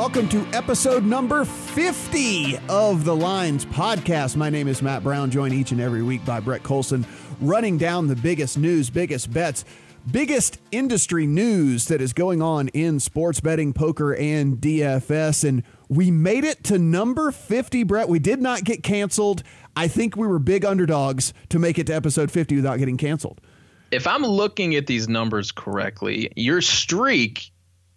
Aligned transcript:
Welcome 0.00 0.30
to 0.30 0.46
episode 0.54 1.04
number 1.04 1.44
50 1.44 2.58
of 2.70 3.04
the 3.04 3.14
Lines 3.14 3.66
podcast. 3.66 4.34
My 4.34 4.48
name 4.48 4.66
is 4.66 4.80
Matt 4.80 5.02
Brown, 5.02 5.30
joined 5.30 5.52
each 5.52 5.72
and 5.72 5.80
every 5.80 6.02
week 6.02 6.24
by 6.24 6.40
Brett 6.40 6.62
Collson, 6.62 7.04
running 7.38 7.76
down 7.76 8.06
the 8.06 8.16
biggest 8.16 8.56
news, 8.56 8.88
biggest 8.88 9.30
bets, 9.30 9.66
biggest 10.10 10.58
industry 10.72 11.26
news 11.26 11.84
that 11.88 12.00
is 12.00 12.14
going 12.14 12.40
on 12.40 12.68
in 12.68 12.98
sports 12.98 13.40
betting, 13.40 13.74
poker, 13.74 14.14
and 14.14 14.56
DFS. 14.56 15.46
And 15.46 15.64
we 15.90 16.10
made 16.10 16.44
it 16.44 16.64
to 16.64 16.78
number 16.78 17.30
50, 17.30 17.82
Brett. 17.82 18.08
We 18.08 18.18
did 18.18 18.40
not 18.40 18.64
get 18.64 18.82
canceled. 18.82 19.42
I 19.76 19.86
think 19.86 20.16
we 20.16 20.26
were 20.26 20.38
big 20.38 20.64
underdogs 20.64 21.34
to 21.50 21.58
make 21.58 21.78
it 21.78 21.88
to 21.88 21.94
episode 21.94 22.30
50 22.30 22.56
without 22.56 22.78
getting 22.78 22.96
canceled. 22.96 23.38
If 23.90 24.06
I'm 24.06 24.22
looking 24.22 24.74
at 24.76 24.86
these 24.86 25.10
numbers 25.10 25.52
correctly, 25.52 26.32
your 26.36 26.62
streak 26.62 27.49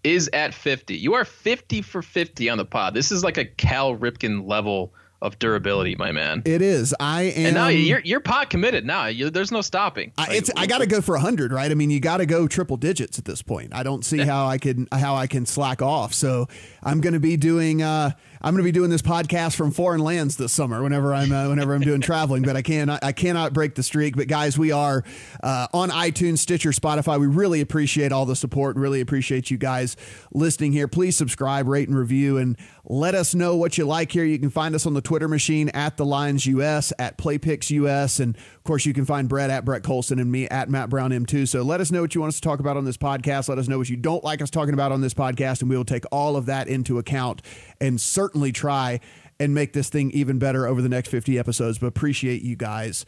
is 0.04 0.30
at 0.34 0.54
50. 0.54 0.96
You 0.96 1.14
are 1.14 1.26
50 1.26 1.82
for 1.82 2.02
50 2.02 2.50
on 2.50 2.58
the 2.58 2.66
pod. 2.66 2.94
This 2.94 3.12
is 3.12 3.24
like 3.24 3.38
a 3.38 3.46
Cal 3.46 3.96
Ripken 3.96 4.48
level 4.48 4.94
of 5.24 5.40
durability, 5.40 5.96
my 5.96 6.12
man. 6.12 6.42
It 6.44 6.62
is. 6.62 6.94
I 7.00 7.24
am. 7.24 7.46
And 7.46 7.56
now 7.56 7.70
you're 7.70 8.02
you're 8.02 8.20
pot 8.20 8.50
committed. 8.50 8.86
Now 8.86 9.06
you, 9.06 9.30
there's 9.30 9.54
no 9.54 9.62
stopping. 9.62 10.12
I, 10.18 10.36
it's 10.36 10.52
I 10.58 10.68
got 10.68 10.80
to 10.80 10.86
go 10.86 11.00
for 11.00 11.18
hundred, 11.18 11.54
right? 11.54 11.72
I 11.72 11.76
mean, 11.76 11.90
you 11.90 12.02
got 12.02 12.18
to 12.18 12.26
go 12.26 12.46
triple 12.46 12.76
digits 12.76 13.18
at 13.18 13.24
this 13.24 13.42
point. 13.42 13.74
I 13.74 13.84
don't 13.84 14.04
see 14.04 14.20
how 14.20 14.46
I 14.48 14.58
can 14.58 14.90
how 14.92 15.16
I 15.16 15.28
can 15.28 15.46
slack 15.46 15.82
off. 15.82 16.14
So 16.14 16.48
I'm 16.84 17.00
going 17.00 17.14
to 17.14 17.22
be 17.22 17.38
doing. 17.38 17.82
Uh, 17.82 18.12
I'm 18.46 18.54
going 18.54 18.62
to 18.62 18.68
be 18.68 18.74
doing 18.74 18.90
this 18.90 19.02
podcast 19.02 19.56
from 19.56 19.72
foreign 19.72 20.02
lands 20.02 20.36
this 20.36 20.52
summer 20.52 20.84
whenever 20.84 21.14
I'm 21.14 21.32
uh, 21.32 21.48
whenever 21.48 21.74
I'm 21.74 21.82
doing 21.82 22.02
traveling. 22.02 22.44
But 22.44 22.58
I 22.58 22.62
cannot 22.62 23.02
I 23.02 23.14
cannot 23.14 23.54
break 23.54 23.76
the 23.76 23.84
streak. 23.84 24.18
But 24.18 24.28
guys, 24.28 24.58
we 24.58 24.74
are 24.74 25.06
uh, 25.42 25.68
on 25.74 25.90
iTunes, 25.90 26.40
Stitcher, 26.40 26.72
Spotify. 26.72 27.18
We 27.18 27.28
really 27.28 27.62
appreciate 27.62 28.12
all 28.12 28.26
the 28.26 28.36
support. 28.36 28.76
Really 28.76 29.00
appreciate 29.00 29.50
you 29.50 29.58
guys 29.58 29.96
listening 30.34 30.74
here. 30.74 30.90
Please 30.90 31.16
subscribe, 31.16 31.70
rate, 31.70 31.88
and 31.88 31.98
review, 31.98 32.38
and 32.38 32.58
let 32.84 33.16
us 33.16 33.34
know 33.34 33.56
what 33.56 33.78
you 33.78 33.86
like 33.86 34.12
here. 34.12 34.26
You 34.26 34.38
can 34.38 34.50
find 34.50 34.76
us 34.76 34.86
on 34.86 34.94
the 34.94 35.02
Twitter 35.02 35.30
machine 35.30 35.70
at 35.70 35.96
the 35.96 36.06
Lines 36.06 36.46
US 36.46 36.92
at 37.00 37.18
PlayPicks 37.18 37.70
US, 37.70 38.20
and 38.20 38.38
of 38.64 38.66
course 38.66 38.86
you 38.86 38.94
can 38.94 39.04
find 39.04 39.28
Brett 39.28 39.50
at 39.50 39.66
Brett 39.66 39.84
Collson 39.84 40.22
and 40.22 40.32
me 40.32 40.48
at 40.48 40.70
Matt 40.70 40.90
Brown 40.90 41.12
M2. 41.12 41.50
So 41.50 41.64
let 41.64 41.82
us 41.82 41.92
know 41.92 42.00
what 42.00 42.16
you 42.16 42.22
want 42.22 42.30
us 42.30 42.36
to 42.36 42.42
talk 42.42 42.62
about 42.62 42.78
on 42.78 42.86
this 42.86 42.96
podcast. 42.96 43.50
Let 43.50 43.58
us 43.58 43.68
know 43.68 43.78
what 43.78 43.90
you 43.90 43.98
don't 43.98 44.24
like 44.24 44.42
us 44.42 44.50
talking 44.50 44.74
about 44.74 44.94
on 44.94 45.02
this 45.02 45.14
podcast, 45.14 45.60
and 45.60 45.70
we 45.70 45.76
will 45.76 45.84
take 45.84 46.06
all 46.14 46.38
of 46.38 46.46
that 46.46 46.70
into 46.70 46.98
account 46.98 47.42
and 47.82 48.00
certainly 48.00 48.54
try 48.54 49.02
and 49.38 49.54
make 49.54 49.74
this 49.74 49.90
thing 49.90 50.12
even 50.12 50.40
better 50.40 50.66
over 50.66 50.82
the 50.82 50.88
next 50.88 51.10
50 51.10 51.38
episodes. 51.38 51.78
But 51.78 51.88
appreciate 51.88 52.42
you 52.42 52.56
guys 52.56 53.06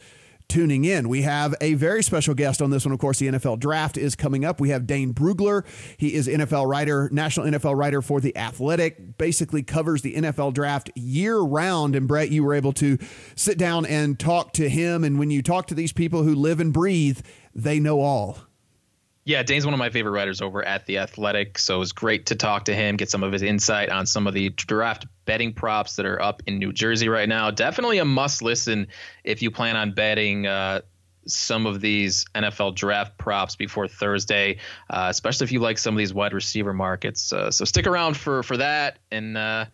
tuning 0.48 0.84
in. 0.84 1.08
We 1.08 1.22
have 1.22 1.54
a 1.60 1.74
very 1.74 2.02
special 2.02 2.34
guest 2.34 2.62
on 2.62 2.70
this 2.70 2.84
one. 2.84 2.92
Of 2.92 2.98
course, 2.98 3.18
the 3.18 3.28
NFL 3.28 3.58
draft 3.58 3.96
is 3.96 4.14
coming 4.14 4.44
up. 4.44 4.60
We 4.60 4.70
have 4.70 4.86
Dane 4.86 5.12
Brugler. 5.12 5.64
He 5.96 6.14
is 6.14 6.28
NFL 6.28 6.68
writer, 6.68 7.08
national 7.12 7.46
NFL 7.46 7.76
writer 7.76 8.02
for 8.02 8.20
The 8.20 8.36
Athletic, 8.36 9.18
basically 9.18 9.62
covers 9.62 10.02
the 10.02 10.14
NFL 10.14 10.54
draft 10.54 10.90
year 10.94 11.38
round. 11.38 11.96
And 11.96 12.06
Brett, 12.06 12.30
you 12.30 12.44
were 12.44 12.54
able 12.54 12.72
to 12.74 12.98
sit 13.34 13.58
down 13.58 13.86
and 13.86 14.18
talk 14.18 14.52
to 14.54 14.68
him. 14.68 15.04
And 15.04 15.18
when 15.18 15.30
you 15.30 15.42
talk 15.42 15.66
to 15.68 15.74
these 15.74 15.92
people 15.92 16.22
who 16.22 16.34
live 16.34 16.60
and 16.60 16.72
breathe, 16.72 17.20
they 17.54 17.80
know 17.80 18.00
all. 18.00 18.38
Yeah, 19.26 19.42
Dane's 19.42 19.64
one 19.64 19.74
of 19.74 19.78
my 19.78 19.90
favorite 19.90 20.12
writers 20.12 20.40
over 20.40 20.64
at 20.64 20.86
The 20.86 20.98
Athletic. 20.98 21.58
So 21.58 21.74
it 21.74 21.78
was 21.80 21.90
great 21.90 22.26
to 22.26 22.36
talk 22.36 22.66
to 22.66 22.74
him, 22.74 22.96
get 22.96 23.10
some 23.10 23.24
of 23.24 23.32
his 23.32 23.42
insight 23.42 23.90
on 23.90 24.06
some 24.06 24.28
of 24.28 24.34
the 24.34 24.50
draft 24.50 25.04
betting 25.24 25.52
props 25.52 25.96
that 25.96 26.06
are 26.06 26.22
up 26.22 26.44
in 26.46 26.60
New 26.60 26.72
Jersey 26.72 27.08
right 27.08 27.28
now. 27.28 27.50
Definitely 27.50 27.98
a 27.98 28.04
must 28.04 28.40
listen 28.40 28.86
if 29.24 29.42
you 29.42 29.50
plan 29.50 29.76
on 29.76 29.92
betting. 29.94 30.46
Uh, 30.46 30.82
some 31.26 31.66
of 31.66 31.80
these 31.80 32.24
NFL 32.36 32.76
draft 32.76 33.18
props 33.18 33.56
before 33.56 33.88
Thursday, 33.88 34.58
uh, 34.88 35.08
especially 35.10 35.42
if 35.42 35.50
you 35.50 35.58
like 35.58 35.78
some 35.78 35.92
of 35.92 35.98
these 35.98 36.14
wide 36.14 36.32
receiver 36.32 36.72
markets. 36.72 37.32
Uh, 37.32 37.50
so 37.50 37.64
stick 37.64 37.88
around 37.88 38.16
for 38.16 38.44
for 38.44 38.56
that, 38.58 39.00
and 39.10 39.36
uh, 39.36 39.64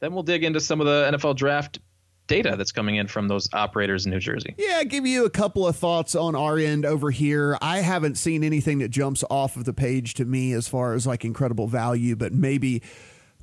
then 0.00 0.14
we'll 0.14 0.22
dig 0.22 0.42
into 0.42 0.58
some 0.58 0.80
of 0.80 0.86
the 0.86 1.10
NFL 1.12 1.36
draft 1.36 1.80
data 2.32 2.56
that's 2.56 2.72
coming 2.72 2.96
in 2.96 3.06
from 3.06 3.28
those 3.28 3.48
operators 3.52 4.06
in 4.06 4.10
New 4.10 4.18
Jersey. 4.18 4.54
Yeah, 4.56 4.84
give 4.84 5.06
you 5.06 5.24
a 5.24 5.30
couple 5.30 5.66
of 5.66 5.76
thoughts 5.76 6.14
on 6.14 6.34
our 6.34 6.56
end 6.58 6.86
over 6.86 7.10
here. 7.10 7.58
I 7.60 7.78
haven't 7.80 8.16
seen 8.16 8.42
anything 8.42 8.78
that 8.78 8.88
jumps 8.88 9.22
off 9.28 9.56
of 9.56 9.64
the 9.64 9.72
page 9.74 10.14
to 10.14 10.24
me 10.24 10.52
as 10.52 10.66
far 10.66 10.94
as 10.94 11.06
like 11.06 11.24
incredible 11.24 11.66
value, 11.66 12.16
but 12.16 12.32
maybe, 12.32 12.82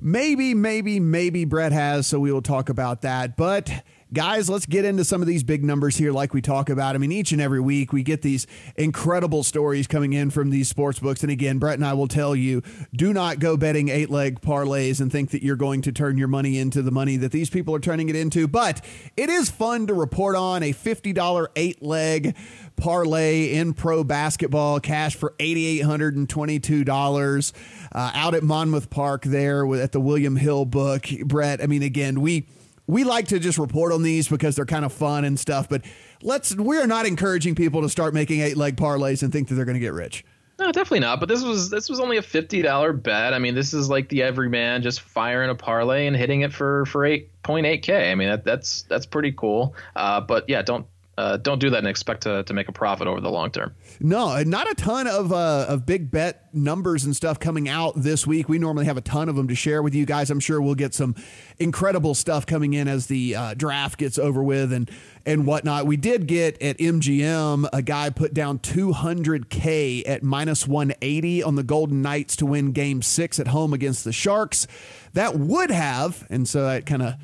maybe, 0.00 0.54
maybe, 0.54 0.98
maybe 0.98 1.44
Brett 1.44 1.72
has. 1.72 2.06
So 2.06 2.18
we 2.18 2.32
will 2.32 2.42
talk 2.42 2.68
about 2.68 3.02
that. 3.02 3.36
But 3.36 3.70
guys, 4.12 4.50
let's 4.50 4.66
get 4.66 4.84
into 4.84 5.04
some 5.04 5.22
of 5.22 5.28
these 5.28 5.44
big 5.44 5.64
numbers 5.64 5.96
here, 5.96 6.12
like 6.12 6.34
we 6.34 6.42
talk 6.42 6.68
about. 6.68 6.94
I 6.94 6.98
mean, 6.98 7.12
each 7.12 7.32
and 7.32 7.40
every 7.40 7.60
week 7.60 7.92
we 7.92 8.02
get 8.02 8.22
these 8.22 8.46
incredible 8.76 9.44
stories 9.44 9.86
coming 9.86 10.12
in 10.12 10.30
from 10.30 10.50
these 10.50 10.68
sports 10.68 10.98
books. 10.98 11.22
And 11.22 11.30
again, 11.30 11.58
Brett 11.58 11.74
and 11.74 11.84
I 11.84 11.92
will 11.92 12.08
tell 12.08 12.34
you 12.34 12.62
do 12.94 13.12
not 13.12 13.38
go 13.38 13.56
betting 13.56 13.88
eight 13.88 14.10
leg 14.10 14.40
parlays 14.40 15.00
and 15.00 15.12
think 15.12 15.30
that 15.30 15.42
you're 15.42 15.56
going 15.56 15.82
to 15.82 15.92
turn 15.92 16.18
your 16.18 16.28
money 16.28 16.58
into 16.58 16.82
the 16.82 16.90
money 16.90 17.16
that 17.18 17.32
these 17.32 17.50
people 17.50 17.74
are 17.74 17.80
turning 17.80 18.08
it 18.08 18.16
into. 18.16 18.48
But 18.48 18.84
it 19.16 19.30
is 19.30 19.50
fun 19.50 19.86
to 19.86 19.94
report 19.94 20.36
on 20.36 20.62
a 20.62 20.72
$50 20.72 21.48
eight 21.56 21.82
leg 21.82 22.36
parlay 22.76 23.54
in 23.54 23.74
pro 23.74 24.02
basketball, 24.02 24.80
cash 24.80 25.14
for 25.14 25.34
$8,822 25.38 27.52
uh, 27.92 28.10
out 28.14 28.34
at 28.34 28.42
Monmouth 28.42 28.88
Park 28.90 29.24
there 29.24 29.66
at 29.76 29.92
the 29.92 30.00
William 30.00 30.36
Hill 30.36 30.64
book. 30.64 31.06
Brett, 31.24 31.62
I 31.62 31.66
mean, 31.66 31.82
again, 31.82 32.20
we 32.20 32.46
we 32.90 33.04
like 33.04 33.28
to 33.28 33.38
just 33.38 33.58
report 33.58 33.92
on 33.92 34.02
these 34.02 34.28
because 34.28 34.56
they're 34.56 34.66
kind 34.66 34.84
of 34.84 34.92
fun 34.92 35.24
and 35.24 35.38
stuff, 35.38 35.68
but 35.68 35.82
let's 36.22 36.54
we're 36.56 36.86
not 36.86 37.06
encouraging 37.06 37.54
people 37.54 37.82
to 37.82 37.88
start 37.88 38.12
making 38.14 38.40
eight 38.40 38.56
leg 38.56 38.76
parlays 38.76 39.22
and 39.22 39.32
think 39.32 39.48
that 39.48 39.54
they're 39.54 39.64
going 39.64 39.74
to 39.74 39.80
get 39.80 39.92
rich. 39.92 40.24
No, 40.58 40.66
definitely 40.72 41.00
not. 41.00 41.20
But 41.20 41.30
this 41.30 41.42
was 41.42 41.70
this 41.70 41.88
was 41.88 42.00
only 42.00 42.18
a 42.18 42.22
fifty 42.22 42.60
dollar 42.60 42.92
bet. 42.92 43.32
I 43.32 43.38
mean, 43.38 43.54
this 43.54 43.72
is 43.72 43.88
like 43.88 44.10
the 44.10 44.22
everyman 44.22 44.82
just 44.82 45.00
firing 45.00 45.48
a 45.48 45.54
parlay 45.54 46.06
and 46.06 46.14
hitting 46.14 46.42
it 46.42 46.52
for 46.52 46.84
for 46.84 47.06
eight 47.06 47.30
point 47.42 47.64
eight 47.64 47.82
k. 47.82 48.10
I 48.10 48.14
mean, 48.14 48.28
that, 48.28 48.44
that's 48.44 48.82
that's 48.82 49.06
pretty 49.06 49.32
cool. 49.32 49.74
Uh, 49.96 50.20
but 50.20 50.46
yeah, 50.48 50.60
don't 50.60 50.86
uh, 51.20 51.36
don't 51.36 51.58
do 51.58 51.68
that 51.68 51.78
and 51.78 51.86
expect 51.86 52.22
to, 52.22 52.42
to 52.44 52.54
make 52.54 52.68
a 52.68 52.72
profit 52.72 53.06
over 53.06 53.20
the 53.20 53.30
long 53.30 53.50
term. 53.50 53.74
No, 54.00 54.42
not 54.42 54.70
a 54.70 54.74
ton 54.74 55.06
of 55.06 55.32
uh, 55.32 55.66
of 55.68 55.84
big 55.84 56.10
bet 56.10 56.48
numbers 56.54 57.04
and 57.04 57.14
stuff 57.14 57.38
coming 57.38 57.68
out 57.68 57.92
this 57.94 58.26
week. 58.26 58.48
We 58.48 58.58
normally 58.58 58.86
have 58.86 58.96
a 58.96 59.02
ton 59.02 59.28
of 59.28 59.36
them 59.36 59.46
to 59.48 59.54
share 59.54 59.82
with 59.82 59.94
you 59.94 60.06
guys. 60.06 60.30
I'm 60.30 60.40
sure 60.40 60.62
we'll 60.62 60.74
get 60.74 60.94
some 60.94 61.14
incredible 61.58 62.14
stuff 62.14 62.46
coming 62.46 62.72
in 62.72 62.88
as 62.88 63.06
the 63.06 63.36
uh, 63.36 63.54
draft 63.54 63.98
gets 63.98 64.18
over 64.18 64.42
with 64.42 64.72
and 64.72 64.90
and 65.26 65.46
whatnot. 65.46 65.86
We 65.86 65.98
did 65.98 66.26
get 66.26 66.60
at 66.62 66.78
MGM 66.78 67.68
a 67.70 67.82
guy 67.82 68.08
put 68.08 68.32
down 68.32 68.58
200k 68.60 70.08
at 70.08 70.22
minus 70.22 70.66
180 70.66 71.42
on 71.42 71.56
the 71.56 71.62
Golden 71.62 72.00
Knights 72.00 72.34
to 72.36 72.46
win 72.46 72.72
Game 72.72 73.02
Six 73.02 73.38
at 73.38 73.48
home 73.48 73.74
against 73.74 74.04
the 74.04 74.12
Sharks. 74.12 74.66
That 75.12 75.36
would 75.36 75.70
have, 75.70 76.26
and 76.30 76.48
so 76.48 76.62
that 76.62 76.86
kind 76.86 77.02
of 77.02 77.14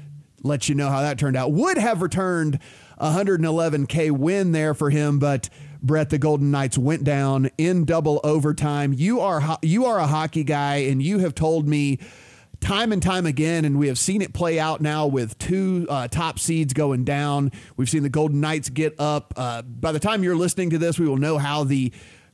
lets 0.42 0.68
you 0.68 0.74
know 0.74 0.90
how 0.90 1.00
that 1.00 1.18
turned 1.18 1.36
out. 1.36 1.52
Would 1.52 1.78
have 1.78 2.02
returned 2.02 2.60
111K 3.00 4.10
win 4.10 4.52
there 4.52 4.74
for 4.74 4.90
him, 4.90 5.18
but 5.18 5.48
Brett, 5.82 6.10
the 6.10 6.18
Golden 6.18 6.50
Knights 6.50 6.78
went 6.78 7.04
down 7.04 7.50
in 7.58 7.84
double 7.84 8.20
overtime. 8.24 8.92
You 8.92 9.20
are 9.20 9.58
you 9.62 9.84
are 9.86 9.98
a 9.98 10.06
hockey 10.06 10.44
guy, 10.44 10.76
and 10.76 11.02
you 11.02 11.18
have 11.18 11.34
told 11.34 11.68
me 11.68 11.98
time 12.60 12.92
and 12.92 13.02
time 13.02 13.26
again, 13.26 13.64
and 13.64 13.78
we 13.78 13.88
have 13.88 13.98
seen 13.98 14.22
it 14.22 14.32
play 14.32 14.58
out 14.58 14.80
now 14.80 15.06
with 15.06 15.38
two 15.38 15.86
uh, 15.88 16.08
top 16.08 16.38
seeds 16.38 16.72
going 16.72 17.04
down. 17.04 17.52
We've 17.76 17.88
seen 17.88 18.02
the 18.02 18.08
Golden 18.08 18.40
Knights 18.40 18.68
get 18.68 18.98
up. 18.98 19.34
Uh, 19.36 19.62
by 19.62 19.92
the 19.92 20.00
time 20.00 20.24
you're 20.24 20.36
listening 20.36 20.70
to 20.70 20.78
this, 20.78 20.98
we 20.98 21.06
will 21.06 21.18
know 21.18 21.38
how 21.38 21.64
the 21.64 21.92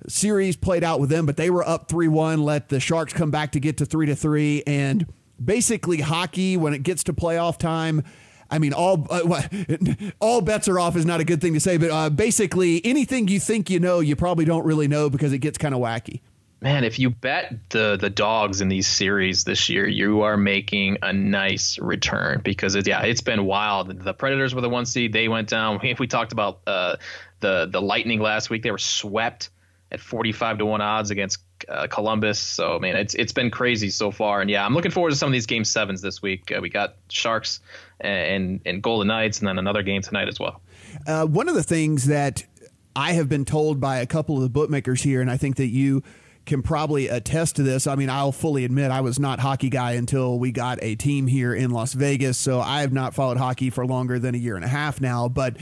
series 0.08 0.56
played 0.56 0.84
out 0.84 1.00
with 1.00 1.10
them, 1.10 1.26
but 1.26 1.36
they 1.36 1.50
were 1.50 1.66
up 1.66 1.88
3 1.88 2.08
1, 2.08 2.42
let 2.42 2.68
the 2.68 2.80
Sharks 2.80 3.12
come 3.12 3.30
back 3.30 3.52
to 3.52 3.60
get 3.60 3.78
to 3.78 3.86
3 3.86 4.06
to 4.06 4.16
3. 4.16 4.62
And 4.66 5.06
basically, 5.42 6.00
hockey, 6.00 6.56
when 6.56 6.74
it 6.74 6.82
gets 6.82 7.04
to 7.04 7.12
playoff 7.12 7.58
time, 7.58 8.04
I 8.52 8.58
mean, 8.58 8.74
all 8.74 9.06
uh, 9.08 9.42
all 10.20 10.42
bets 10.42 10.68
are 10.68 10.78
off 10.78 10.94
is 10.94 11.06
not 11.06 11.20
a 11.20 11.24
good 11.24 11.40
thing 11.40 11.54
to 11.54 11.60
say, 11.60 11.78
but 11.78 11.90
uh, 11.90 12.10
basically 12.10 12.84
anything 12.84 13.26
you 13.28 13.40
think 13.40 13.70
you 13.70 13.80
know, 13.80 14.00
you 14.00 14.14
probably 14.14 14.44
don't 14.44 14.66
really 14.66 14.86
know 14.88 15.08
because 15.08 15.32
it 15.32 15.38
gets 15.38 15.56
kind 15.56 15.74
of 15.74 15.80
wacky. 15.80 16.20
Man, 16.60 16.84
if 16.84 16.98
you 16.98 17.08
bet 17.08 17.54
the 17.70 17.96
the 17.96 18.10
dogs 18.10 18.60
in 18.60 18.68
these 18.68 18.86
series 18.86 19.44
this 19.44 19.70
year, 19.70 19.88
you 19.88 20.20
are 20.20 20.36
making 20.36 20.98
a 21.00 21.14
nice 21.14 21.78
return 21.78 22.42
because 22.44 22.74
it, 22.74 22.86
yeah, 22.86 23.02
it's 23.02 23.22
been 23.22 23.46
wild. 23.46 24.04
The 24.04 24.12
Predators 24.12 24.54
were 24.54 24.60
the 24.60 24.68
one 24.68 24.84
seed; 24.84 25.14
they 25.14 25.28
went 25.28 25.48
down. 25.48 25.80
If 25.82 25.98
we 25.98 26.06
talked 26.06 26.32
about 26.32 26.60
uh, 26.66 26.96
the 27.40 27.68
the 27.72 27.80
Lightning 27.80 28.20
last 28.20 28.50
week, 28.50 28.62
they 28.62 28.70
were 28.70 28.78
swept 28.78 29.48
at 29.92 30.00
45 30.00 30.58
to 30.58 30.66
1 30.66 30.80
odds 30.80 31.10
against 31.10 31.38
uh, 31.68 31.86
Columbus. 31.86 32.38
So, 32.38 32.76
I 32.76 32.78
mean, 32.78 32.96
it's 32.96 33.14
it's 33.14 33.32
been 33.32 33.50
crazy 33.50 33.90
so 33.90 34.10
far. 34.10 34.40
And 34.40 34.50
yeah, 34.50 34.64
I'm 34.64 34.74
looking 34.74 34.90
forward 34.90 35.10
to 35.10 35.16
some 35.16 35.28
of 35.28 35.32
these 35.32 35.46
game 35.46 35.64
sevens 35.64 36.00
this 36.00 36.22
week. 36.22 36.50
Uh, 36.50 36.60
we 36.60 36.70
got 36.70 36.96
Sharks 37.08 37.60
and, 38.02 38.60
and 38.66 38.82
Golden 38.82 39.08
Knights, 39.08 39.38
and 39.38 39.48
then 39.48 39.58
another 39.58 39.82
game 39.82 40.02
tonight 40.02 40.28
as 40.28 40.38
well. 40.38 40.60
Uh, 41.06 41.26
one 41.26 41.48
of 41.48 41.54
the 41.54 41.62
things 41.62 42.06
that 42.06 42.44
I 42.94 43.12
have 43.12 43.28
been 43.28 43.44
told 43.44 43.80
by 43.80 43.98
a 43.98 44.06
couple 44.06 44.36
of 44.36 44.42
the 44.42 44.48
bookmakers 44.48 45.02
here, 45.02 45.20
and 45.20 45.30
I 45.30 45.36
think 45.36 45.56
that 45.56 45.68
you 45.68 46.02
can 46.44 46.62
probably 46.62 47.08
attest 47.08 47.56
to 47.56 47.62
this. 47.62 47.86
I 47.86 47.94
mean, 47.94 48.10
I'll 48.10 48.32
fully 48.32 48.64
admit 48.64 48.90
I 48.90 49.00
was 49.00 49.18
not 49.18 49.38
hockey 49.38 49.70
guy 49.70 49.92
until 49.92 50.38
we 50.38 50.50
got 50.50 50.78
a 50.82 50.96
team 50.96 51.26
here 51.26 51.54
in 51.54 51.70
Las 51.70 51.92
Vegas. 51.92 52.36
So 52.36 52.60
I 52.60 52.80
have 52.80 52.92
not 52.92 53.14
followed 53.14 53.36
hockey 53.36 53.70
for 53.70 53.86
longer 53.86 54.18
than 54.18 54.34
a 54.34 54.38
year 54.38 54.56
and 54.56 54.64
a 54.64 54.68
half 54.68 55.00
now. 55.00 55.28
But 55.28 55.56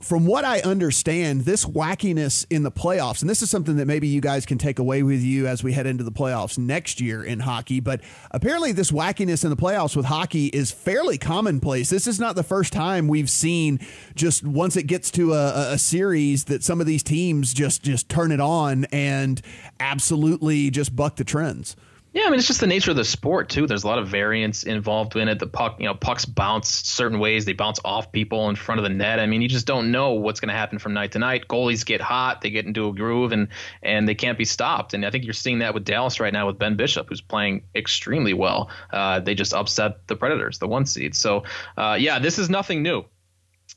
from 0.00 0.26
what 0.26 0.44
I 0.44 0.60
understand, 0.60 1.42
this 1.42 1.64
wackiness 1.64 2.46
in 2.50 2.62
the 2.62 2.70
playoffs, 2.70 3.20
and 3.20 3.28
this 3.28 3.42
is 3.42 3.50
something 3.50 3.76
that 3.76 3.86
maybe 3.86 4.06
you 4.06 4.20
guys 4.20 4.46
can 4.46 4.58
take 4.58 4.78
away 4.78 5.02
with 5.02 5.20
you 5.22 5.46
as 5.46 5.64
we 5.64 5.72
head 5.72 5.86
into 5.86 6.04
the 6.04 6.12
playoffs 6.12 6.56
next 6.56 7.00
year 7.00 7.22
in 7.22 7.40
hockey, 7.40 7.80
but 7.80 8.00
apparently 8.30 8.72
this 8.72 8.90
wackiness 8.90 9.44
in 9.44 9.50
the 9.50 9.56
playoffs 9.56 9.96
with 9.96 10.06
hockey 10.06 10.46
is 10.46 10.70
fairly 10.70 11.18
commonplace. 11.18 11.90
This 11.90 12.06
is 12.06 12.20
not 12.20 12.36
the 12.36 12.42
first 12.42 12.72
time 12.72 13.08
we've 13.08 13.30
seen 13.30 13.80
just 14.14 14.44
once 14.44 14.76
it 14.76 14.84
gets 14.84 15.10
to 15.12 15.32
a, 15.32 15.72
a 15.72 15.78
series 15.78 16.44
that 16.44 16.62
some 16.62 16.80
of 16.80 16.86
these 16.86 17.02
teams 17.02 17.52
just 17.52 17.82
just 17.82 18.08
turn 18.08 18.30
it 18.30 18.40
on 18.40 18.84
and 18.86 19.42
absolutely 19.80 20.70
just 20.70 20.94
buck 20.94 21.16
the 21.16 21.24
trends. 21.24 21.74
Yeah, 22.18 22.24
I 22.26 22.30
mean 22.30 22.40
it's 22.40 22.48
just 22.48 22.58
the 22.58 22.66
nature 22.66 22.90
of 22.90 22.96
the 22.96 23.04
sport 23.04 23.48
too. 23.48 23.68
There's 23.68 23.84
a 23.84 23.86
lot 23.86 24.00
of 24.00 24.08
variance 24.08 24.64
involved 24.64 25.14
in 25.14 25.28
it. 25.28 25.38
The 25.38 25.46
puck, 25.46 25.76
you 25.78 25.86
know, 25.86 25.94
pucks 25.94 26.24
bounce 26.24 26.68
certain 26.68 27.20
ways. 27.20 27.44
They 27.44 27.52
bounce 27.52 27.78
off 27.84 28.10
people 28.10 28.48
in 28.48 28.56
front 28.56 28.80
of 28.80 28.82
the 28.82 28.88
net. 28.88 29.20
I 29.20 29.26
mean, 29.26 29.40
you 29.40 29.46
just 29.46 29.68
don't 29.68 29.92
know 29.92 30.14
what's 30.14 30.40
going 30.40 30.48
to 30.48 30.54
happen 30.54 30.80
from 30.80 30.94
night 30.94 31.12
to 31.12 31.20
night. 31.20 31.46
Goalies 31.46 31.86
get 31.86 32.00
hot, 32.00 32.40
they 32.40 32.50
get 32.50 32.66
into 32.66 32.88
a 32.88 32.92
groove, 32.92 33.30
and 33.30 33.46
and 33.84 34.08
they 34.08 34.16
can't 34.16 34.36
be 34.36 34.44
stopped. 34.44 34.94
And 34.94 35.06
I 35.06 35.10
think 35.10 35.26
you're 35.26 35.32
seeing 35.32 35.60
that 35.60 35.74
with 35.74 35.84
Dallas 35.84 36.18
right 36.18 36.32
now 36.32 36.48
with 36.48 36.58
Ben 36.58 36.74
Bishop, 36.74 37.08
who's 37.08 37.20
playing 37.20 37.62
extremely 37.76 38.34
well. 38.34 38.68
Uh, 38.90 39.20
they 39.20 39.36
just 39.36 39.54
upset 39.54 40.04
the 40.08 40.16
Predators, 40.16 40.58
the 40.58 40.66
one 40.66 40.86
seed. 40.86 41.14
So 41.14 41.44
uh, 41.76 41.96
yeah, 42.00 42.18
this 42.18 42.40
is 42.40 42.50
nothing 42.50 42.82
new. 42.82 43.04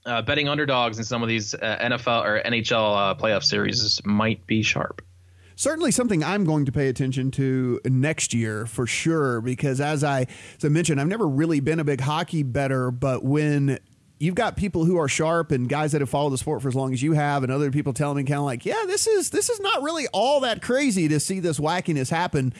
Uh, 0.03 0.23
betting 0.23 0.49
underdogs 0.49 0.97
in 0.97 1.03
some 1.03 1.21
of 1.21 1.29
these 1.29 1.53
uh, 1.53 1.77
NFL 1.79 2.25
or 2.25 2.41
NHL 2.41 3.11
uh, 3.11 3.13
playoff 3.13 3.43
series 3.43 4.01
might 4.03 4.47
be 4.47 4.63
sharp 4.63 5.03
certainly 5.61 5.91
something 5.91 6.23
I'm 6.23 6.43
going 6.43 6.65
to 6.65 6.71
pay 6.71 6.87
attention 6.87 7.29
to 7.31 7.79
next 7.85 8.33
year 8.33 8.65
for 8.65 8.87
sure. 8.87 9.41
Because 9.41 9.79
as 9.79 10.03
I, 10.03 10.21
as 10.57 10.65
I 10.65 10.69
mentioned, 10.69 10.99
I've 10.99 11.07
never 11.07 11.27
really 11.27 11.59
been 11.59 11.79
a 11.79 11.83
big 11.83 12.01
hockey 12.01 12.41
bettor, 12.41 12.89
but 12.89 13.23
when 13.23 13.77
you've 14.19 14.33
got 14.35 14.57
people 14.57 14.85
who 14.85 14.97
are 14.97 15.07
sharp 15.07 15.51
and 15.51 15.69
guys 15.69 15.91
that 15.91 16.01
have 16.01 16.09
followed 16.09 16.31
the 16.31 16.37
sport 16.39 16.63
for 16.63 16.67
as 16.67 16.75
long 16.75 16.93
as 16.93 17.03
you 17.03 17.13
have, 17.13 17.43
and 17.43 17.51
other 17.51 17.69
people 17.69 17.93
telling 17.93 18.17
me 18.17 18.23
kind 18.23 18.39
of 18.39 18.45
like, 18.45 18.65
yeah, 18.65 18.83
this 18.87 19.05
is 19.05 19.29
this 19.29 19.49
is 19.49 19.59
not 19.59 19.83
really 19.83 20.07
all 20.11 20.39
that 20.39 20.63
crazy 20.63 21.07
to 21.07 21.19
see 21.19 21.39
this 21.39 21.59
wackiness 21.59 22.09
happen. 22.09 22.53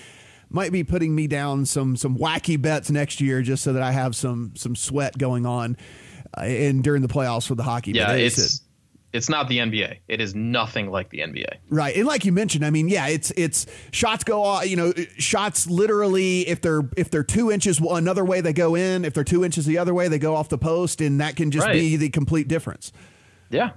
Might 0.52 0.72
be 0.72 0.84
putting 0.84 1.16
me 1.16 1.26
down 1.26 1.66
some 1.66 1.96
some 1.96 2.18
wacky 2.18 2.62
bets 2.62 2.92
next 2.92 3.20
year 3.20 3.42
just 3.42 3.64
so 3.64 3.74
that 3.74 3.82
I 3.82 3.94
have 3.94 4.16
some 4.16 4.54
some 4.56 4.76
sweat 4.76 5.18
going 5.18 5.48
on 5.48 5.76
uh, 6.38 6.44
in 6.44 6.84
during 6.84 7.02
the 7.02 7.08
playoffs 7.08 7.48
for 7.48 7.56
the 7.56 7.64
hockey. 7.64 7.94
Yeah, 7.94 8.14
it's. 8.14 8.38
It 8.38 8.62
it's 9.14 9.30
not 9.30 9.50
the 9.50 9.58
NBA. 9.58 10.00
It 10.08 10.22
is 10.22 10.36
nothing 10.36 10.90
like 10.90 11.10
the 11.10 11.20
NBA. 11.20 11.58
Right. 11.70 11.96
And 11.96 12.06
like 12.06 12.24
you 12.24 12.32
mentioned, 12.32 12.66
I 12.66 12.70
mean, 12.70 12.88
yeah, 12.88 13.08
it's 13.08 13.32
it's 13.32 13.66
shots 13.92 14.24
go 14.24 14.44
off, 14.44 14.70
you 14.70 14.76
know, 14.76 14.94
shots 15.18 15.68
literally 15.68 16.48
if 16.48 16.62
they're 16.62 16.82
if 16.96 17.12
they're 17.12 17.24
2 17.24 17.52
inches 17.52 17.80
another 17.80 18.24
way 18.24 18.42
they 18.42 18.54
go 18.54 18.76
in, 18.76 19.04
if 19.04 19.14
they're 19.14 19.24
2 19.24 19.44
inches 19.44 19.66
the 19.66 19.78
other 19.78 19.94
way 19.94 20.08
they 20.08 20.20
go 20.20 20.36
off 20.36 20.50
the 20.50 20.58
post 20.58 21.02
and 21.02 21.20
that 21.20 21.36
can 21.36 21.52
just 21.52 21.68
right. 21.68 21.74
be 21.74 21.98
the 21.98 22.10
complete 22.10 22.48
difference. 22.48 22.94
Yeah. 23.50 23.72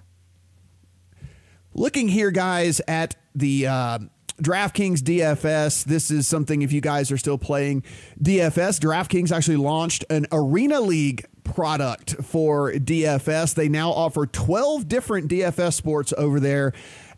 Looking 1.74 2.08
here 2.08 2.30
guys 2.30 2.80
at 2.86 3.16
the 3.34 3.66
uh, 3.66 3.98
DraftKings 4.40 5.00
DFS. 5.00 5.84
This 5.84 6.12
is 6.12 6.28
something 6.28 6.62
if 6.62 6.72
you 6.72 6.80
guys 6.80 7.10
are 7.10 7.18
still 7.18 7.38
playing 7.38 7.82
DFS, 8.22 8.78
DraftKings 8.78 9.32
actually 9.32 9.56
launched 9.56 10.04
an 10.10 10.26
Arena 10.30 10.80
League 10.80 11.26
product 11.44 12.16
for 12.22 12.72
DFS. 12.72 13.54
They 13.54 13.68
now 13.68 13.90
offer 13.90 14.26
12 14.26 14.88
different 14.88 15.30
DFS 15.30 15.74
sports 15.74 16.12
over 16.16 16.40
there 16.40 16.72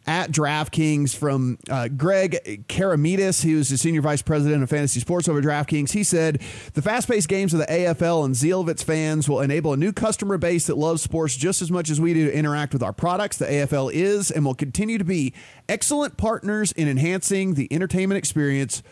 at 0.06 0.30
DraftKings 0.30 1.16
from 1.16 1.58
uh, 1.68 1.88
Greg 1.88 2.64
Karamitis, 2.68 3.42
who's 3.42 3.68
the 3.68 3.76
senior 3.76 4.02
vice 4.02 4.22
president 4.22 4.62
of 4.62 4.70
fantasy 4.70 5.00
sports 5.00 5.28
over 5.28 5.42
DraftKings. 5.42 5.92
He 5.92 6.04
said 6.04 6.40
the 6.74 6.82
fast-paced 6.82 7.28
games 7.28 7.52
of 7.52 7.60
the 7.60 7.66
AFL 7.66 8.24
and 8.24 8.34
zeal 8.34 8.60
of 8.60 8.68
its 8.68 8.82
fans 8.82 9.28
will 9.28 9.40
enable 9.40 9.72
a 9.72 9.76
new 9.76 9.92
customer 9.92 10.38
base 10.38 10.66
that 10.68 10.76
loves 10.76 11.02
sports 11.02 11.34
just 11.36 11.60
as 11.60 11.70
much 11.70 11.90
as 11.90 12.00
we 12.00 12.14
do 12.14 12.26
to 12.26 12.36
interact 12.36 12.72
with 12.72 12.82
our 12.82 12.92
products. 12.92 13.38
The 13.38 13.46
AFL 13.46 13.92
is 13.92 14.30
and 14.30 14.44
will 14.44 14.54
continue 14.54 14.98
to 14.98 15.04
be 15.04 15.32
excellent 15.68 16.16
partners 16.16 16.70
in 16.72 16.86
enhancing 16.86 17.54
the 17.54 17.66
entertainment 17.72 18.18
experience 18.18 18.82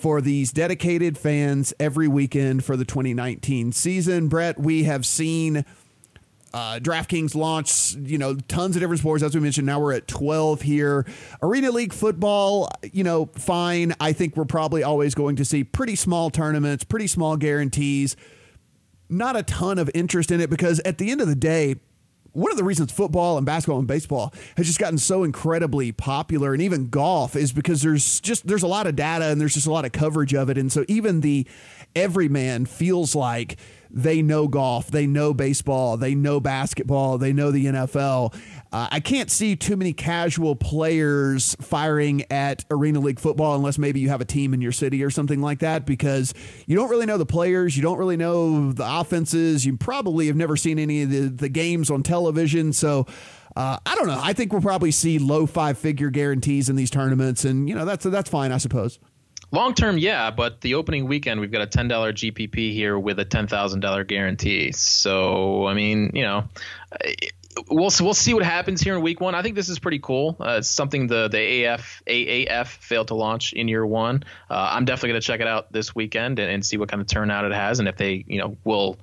for 0.00 0.22
these 0.22 0.50
dedicated 0.50 1.18
fans 1.18 1.74
every 1.78 2.08
weekend 2.08 2.64
for 2.64 2.76
the 2.76 2.86
2019 2.86 3.72
season. 3.72 4.28
Brett, 4.28 4.58
we 4.58 4.84
have 4.84 5.04
seen 5.04 5.64
uh, 6.54 6.80
DraftKings 6.82 7.34
launch, 7.34 7.94
you 7.96 8.16
know, 8.16 8.34
tons 8.34 8.76
of 8.76 8.80
different 8.80 9.00
sports. 9.00 9.22
As 9.22 9.34
we 9.34 9.40
mentioned, 9.40 9.66
now 9.66 9.78
we're 9.78 9.92
at 9.92 10.08
12 10.08 10.62
here. 10.62 11.06
Arena 11.42 11.70
League 11.70 11.92
football, 11.92 12.70
you 12.92 13.04
know, 13.04 13.26
fine. 13.36 13.94
I 14.00 14.12
think 14.12 14.36
we're 14.36 14.46
probably 14.46 14.82
always 14.82 15.14
going 15.14 15.36
to 15.36 15.44
see 15.44 15.64
pretty 15.64 15.96
small 15.96 16.30
tournaments, 16.30 16.82
pretty 16.82 17.06
small 17.06 17.36
guarantees. 17.36 18.16
Not 19.08 19.36
a 19.36 19.42
ton 19.42 19.78
of 19.78 19.90
interest 19.94 20.30
in 20.30 20.40
it 20.40 20.48
because 20.48 20.80
at 20.80 20.98
the 20.98 21.10
end 21.10 21.20
of 21.20 21.28
the 21.28 21.36
day, 21.36 21.76
one 22.32 22.50
of 22.50 22.56
the 22.56 22.64
reasons 22.64 22.92
football 22.92 23.36
and 23.36 23.46
basketball 23.46 23.78
and 23.78 23.88
baseball 23.88 24.32
has 24.56 24.66
just 24.66 24.78
gotten 24.78 24.98
so 24.98 25.24
incredibly 25.24 25.92
popular 25.92 26.52
and 26.52 26.62
even 26.62 26.88
golf 26.88 27.36
is 27.36 27.52
because 27.52 27.82
there's 27.82 28.20
just 28.20 28.46
there's 28.46 28.62
a 28.62 28.68
lot 28.68 28.86
of 28.86 28.96
data 28.96 29.26
and 29.26 29.40
there's 29.40 29.54
just 29.54 29.66
a 29.66 29.72
lot 29.72 29.84
of 29.84 29.92
coverage 29.92 30.34
of 30.34 30.50
it. 30.50 30.58
And 30.58 30.70
so 30.70 30.84
even 30.88 31.20
the 31.20 31.46
everyman 31.94 32.66
feels 32.66 33.14
like 33.14 33.56
they 33.90 34.22
know 34.22 34.48
golf, 34.48 34.90
they 34.90 35.06
know 35.06 35.34
baseball, 35.34 35.96
they 35.96 36.14
know 36.14 36.40
basketball, 36.40 37.18
they 37.18 37.32
know 37.32 37.50
the 37.50 37.66
NFL. 37.66 38.34
Uh, 38.72 38.88
I 38.90 39.00
can't 39.00 39.30
see 39.30 39.56
too 39.56 39.76
many 39.76 39.92
casual 39.92 40.54
players 40.54 41.56
firing 41.60 42.24
at 42.30 42.64
Arena 42.70 43.00
League 43.00 43.18
football 43.18 43.56
unless 43.56 43.78
maybe 43.78 44.00
you 44.00 44.08
have 44.08 44.20
a 44.20 44.24
team 44.24 44.54
in 44.54 44.60
your 44.60 44.72
city 44.72 45.02
or 45.02 45.10
something 45.10 45.40
like 45.40 45.58
that 45.60 45.86
because 45.86 46.34
you 46.66 46.76
don't 46.76 46.88
really 46.88 47.06
know 47.06 47.18
the 47.18 47.26
players, 47.26 47.76
you 47.76 47.82
don't 47.82 47.98
really 47.98 48.16
know 48.16 48.72
the 48.72 48.84
offenses, 48.86 49.66
you 49.66 49.76
probably 49.76 50.28
have 50.28 50.36
never 50.36 50.56
seen 50.56 50.78
any 50.78 51.02
of 51.02 51.10
the, 51.10 51.28
the 51.28 51.48
games 51.48 51.90
on 51.90 52.02
television. 52.02 52.72
So, 52.72 53.06
uh, 53.56 53.78
I 53.84 53.94
don't 53.96 54.06
know. 54.06 54.20
I 54.22 54.32
think 54.32 54.52
we'll 54.52 54.62
probably 54.62 54.92
see 54.92 55.18
low 55.18 55.44
five 55.44 55.76
figure 55.76 56.10
guarantees 56.10 56.68
in 56.68 56.76
these 56.76 56.90
tournaments, 56.90 57.44
and 57.44 57.68
you 57.68 57.74
know 57.74 57.84
that's 57.84 58.04
that's 58.04 58.30
fine, 58.30 58.52
I 58.52 58.58
suppose. 58.58 59.00
Long 59.52 59.74
term, 59.74 59.98
yeah, 59.98 60.30
but 60.30 60.60
the 60.60 60.74
opening 60.74 61.06
weekend 61.06 61.40
we've 61.40 61.50
got 61.50 61.62
a 61.62 61.66
ten 61.66 61.88
dollar 61.88 62.12
GPP 62.12 62.72
here 62.72 62.98
with 62.98 63.18
a 63.18 63.24
ten 63.24 63.48
thousand 63.48 63.80
dollar 63.80 64.04
guarantee. 64.04 64.70
So 64.72 65.66
I 65.66 65.74
mean, 65.74 66.12
you 66.14 66.22
know, 66.22 66.44
we'll 67.68 67.90
we'll 68.00 68.14
see 68.14 68.32
what 68.32 68.44
happens 68.44 68.80
here 68.80 68.94
in 68.94 69.02
week 69.02 69.20
one. 69.20 69.34
I 69.34 69.42
think 69.42 69.56
this 69.56 69.68
is 69.68 69.78
pretty 69.78 69.98
cool. 69.98 70.36
Uh, 70.38 70.58
it's 70.58 70.68
something 70.68 71.08
the 71.08 71.28
the 71.28 71.64
AF 71.64 72.02
AAF 72.06 72.66
failed 72.66 73.08
to 73.08 73.14
launch 73.14 73.52
in 73.52 73.66
year 73.66 73.84
one. 73.84 74.22
Uh, 74.48 74.70
I'm 74.72 74.84
definitely 74.84 75.20
to 75.20 75.26
check 75.26 75.40
it 75.40 75.48
out 75.48 75.72
this 75.72 75.94
weekend 75.94 76.38
and, 76.38 76.50
and 76.50 76.64
see 76.64 76.76
what 76.76 76.88
kind 76.88 77.00
of 77.00 77.08
turnout 77.08 77.44
it 77.44 77.52
has 77.52 77.80
and 77.80 77.88
if 77.88 77.96
they 77.96 78.24
you 78.26 78.38
know 78.38 78.56
will 78.64 78.98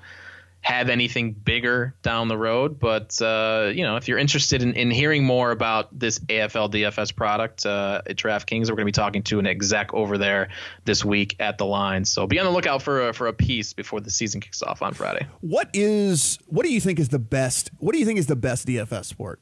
have 0.67 0.89
anything 0.89 1.31
bigger 1.31 1.95
down 2.01 2.27
the 2.27 2.37
road. 2.37 2.77
But 2.77 3.21
uh, 3.21 3.71
you 3.73 3.83
know, 3.83 3.95
if 3.95 4.09
you're 4.09 4.18
interested 4.18 4.61
in, 4.61 4.73
in 4.73 4.92
hearing 4.92 5.23
more 5.23 5.51
about 5.51 5.97
this 5.97 6.19
AFL 6.19 6.69
DFS 6.69 7.15
product 7.15 7.65
uh, 7.65 8.01
at 8.06 8.18
DraftKings, 8.18 8.63
we're 8.63 8.75
going 8.75 8.80
to 8.80 8.85
be 8.85 8.92
talking 8.92 9.23
to 9.23 9.39
an 9.39 9.47
exec 9.47 9.94
over 9.94 10.18
there 10.18 10.49
this 10.83 11.06
week 11.06 11.37
at 11.39 11.57
the 11.57 11.65
line. 11.65 12.03
So 12.03 12.27
be 12.27 12.37
on 12.37 12.45
the 12.45 12.51
lookout 12.51 12.81
for 12.81 13.07
a, 13.07 13.13
for 13.13 13.27
a 13.27 13.33
piece 13.33 13.71
before 13.71 14.01
the 14.01 14.11
season 14.11 14.42
kicks 14.42 14.61
off 14.61 14.81
on 14.81 14.94
Friday. 14.94 15.25
What 15.39 15.69
is 15.73 16.37
what 16.47 16.65
do 16.65 16.73
you 16.73 16.81
think 16.81 16.99
is 16.99 17.07
the 17.09 17.19
best? 17.19 17.71
What 17.77 17.94
do 17.94 17.99
you 17.99 18.06
think 18.06 18.19
is 18.19 18.27
the 18.27 18.35
best 18.35 18.68
DFS 18.68 19.06
sport? 19.06 19.39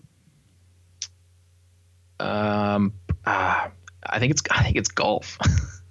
Um, 2.20 2.94
uh, 3.26 3.70
I 4.06 4.20
think 4.20 4.30
it's 4.30 4.44
I 4.52 4.62
think 4.62 4.76
it's 4.76 4.90
golf. 4.90 5.40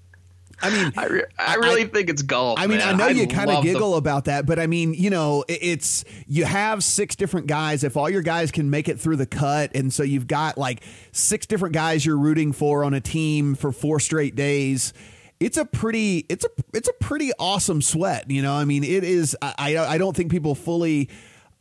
I 0.64 0.70
mean, 0.70 0.92
I, 0.96 1.06
re- 1.06 1.24
I 1.38 1.54
really 1.56 1.82
I, 1.82 1.86
think 1.86 2.08
it's 2.08 2.22
golf. 2.22 2.58
I 2.58 2.66
mean, 2.66 2.78
man. 2.78 2.94
I 2.94 2.96
know 2.96 3.06
I 3.06 3.10
you 3.10 3.26
kind 3.26 3.50
of 3.50 3.62
giggle 3.62 3.92
the- 3.92 3.98
about 3.98 4.24
that, 4.24 4.46
but 4.46 4.58
I 4.58 4.66
mean, 4.66 4.94
you 4.94 5.10
know, 5.10 5.44
it's 5.46 6.04
you 6.26 6.46
have 6.46 6.82
six 6.82 7.14
different 7.16 7.48
guys. 7.48 7.84
If 7.84 7.98
all 7.98 8.08
your 8.08 8.22
guys 8.22 8.50
can 8.50 8.70
make 8.70 8.88
it 8.88 8.98
through 8.98 9.16
the 9.16 9.26
cut, 9.26 9.72
and 9.74 9.92
so 9.92 10.02
you've 10.02 10.26
got 10.26 10.56
like 10.56 10.82
six 11.12 11.44
different 11.44 11.74
guys 11.74 12.06
you're 12.06 12.16
rooting 12.16 12.52
for 12.52 12.82
on 12.82 12.94
a 12.94 13.00
team 13.00 13.54
for 13.54 13.72
four 13.72 14.00
straight 14.00 14.34
days. 14.34 14.94
It's 15.38 15.58
a 15.58 15.66
pretty, 15.66 16.24
it's 16.30 16.46
a, 16.46 16.48
it's 16.72 16.88
a 16.88 16.92
pretty 16.94 17.30
awesome 17.38 17.82
sweat. 17.82 18.30
You 18.30 18.40
know, 18.40 18.54
I 18.54 18.64
mean, 18.64 18.84
it 18.84 19.04
is. 19.04 19.36
I, 19.42 19.76
I 19.76 19.98
don't 19.98 20.16
think 20.16 20.30
people 20.30 20.54
fully. 20.54 21.10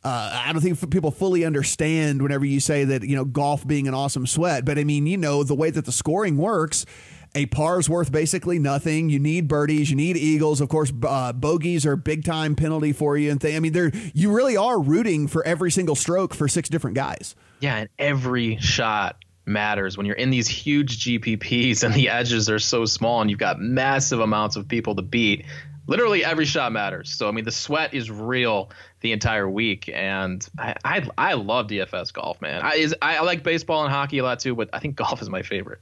Uh, 0.06 0.44
I 0.46 0.52
don't 0.54 0.62
think 0.62 0.92
people 0.92 1.12
fully 1.12 1.46
understand 1.46 2.22
whenever 2.22 2.46
you 2.46 2.60
say 2.60 2.84
that 2.86 3.04
you 3.04 3.16
know 3.16 3.26
golf 3.26 3.66
being 3.68 3.88
an 3.88 3.94
awesome 3.94 4.28
sweat, 4.28 4.64
but 4.64 4.78
I 4.78 4.84
mean 4.84 5.08
you 5.08 5.18
know 5.18 5.44
the 5.44 5.56
way 5.56 5.70
that 5.70 5.86
the 5.86 5.94
scoring 5.94 6.38
works 6.38 6.86
a 7.36 7.46
par 7.48 7.80
is 7.80 7.90
worth 7.90 8.12
basically 8.12 8.60
nothing. 8.60 9.10
You 9.10 9.20
need 9.20 9.48
birdies, 9.48 9.90
you 9.90 9.96
need 9.96 10.18
eagles. 10.18 10.62
Of 10.62 10.70
course, 10.70 10.92
uh, 11.04 11.34
bogeys 11.34 11.86
are 11.86 11.96
big 11.96 12.24
time 12.24 12.56
penalty 12.56 12.94
for 12.94 13.18
you 13.18 13.32
and 13.32 13.42
thing. 13.42 13.56
I 13.56 13.60
mean, 13.60 13.74
you 14.14 14.32
really 14.32 14.58
are 14.58 14.80
rooting 14.80 15.28
for 15.28 15.46
every 15.46 15.72
single 15.72 15.96
stroke 15.96 16.34
for 16.34 16.48
six 16.48 16.70
different 16.70 16.96
guys. 16.96 17.36
Yeah, 17.60 17.78
and 17.78 17.90
every 17.98 18.58
shot 18.58 19.18
matters 19.46 19.98
when 19.98 20.06
you're 20.06 20.16
in 20.16 20.30
these 20.30 20.48
huge 20.48 21.04
GPPs 21.04 21.84
and 21.84 21.94
the 21.94 22.10
edges 22.10 22.50
are 22.50 22.60
so 22.60 22.86
small 22.86 23.22
and 23.22 23.30
you've 23.30 23.40
got 23.40 23.60
massive 23.60 24.20
amounts 24.20 24.56
of 24.56 24.68
people 24.68 24.96
to 24.96 25.02
beat. 25.02 25.46
Literally 25.86 26.24
every 26.24 26.46
shot 26.46 26.72
matters. 26.72 27.14
So 27.14 27.28
I 27.28 27.32
mean, 27.32 27.44
the 27.44 27.52
sweat 27.52 27.94
is 27.94 28.10
real 28.10 28.70
the 29.02 29.12
entire 29.12 29.50
week, 29.50 29.90
and 29.94 30.48
I 30.58 30.76
I, 30.86 31.08
I 31.18 31.34
love 31.34 31.68
DFS 31.68 32.14
golf, 32.14 32.40
man. 32.42 32.62
I 32.64 32.76
is 32.76 32.96
I 33.02 33.22
like 33.22 33.44
baseball 33.44 33.84
and 33.84 33.92
hockey 33.92 34.20
a 34.20 34.24
lot 34.24 34.40
too, 34.40 34.56
but 34.56 34.70
I 34.72 34.80
think 34.80 34.96
golf 34.96 35.22
is 35.22 35.30
my 35.30 35.42
favorite. 35.42 35.82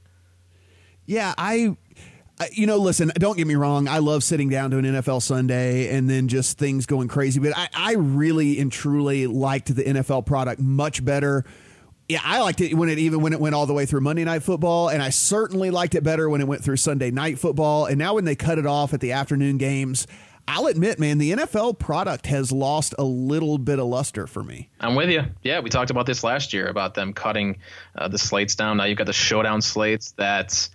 Yeah, 1.12 1.34
I 1.36 1.76
you 2.52 2.66
know, 2.66 2.78
listen, 2.78 3.12
don't 3.14 3.36
get 3.36 3.46
me 3.46 3.54
wrong. 3.54 3.86
I 3.86 3.98
love 3.98 4.24
sitting 4.24 4.48
down 4.48 4.70
to 4.70 4.78
an 4.78 4.84
NFL 4.84 5.22
Sunday 5.22 5.94
and 5.94 6.08
then 6.08 6.26
just 6.26 6.58
things 6.58 6.86
going 6.86 7.06
crazy. 7.06 7.38
But 7.38 7.52
I, 7.56 7.68
I 7.74 7.92
really 7.94 8.58
and 8.58 8.72
truly 8.72 9.26
liked 9.26 9.74
the 9.74 9.84
NFL 9.84 10.24
product 10.26 10.60
much 10.60 11.04
better. 11.04 11.44
Yeah, 12.08 12.20
I 12.24 12.40
liked 12.40 12.60
it 12.62 12.74
when 12.74 12.88
it 12.88 12.98
even 12.98 13.20
when 13.20 13.34
it 13.34 13.40
went 13.40 13.54
all 13.54 13.66
the 13.66 13.74
way 13.74 13.86
through 13.86 14.00
Monday 14.00 14.24
Night 14.24 14.42
Football, 14.42 14.88
and 14.88 15.02
I 15.02 15.10
certainly 15.10 15.70
liked 15.70 15.94
it 15.94 16.02
better 16.02 16.28
when 16.30 16.40
it 16.40 16.48
went 16.48 16.64
through 16.64 16.78
Sunday 16.78 17.10
Night 17.10 17.38
Football. 17.38 17.84
And 17.86 17.98
now 17.98 18.14
when 18.14 18.24
they 18.24 18.34
cut 18.34 18.58
it 18.58 18.66
off 18.66 18.94
at 18.94 19.00
the 19.00 19.12
afternoon 19.12 19.58
games, 19.58 20.06
I'll 20.48 20.66
admit, 20.66 20.98
man, 20.98 21.18
the 21.18 21.32
NFL 21.32 21.78
product 21.78 22.26
has 22.26 22.50
lost 22.50 22.94
a 22.98 23.04
little 23.04 23.58
bit 23.58 23.78
of 23.78 23.86
luster 23.86 24.26
for 24.26 24.42
me. 24.42 24.68
I'm 24.80 24.94
with 24.94 25.10
you. 25.10 25.22
Yeah, 25.42 25.60
we 25.60 25.70
talked 25.70 25.90
about 25.90 26.06
this 26.06 26.24
last 26.24 26.52
year 26.52 26.66
about 26.66 26.94
them 26.94 27.12
cutting 27.12 27.58
uh, 27.94 28.08
the 28.08 28.18
slates 28.18 28.56
down. 28.56 28.78
Now 28.78 28.84
you've 28.84 28.98
got 28.98 29.06
the 29.06 29.12
showdown 29.12 29.62
slates 29.62 30.12
that 30.12 30.68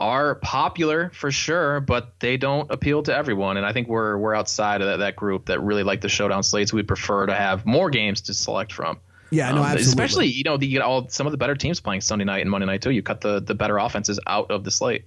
are 0.00 0.36
popular 0.36 1.10
for 1.10 1.30
sure, 1.30 1.80
but 1.80 2.18
they 2.20 2.38
don't 2.38 2.70
appeal 2.70 3.02
to 3.02 3.14
everyone. 3.14 3.58
And 3.58 3.66
I 3.66 3.72
think 3.72 3.86
we're 3.86 4.16
we're 4.16 4.34
outside 4.34 4.80
of 4.80 4.88
that, 4.88 4.96
that 4.96 5.16
group 5.16 5.46
that 5.46 5.60
really 5.60 5.82
like 5.82 6.00
the 6.00 6.08
showdown 6.08 6.42
slates. 6.42 6.72
We 6.72 6.82
prefer 6.82 7.26
to 7.26 7.34
have 7.34 7.66
more 7.66 7.90
games 7.90 8.22
to 8.22 8.34
select 8.34 8.72
from. 8.72 8.98
Yeah, 9.30 9.50
no, 9.50 9.58
um, 9.58 9.64
absolutely. 9.64 9.88
Especially 9.88 10.26
you 10.26 10.42
know 10.42 10.56
the, 10.56 10.66
you 10.66 10.72
get 10.72 10.82
all 10.82 11.08
some 11.08 11.26
of 11.26 11.30
the 11.30 11.36
better 11.36 11.54
teams 11.54 11.80
playing 11.80 12.00
Sunday 12.00 12.24
night 12.24 12.40
and 12.40 12.50
Monday 12.50 12.66
night 12.66 12.82
too. 12.82 12.90
You 12.90 13.02
cut 13.02 13.20
the 13.20 13.40
the 13.40 13.54
better 13.54 13.76
offenses 13.76 14.18
out 14.26 14.50
of 14.50 14.64
the 14.64 14.70
slate. 14.70 15.04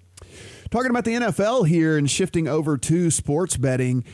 Talking 0.69 0.91
about 0.91 1.05
the 1.05 1.13
NFL 1.13 1.67
here 1.67 1.97
and 1.97 2.09
shifting 2.09 2.47
over 2.47 2.77
to 2.77 3.11
sports 3.11 3.57
betting. 3.57 4.05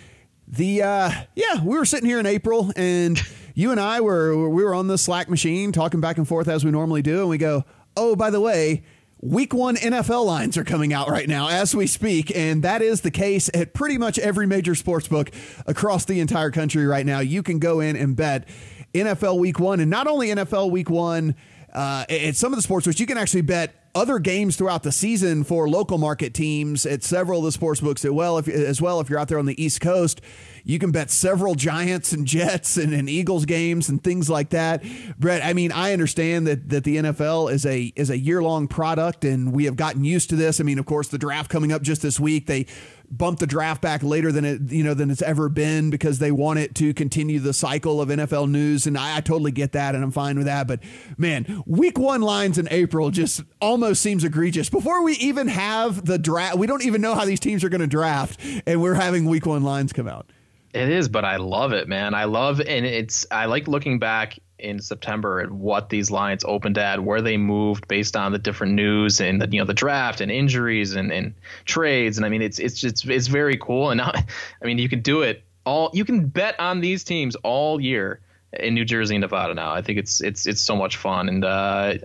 The 0.47 0.81
uh, 0.81 1.11
yeah, 1.35 1.63
we 1.63 1.77
were 1.77 1.85
sitting 1.85 2.09
here 2.09 2.19
in 2.19 2.25
April 2.25 2.71
and 2.75 3.21
you 3.53 3.71
and 3.71 3.79
I 3.79 3.99
were 4.01 4.49
we 4.49 4.63
were 4.63 4.73
on 4.73 4.87
the 4.87 4.97
Slack 4.97 5.29
machine 5.29 5.73
talking 5.73 5.99
back 5.99 6.17
and 6.17 6.27
forth 6.27 6.47
as 6.47 6.63
we 6.63 6.71
normally 6.71 7.01
do, 7.01 7.19
and 7.19 7.29
we 7.29 7.37
go, 7.37 7.65
oh, 7.97 8.15
by 8.15 8.29
the 8.29 8.39
way 8.39 8.83
Week 9.21 9.53
one 9.53 9.75
NFL 9.75 10.25
lines 10.25 10.55
are 10.55 10.63
coming 10.63 10.93
out 10.93 11.09
right 11.09 11.27
now 11.27 11.49
as 11.49 11.75
we 11.75 11.87
speak, 11.87 12.31
and 12.33 12.63
that 12.63 12.81
is 12.81 13.01
the 13.01 13.11
case 13.11 13.49
at 13.53 13.73
pretty 13.73 13.97
much 13.97 14.17
every 14.17 14.47
major 14.47 14.75
sports 14.75 15.09
book 15.09 15.29
across 15.67 16.05
the 16.05 16.21
entire 16.21 16.51
country 16.51 16.85
right 16.85 17.05
now. 17.05 17.19
You 17.19 17.43
can 17.43 17.59
go 17.59 17.81
in 17.81 17.97
and 17.97 18.15
bet 18.15 18.47
NFL 18.93 19.37
week 19.39 19.59
one, 19.59 19.81
and 19.81 19.89
not 19.89 20.07
only 20.07 20.29
NFL 20.29 20.71
week 20.71 20.89
one, 20.89 21.35
uh, 21.73 22.05
at 22.09 22.37
some 22.37 22.53
of 22.53 22.57
the 22.57 22.63
sports 22.63 22.87
which 22.87 23.01
you 23.01 23.05
can 23.05 23.17
actually 23.17 23.41
bet 23.41 23.75
other 23.93 24.19
games 24.19 24.55
throughout 24.55 24.83
the 24.83 24.91
season 24.91 25.43
for 25.43 25.67
local 25.67 25.97
market 25.97 26.33
teams 26.33 26.85
at 26.85 27.03
several 27.03 27.39
of 27.39 27.45
the 27.45 27.51
sports 27.51 27.81
books 27.81 28.05
as 28.05 28.11
well. 28.11 28.37
If, 28.37 28.47
as 28.47 28.81
well, 28.81 29.01
if 29.01 29.09
you're 29.09 29.19
out 29.19 29.27
there 29.27 29.39
on 29.39 29.47
the 29.47 29.61
East 29.61 29.81
Coast, 29.81 30.21
you 30.69 30.77
can 30.77 30.91
bet 30.91 31.09
several 31.09 31.55
Giants 31.55 32.13
and 32.13 32.27
Jets 32.27 32.77
and, 32.77 32.93
and, 32.93 33.09
Eagles 33.09 33.45
games 33.45 33.89
and 33.89 34.03
things 34.03 34.29
like 34.29 34.51
that. 34.51 34.83
Brett, 35.17 35.43
I 35.43 35.53
mean, 35.53 35.71
I 35.71 35.93
understand 35.93 36.45
that 36.45 36.69
that 36.69 36.83
the 36.83 36.97
NFL 36.97 37.51
is 37.51 37.65
a 37.65 37.91
is 37.95 38.11
a 38.11 38.17
year 38.19 38.43
long 38.43 38.67
product, 38.67 39.25
and 39.25 39.51
we 39.51 39.65
have 39.65 39.75
gotten 39.75 40.03
used 40.03 40.29
to 40.29 40.35
this. 40.35 40.61
I 40.61 40.63
mean, 40.63 40.77
of 40.77 40.85
course, 40.85 41.07
the 41.07 41.17
draft 41.17 41.49
coming 41.49 41.71
up 41.71 41.81
just 41.81 42.03
this 42.03 42.19
week, 42.19 42.45
they 42.45 42.67
bump 43.09 43.39
the 43.39 43.47
draft 43.47 43.81
back 43.81 44.03
later 44.03 44.31
than 44.31 44.45
it 44.45 44.71
you 44.71 44.83
know 44.83 44.93
than 44.93 45.09
it's 45.09 45.23
ever 45.23 45.49
been 45.49 45.89
because 45.89 46.19
they 46.19 46.31
want 46.31 46.59
it 46.59 46.75
to 46.75 46.93
continue 46.93 47.39
the 47.39 47.53
cycle 47.53 47.99
of 47.99 48.09
NFL 48.09 48.47
news 48.51 48.85
and 48.85 48.95
I, 48.95 49.17
I, 49.17 49.21
totally 49.21 49.51
get 49.51 49.71
that 49.71 49.95
and 49.95 50.03
I'm 50.03 50.11
fine 50.11 50.37
with 50.37 50.45
that 50.45 50.67
but 50.67 50.79
man 51.17 51.63
week 51.65 51.97
one 51.97 52.21
lines 52.21 52.59
in 52.59 52.67
April 52.69 53.09
just 53.09 53.41
almost 53.59 54.03
seems 54.03 54.23
egregious 54.23 54.69
before 54.69 55.01
we 55.01 55.13
even 55.13 55.47
have 55.47 56.05
the 56.05 56.19
draft 56.19 56.59
we 56.59 56.67
don't 56.67 56.85
even 56.85 57.01
know 57.01 57.15
how 57.15 57.25
these 57.25 57.39
teams 57.39 57.63
are 57.63 57.69
going 57.69 57.81
to 57.81 57.87
draft 57.87 58.39
and 58.67 58.79
we're 58.79 58.93
having 58.93 59.25
week 59.25 59.47
one 59.47 59.63
lines 59.63 59.91
come 59.91 60.07
out 60.07 60.29
it 60.73 60.89
is 60.89 61.09
but 61.09 61.25
I 61.25 61.37
love 61.37 61.71
it 61.73 61.87
man 61.87 62.13
I 62.13 62.25
love 62.25 62.59
and 62.59 62.85
it's 62.85 63.25
I 63.31 63.45
like 63.45 63.67
looking 63.67 63.99
back 63.99 64.39
in 64.59 64.81
September 64.81 65.39
at 65.39 65.51
what 65.51 65.89
these 65.89 66.11
lines 66.11 66.43
opened 66.45 66.77
at, 66.77 67.03
where 67.03 67.21
they 67.21 67.37
moved 67.37 67.87
based 67.87 68.15
on 68.15 68.31
the 68.31 68.37
different 68.37 68.73
news 68.73 69.21
and 69.21 69.41
the 69.41 69.47
you 69.49 69.59
know 69.59 69.65
the 69.65 69.73
draft 69.73 70.21
and 70.21 70.31
injuries 70.31 70.95
and, 70.95 71.11
and 71.11 71.33
trades. 71.65 72.17
And 72.17 72.25
I 72.25 72.29
mean 72.29 72.41
it's 72.41 72.59
it's 72.59 72.79
just 72.79 73.07
it's 73.07 73.27
very 73.27 73.57
cool. 73.57 73.89
And 73.89 73.97
now, 73.99 74.11
I 74.13 74.65
mean 74.65 74.77
you 74.77 74.89
can 74.89 75.01
do 75.01 75.21
it 75.21 75.43
all 75.65 75.89
you 75.93 76.05
can 76.05 76.27
bet 76.27 76.59
on 76.59 76.81
these 76.81 77.03
teams 77.03 77.35
all 77.37 77.79
year 77.79 78.19
in 78.53 78.73
New 78.73 78.85
Jersey 78.85 79.15
and 79.15 79.21
Nevada 79.21 79.53
now. 79.53 79.71
I 79.71 79.81
think 79.81 79.99
it's 79.99 80.21
it's 80.21 80.45
it's 80.45 80.61
so 80.61 80.75
much 80.75 80.97
fun 80.97 81.29
and 81.29 81.43
uh, 81.43 81.95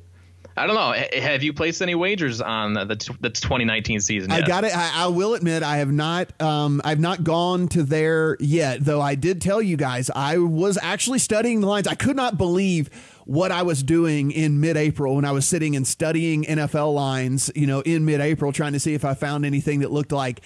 I 0.56 0.66
don't 0.66 0.76
know. 0.76 1.20
Have 1.20 1.42
you 1.42 1.52
placed 1.52 1.82
any 1.82 1.94
wagers 1.94 2.40
on 2.40 2.74
the 2.74 2.84
the 2.84 3.30
2019 3.30 4.00
season? 4.00 4.30
Yet? 4.30 4.44
I 4.44 4.46
got 4.46 4.64
it. 4.64 4.76
I, 4.76 5.04
I, 5.04 5.06
will 5.08 5.34
admit 5.34 5.64
I 5.64 5.78
have 5.78 5.90
not. 5.90 6.40
Um, 6.40 6.80
I've 6.84 7.00
not 7.00 7.24
gone 7.24 7.66
to 7.68 7.82
there 7.82 8.36
yet. 8.38 8.84
Though 8.84 9.00
I 9.00 9.16
did 9.16 9.40
tell 9.40 9.60
you 9.60 9.76
guys 9.76 10.10
I 10.14 10.38
was 10.38 10.78
actually 10.80 11.18
studying 11.18 11.60
the 11.60 11.66
lines. 11.66 11.88
I 11.88 11.96
could 11.96 12.14
not 12.14 12.38
believe 12.38 12.88
what 13.24 13.50
I 13.50 13.62
was 13.62 13.82
doing 13.82 14.30
in 14.30 14.60
mid-April 14.60 15.16
when 15.16 15.24
I 15.24 15.32
was 15.32 15.48
sitting 15.48 15.74
and 15.74 15.86
studying 15.86 16.44
NFL 16.44 16.94
lines. 16.94 17.50
You 17.56 17.66
know, 17.66 17.80
in 17.80 18.04
mid-April, 18.04 18.52
trying 18.52 18.74
to 18.74 18.80
see 18.80 18.94
if 18.94 19.04
I 19.04 19.14
found 19.14 19.44
anything 19.44 19.80
that 19.80 19.90
looked 19.90 20.12
like 20.12 20.40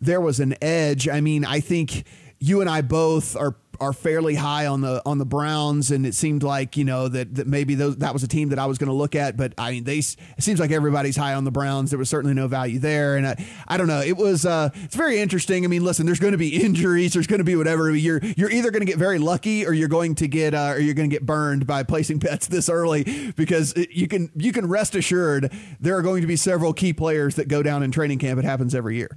there 0.00 0.20
was 0.20 0.40
an 0.40 0.56
edge. 0.60 1.08
I 1.08 1.20
mean, 1.20 1.44
I 1.44 1.60
think 1.60 2.04
you 2.40 2.60
and 2.60 2.68
I 2.68 2.82
both 2.82 3.36
are 3.36 3.54
are 3.82 3.92
fairly 3.92 4.36
high 4.36 4.66
on 4.66 4.80
the 4.80 5.02
on 5.04 5.18
the 5.18 5.26
Browns, 5.26 5.90
and 5.90 6.06
it 6.06 6.14
seemed 6.14 6.42
like 6.42 6.76
you 6.76 6.84
know 6.84 7.08
that 7.08 7.34
that 7.34 7.46
maybe 7.48 7.74
those, 7.74 7.96
that 7.96 8.12
was 8.12 8.22
a 8.22 8.28
team 8.28 8.50
that 8.50 8.58
I 8.58 8.66
was 8.66 8.78
going 8.78 8.88
to 8.88 8.94
look 8.94 9.16
at. 9.16 9.36
But 9.36 9.54
I 9.58 9.72
mean, 9.72 9.84
they 9.84 9.98
it 9.98 10.16
seems 10.38 10.60
like 10.60 10.70
everybody's 10.70 11.16
high 11.16 11.34
on 11.34 11.44
the 11.44 11.50
Browns. 11.50 11.90
There 11.90 11.98
was 11.98 12.08
certainly 12.08 12.34
no 12.34 12.46
value 12.46 12.78
there, 12.78 13.16
and 13.16 13.26
I, 13.26 13.44
I 13.66 13.76
don't 13.76 13.88
know. 13.88 14.00
It 14.00 14.16
was 14.16 14.46
uh, 14.46 14.70
it's 14.74 14.94
very 14.94 15.18
interesting. 15.18 15.64
I 15.64 15.68
mean, 15.68 15.84
listen, 15.84 16.06
there's 16.06 16.20
going 16.20 16.32
to 16.32 16.38
be 16.38 16.56
injuries. 16.64 17.12
There's 17.12 17.26
going 17.26 17.40
to 17.40 17.44
be 17.44 17.56
whatever. 17.56 17.90
You're 17.90 18.20
you're 18.36 18.50
either 18.50 18.70
going 18.70 18.82
to 18.82 18.90
get 18.90 18.98
very 18.98 19.18
lucky, 19.18 19.66
or 19.66 19.72
you're 19.72 19.88
going 19.88 20.14
to 20.16 20.28
get 20.28 20.54
uh, 20.54 20.74
or 20.74 20.78
you're 20.78 20.94
going 20.94 21.10
to 21.10 21.14
get 21.14 21.26
burned 21.26 21.66
by 21.66 21.82
placing 21.82 22.18
bets 22.20 22.46
this 22.46 22.68
early 22.68 23.32
because 23.36 23.74
you 23.90 24.06
can 24.06 24.30
you 24.36 24.52
can 24.52 24.68
rest 24.68 24.94
assured 24.94 25.52
there 25.80 25.96
are 25.96 26.02
going 26.02 26.20
to 26.20 26.28
be 26.28 26.36
several 26.36 26.72
key 26.72 26.92
players 26.92 27.34
that 27.34 27.48
go 27.48 27.62
down 27.62 27.82
in 27.82 27.90
training 27.90 28.20
camp. 28.20 28.38
It 28.38 28.44
happens 28.44 28.74
every 28.74 28.96
year. 28.96 29.16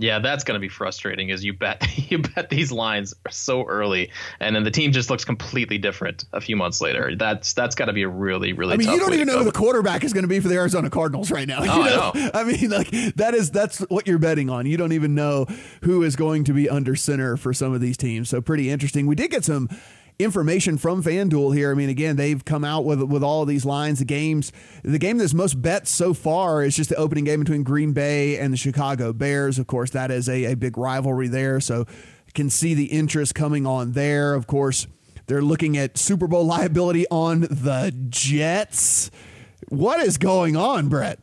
Yeah, 0.00 0.20
that's 0.20 0.44
going 0.44 0.54
to 0.54 0.60
be 0.60 0.68
frustrating. 0.68 1.28
Is 1.30 1.44
you 1.44 1.52
bet 1.52 1.84
you 2.10 2.18
bet 2.18 2.48
these 2.50 2.70
lines 2.70 3.14
so 3.30 3.64
early, 3.64 4.10
and 4.38 4.54
then 4.54 4.62
the 4.62 4.70
team 4.70 4.92
just 4.92 5.10
looks 5.10 5.24
completely 5.24 5.76
different 5.76 6.24
a 6.32 6.40
few 6.40 6.56
months 6.56 6.80
later. 6.80 7.16
That's 7.16 7.52
that's 7.52 7.74
got 7.74 7.86
to 7.86 7.92
be 7.92 8.04
a 8.04 8.08
really 8.08 8.52
really. 8.52 8.74
I 8.74 8.76
mean, 8.76 8.90
you 8.90 8.98
don't 8.98 9.12
even 9.12 9.26
know 9.26 9.38
who 9.38 9.44
the 9.44 9.52
quarterback 9.52 10.04
is 10.04 10.12
going 10.12 10.22
to 10.22 10.28
be 10.28 10.38
for 10.38 10.48
the 10.48 10.54
Arizona 10.54 10.88
Cardinals 10.88 11.30
right 11.30 11.46
now. 11.46 11.58
Oh, 11.68 11.84
you 11.84 11.90
know? 11.90 12.12
I, 12.14 12.18
know. 12.18 12.30
I 12.34 12.44
mean, 12.44 12.70
like 12.70 12.90
that 13.16 13.34
is 13.34 13.50
that's 13.50 13.80
what 13.80 14.06
you're 14.06 14.18
betting 14.18 14.48
on. 14.48 14.64
You 14.64 14.76
don't 14.76 14.92
even 14.92 15.14
know 15.14 15.46
who 15.82 16.02
is 16.02 16.16
going 16.16 16.44
to 16.44 16.54
be 16.54 16.70
under 16.70 16.96
center 16.96 17.36
for 17.36 17.52
some 17.52 17.74
of 17.74 17.80
these 17.80 17.96
teams. 17.96 18.30
So 18.30 18.40
pretty 18.40 18.70
interesting. 18.70 19.06
We 19.06 19.14
did 19.14 19.30
get 19.30 19.44
some 19.44 19.68
information 20.18 20.78
from 20.78 21.02
FanDuel 21.02 21.54
here. 21.54 21.70
I 21.70 21.74
mean, 21.74 21.88
again, 21.88 22.16
they've 22.16 22.44
come 22.44 22.64
out 22.64 22.84
with 22.84 23.02
with 23.02 23.22
all 23.22 23.42
of 23.42 23.48
these 23.48 23.64
lines. 23.64 23.98
The 24.00 24.04
games, 24.04 24.52
the 24.82 24.98
game 24.98 25.18
that's 25.18 25.34
most 25.34 25.60
bet 25.62 25.86
so 25.86 26.14
far 26.14 26.62
is 26.62 26.76
just 26.76 26.90
the 26.90 26.96
opening 26.96 27.24
game 27.24 27.40
between 27.40 27.62
Green 27.62 27.92
Bay 27.92 28.38
and 28.38 28.52
the 28.52 28.56
Chicago 28.56 29.12
Bears. 29.12 29.58
Of 29.58 29.66
course, 29.66 29.90
that 29.90 30.10
is 30.10 30.28
a, 30.28 30.52
a 30.52 30.54
big 30.54 30.76
rivalry 30.76 31.28
there, 31.28 31.60
so 31.60 31.86
can 32.34 32.50
see 32.50 32.74
the 32.74 32.86
interest 32.86 33.34
coming 33.34 33.66
on 33.66 33.92
there. 33.92 34.34
Of 34.34 34.46
course, 34.46 34.86
they're 35.26 35.42
looking 35.42 35.76
at 35.76 35.98
Super 35.98 36.26
Bowl 36.26 36.44
liability 36.46 37.06
on 37.10 37.42
the 37.42 37.94
Jets. 38.08 39.10
What 39.68 40.00
is 40.00 40.18
going 40.18 40.56
on, 40.56 40.88
Brett? 40.88 41.20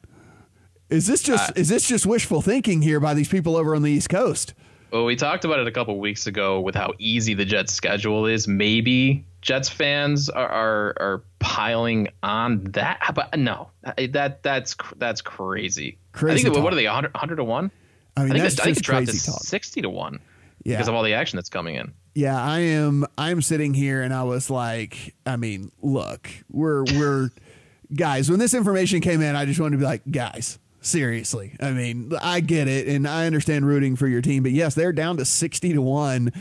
Is 0.89 1.07
this 1.07 1.23
just 1.23 1.49
uh, 1.49 1.53
is 1.55 1.69
this 1.69 1.87
just 1.87 2.05
wishful 2.05 2.41
thinking 2.41 2.81
here 2.81 2.99
by 2.99 3.13
these 3.13 3.27
people 3.27 3.55
over 3.55 3.75
on 3.75 3.81
the 3.81 3.91
East 3.91 4.09
Coast? 4.09 4.53
Well, 4.91 5.05
we 5.05 5.15
talked 5.15 5.45
about 5.45 5.59
it 5.59 5.67
a 5.67 5.71
couple 5.71 5.97
weeks 5.99 6.27
ago 6.27 6.61
with 6.61 6.75
how 6.75 6.93
easy 6.99 7.33
the 7.33 7.45
Jets 7.45 7.73
schedule 7.73 8.25
is. 8.25 8.47
Maybe 8.47 9.25
Jets 9.41 9.69
fans 9.69 10.29
are 10.29 10.47
are, 10.47 10.95
are 10.99 11.23
piling 11.39 12.07
on 12.23 12.63
that, 12.71 13.11
but 13.13 13.37
no, 13.37 13.69
that 13.83 14.41
that's 14.43 14.75
that's 14.97 15.21
crazy. 15.21 15.97
Crazy. 16.13 16.33
I 16.33 16.43
think 16.43 16.55
talk. 16.55 16.63
what 16.63 16.73
are 16.73 16.77
they 16.77 16.85
100, 16.85 17.13
100 17.13 17.35
to 17.35 17.43
one? 17.43 17.71
I 18.17 18.23
mean, 18.23 18.31
I 18.31 18.33
think 18.33 18.43
that's 18.43 18.59
I 18.59 18.63
think 18.63 18.77
just 18.77 18.89
crazy 18.89 19.31
talk. 19.31 19.41
sixty 19.41 19.81
to 19.81 19.89
one. 19.89 20.19
Yeah. 20.63 20.75
Because 20.77 20.87
of 20.87 20.95
all 20.95 21.03
the 21.03 21.13
action 21.13 21.37
that's 21.37 21.49
coming 21.49 21.75
in. 21.75 21.93
Yeah, 22.15 22.41
I 22.41 22.59
am. 22.59 23.05
I'm 23.17 23.41
sitting 23.41 23.73
here 23.73 24.01
and 24.01 24.13
I 24.13 24.23
was 24.23 24.49
like, 24.49 25.13
I 25.25 25.35
mean, 25.35 25.71
look, 25.81 26.29
we're 26.49 26.85
we're 26.85 27.29
guys. 27.95 28.29
When 28.29 28.39
this 28.39 28.53
information 28.53 29.01
came 29.01 29.21
in, 29.21 29.35
I 29.35 29.45
just 29.45 29.59
wanted 29.59 29.73
to 29.73 29.77
be 29.79 29.83
like, 29.85 30.01
guys, 30.09 30.57
Seriously. 30.85 31.55
I 31.59 31.71
mean, 31.71 32.11
I 32.21 32.41
get 32.41 32.67
it 32.67 32.87
and 32.87 33.07
I 33.07 33.25
understand 33.25 33.65
rooting 33.65 33.95
for 33.95 34.07
your 34.07 34.21
team, 34.21 34.43
but 34.43 34.51
yes, 34.51 34.75
they're 34.75 34.93
down 34.93 35.17
to 35.17 35.25
60 35.25 35.73
to 35.73 35.81
1 35.81 36.31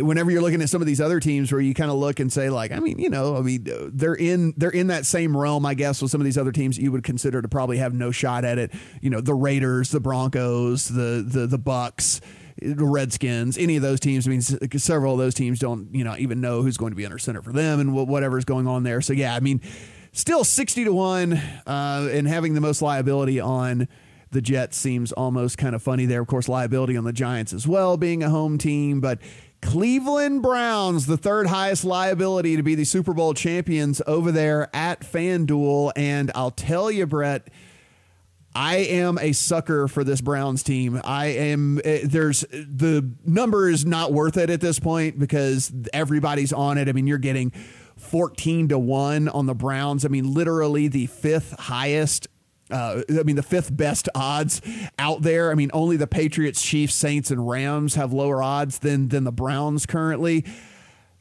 whenever 0.00 0.30
you're 0.30 0.40
looking 0.40 0.62
at 0.62 0.70
some 0.70 0.80
of 0.80 0.86
these 0.86 1.02
other 1.02 1.20
teams 1.20 1.52
where 1.52 1.60
you 1.60 1.74
kind 1.74 1.90
of 1.90 1.98
look 1.98 2.18
and 2.18 2.32
say 2.32 2.50
like 2.50 2.72
I 2.72 2.80
mean 2.80 2.98
you 2.98 3.10
know 3.10 3.36
I 3.36 3.42
mean 3.42 3.66
they're 3.92 4.14
in 4.14 4.52
they're 4.56 4.70
in 4.70 4.88
that 4.88 5.06
same 5.06 5.36
realm 5.36 5.64
I 5.64 5.74
guess 5.74 6.02
with 6.02 6.10
some 6.10 6.20
of 6.20 6.24
these 6.24 6.36
other 6.36 6.50
teams 6.50 6.78
you 6.78 6.90
would 6.92 7.04
consider 7.04 7.40
to 7.40 7.48
probably 7.48 7.78
have 7.78 7.94
no 7.94 8.10
shot 8.10 8.44
at 8.44 8.58
it. 8.58 8.72
You 9.00 9.10
know 9.10 9.20
the 9.20 9.34
Raiders 9.34 9.90
the 9.90 10.00
Broncos 10.00 10.88
the 10.88 11.24
the 11.26 11.46
the 11.46 11.58
Bucs 11.58 12.20
the 12.60 12.84
Redskins 12.84 13.56
any 13.56 13.76
of 13.76 13.82
those 13.82 14.00
teams. 14.00 14.26
I 14.26 14.30
mean 14.30 14.40
several 14.40 15.12
of 15.12 15.18
those 15.18 15.34
teams 15.34 15.58
don't 15.58 15.94
you 15.94 16.04
know 16.04 16.16
even 16.18 16.40
know 16.40 16.62
who's 16.62 16.76
going 16.76 16.90
to 16.90 16.96
be 16.96 17.04
under 17.04 17.18
center 17.18 17.42
for 17.42 17.52
them 17.52 17.80
and 17.80 17.94
whatever's 17.94 18.44
going 18.44 18.66
on 18.66 18.82
there. 18.82 19.00
So 19.00 19.12
yeah 19.12 19.34
I 19.34 19.40
mean 19.40 19.60
still 20.18 20.42
60 20.42 20.84
to 20.84 20.92
1 20.92 21.32
uh, 21.32 22.08
and 22.12 22.26
having 22.26 22.54
the 22.54 22.60
most 22.60 22.82
liability 22.82 23.38
on 23.38 23.86
the 24.30 24.42
Jets 24.42 24.76
seems 24.76 25.12
almost 25.12 25.56
kind 25.56 25.74
of 25.74 25.82
funny 25.82 26.04
there. 26.04 26.20
Of 26.20 26.26
course, 26.26 26.48
liability 26.48 26.96
on 26.96 27.04
the 27.04 27.12
Giants 27.12 27.52
as 27.52 27.66
well, 27.66 27.96
being 27.96 28.22
a 28.22 28.28
home 28.28 28.58
team. 28.58 29.00
But 29.00 29.20
Cleveland 29.62 30.42
Browns, 30.42 31.06
the 31.06 31.16
third 31.16 31.46
highest 31.46 31.84
liability 31.84 32.56
to 32.56 32.62
be 32.62 32.74
the 32.74 32.84
Super 32.84 33.14
Bowl 33.14 33.32
champions 33.32 34.02
over 34.06 34.30
there 34.30 34.68
at 34.74 35.00
FanDuel. 35.00 35.92
And 35.96 36.30
I'll 36.34 36.50
tell 36.50 36.90
you, 36.90 37.06
Brett, 37.06 37.48
I 38.54 38.76
am 38.76 39.18
a 39.18 39.32
sucker 39.32 39.88
for 39.88 40.04
this 40.04 40.20
Browns 40.20 40.62
team. 40.62 41.00
I 41.04 41.26
am 41.26 41.80
eh, 41.84 42.00
there's 42.04 42.40
the 42.50 43.08
number 43.24 43.68
is 43.68 43.86
not 43.86 44.12
worth 44.12 44.36
it 44.36 44.50
at 44.50 44.60
this 44.60 44.78
point 44.80 45.18
because 45.18 45.72
everybody's 45.92 46.52
on 46.52 46.76
it. 46.76 46.88
I 46.88 46.92
mean, 46.92 47.06
you're 47.06 47.18
getting 47.18 47.52
14 48.08 48.68
to 48.68 48.78
1 48.78 49.28
on 49.28 49.46
the 49.46 49.54
Browns. 49.54 50.04
I 50.04 50.08
mean, 50.08 50.32
literally 50.32 50.88
the 50.88 51.06
fifth 51.06 51.58
highest 51.58 52.28
uh, 52.70 53.02
I 53.08 53.22
mean, 53.22 53.36
the 53.36 53.42
fifth 53.42 53.74
best 53.74 54.08
odds 54.14 54.60
out 54.98 55.22
there. 55.22 55.50
I 55.50 55.54
mean, 55.54 55.70
only 55.72 55.96
the 55.96 56.06
Patriots, 56.06 56.62
Chiefs, 56.62 56.94
Saints, 56.94 57.30
and 57.30 57.48
Rams 57.48 57.94
have 57.94 58.12
lower 58.12 58.42
odds 58.42 58.80
than 58.80 59.08
than 59.08 59.24
the 59.24 59.32
Browns 59.32 59.86
currently. 59.86 60.44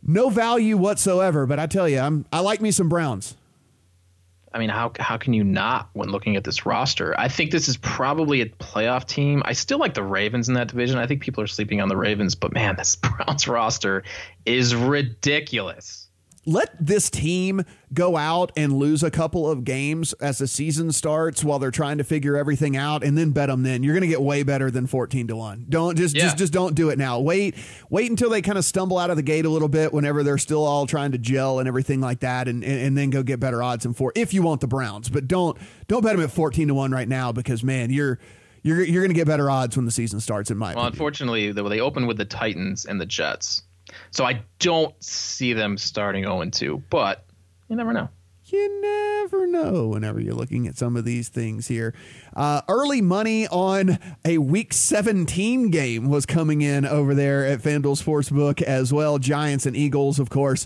No 0.04 0.30
value 0.30 0.78
whatsoever. 0.78 1.46
But 1.46 1.60
I 1.60 1.68
tell 1.68 1.88
you, 1.88 2.00
I'm 2.00 2.26
I 2.34 2.42
like 2.42 2.62
me 2.62 2.72
some 2.72 2.90
Browns. 2.90 3.38
I 4.54 4.60
mean, 4.60 4.70
how 4.70 4.92
how 5.00 5.18
can 5.18 5.34
you 5.34 5.44
not 5.44 5.90
when 5.94 6.10
looking 6.10 6.36
at 6.36 6.44
this 6.44 6.66
roster? 6.66 7.18
I 7.18 7.28
think 7.28 7.52
this 7.52 7.68
is 7.68 7.78
probably 7.78 8.42
a 8.42 8.48
playoff 8.48 9.06
team. 9.06 9.42
I 9.46 9.54
still 9.54 9.78
like 9.78 9.94
the 9.94 10.04
Ravens 10.04 10.50
in 10.50 10.56
that 10.56 10.68
division. 10.68 10.98
I 10.98 11.08
think 11.08 11.22
people 11.22 11.44
are 11.44 11.48
sleeping 11.48 11.80
on 11.80 11.90
the 11.90 11.98
Ravens, 11.98 12.36
but 12.36 12.54
man, 12.54 12.76
this 12.76 12.96
Browns 12.98 13.48
roster 13.48 14.04
is 14.46 14.76
ridiculous 14.76 16.07
let 16.48 16.74
this 16.80 17.10
team 17.10 17.64
go 17.94 18.16
out 18.16 18.54
and 18.56 18.72
lose 18.74 19.04
a 19.04 19.12
couple 19.12 19.50
of 19.50 19.66
games 19.66 20.14
as 20.14 20.38
the 20.38 20.48
season 20.48 20.94
starts 20.94 21.44
while 21.44 21.60
they're 21.60 21.72
trying 21.72 21.98
to 21.98 22.06
figure 22.06 22.38
everything 22.38 22.78
out 22.78 23.04
and 23.04 23.18
then 23.18 23.32
bet 23.32 23.50
them 23.50 23.64
then. 23.64 23.84
You're 23.84 23.94
going 23.94 24.02
to 24.02 24.08
get 24.08 24.22
way 24.22 24.44
better 24.44 24.72
than 24.72 24.88
14 24.88 25.28
to 25.28 25.36
1 25.36 25.66
don't 25.68 25.98
just 25.98 26.16
yeah. 26.16 26.24
just 26.24 26.38
just 26.38 26.54
don't 26.54 26.74
do 26.74 26.90
it 26.90 26.98
now. 26.98 27.20
Wait 27.20 27.56
wait 27.90 28.10
until 28.10 28.30
they 28.30 28.42
kind 28.42 28.58
of 28.58 28.64
stumble 28.64 28.98
out 28.98 29.10
of 29.10 29.18
the 29.18 29.22
gate 29.22 29.46
a 29.46 29.50
little 29.50 29.68
bit 29.68 29.92
whenever 29.94 30.24
they're 30.24 30.38
still 30.38 30.66
all 30.66 30.88
trying 30.88 31.12
to 31.12 31.18
gel 31.18 31.60
and 31.60 31.68
everything 31.68 32.00
like 32.00 32.22
that 32.22 32.48
and, 32.48 32.64
and, 32.64 32.82
and 32.82 32.98
then 32.98 33.10
go 33.10 33.24
get 33.24 33.40
better 33.42 33.62
odds 33.62 33.86
in 33.86 33.94
four 33.94 34.14
if 34.16 34.34
you 34.34 34.42
want 34.42 34.62
the 34.62 34.68
browns. 34.68 35.10
But 35.10 35.28
don't 35.28 35.58
don't 35.90 36.02
bet 36.02 36.16
them 36.16 36.24
at 36.24 36.32
14 36.32 36.70
to 36.70 36.74
1 36.74 36.92
right 36.92 37.10
now 37.10 37.34
because 37.34 37.64
man 37.64 37.92
you're 37.92 38.20
you're, 38.64 38.84
you're 38.84 39.02
going 39.02 39.14
to 39.14 39.16
get 39.16 39.28
better 39.28 39.50
odds 39.50 39.76
when 39.76 39.86
the 39.86 39.92
season 39.92 40.22
starts 40.22 40.50
in 40.50 40.58
my 40.58 40.68
well 40.68 40.86
opinion. 40.86 40.94
unfortunately 40.94 41.52
they 41.52 41.80
open 41.82 42.08
with 42.08 42.18
the 42.18 42.26
titans 42.26 42.86
and 42.86 43.02
the 43.02 43.06
jets 43.06 43.64
so 44.12 44.26
I 44.26 44.44
don't 44.60 44.94
see 45.04 45.54
them 45.54 45.78
starting 45.78 46.24
0 46.24 46.50
2, 46.50 46.84
but 46.90 47.26
you 47.70 47.76
never 47.76 47.94
know. 47.94 48.10
You 48.50 48.82
never 48.82 49.46
know 49.46 49.90
whenever 49.90 50.22
you're 50.22 50.34
looking 50.34 50.68
at 50.68 50.78
some 50.78 50.96
of 50.96 51.04
these 51.04 51.28
things 51.28 51.68
here. 51.68 51.94
Uh, 52.34 52.62
early 52.70 53.02
money 53.02 53.46
on 53.50 54.00
a 54.24 54.38
week 54.38 54.72
17 54.72 55.70
game 55.70 56.08
was 56.08 56.26
coming 56.26 56.62
in 56.62 56.86
over 56.86 57.14
there 57.14 57.46
at 57.46 57.60
FanDuel 57.60 58.02
Sportsbook 58.02 58.62
as 58.62 58.94
well. 58.94 59.20
Giants 59.20 59.66
and 59.66 59.76
Eagles, 59.76 60.18
of 60.18 60.30
course 60.30 60.66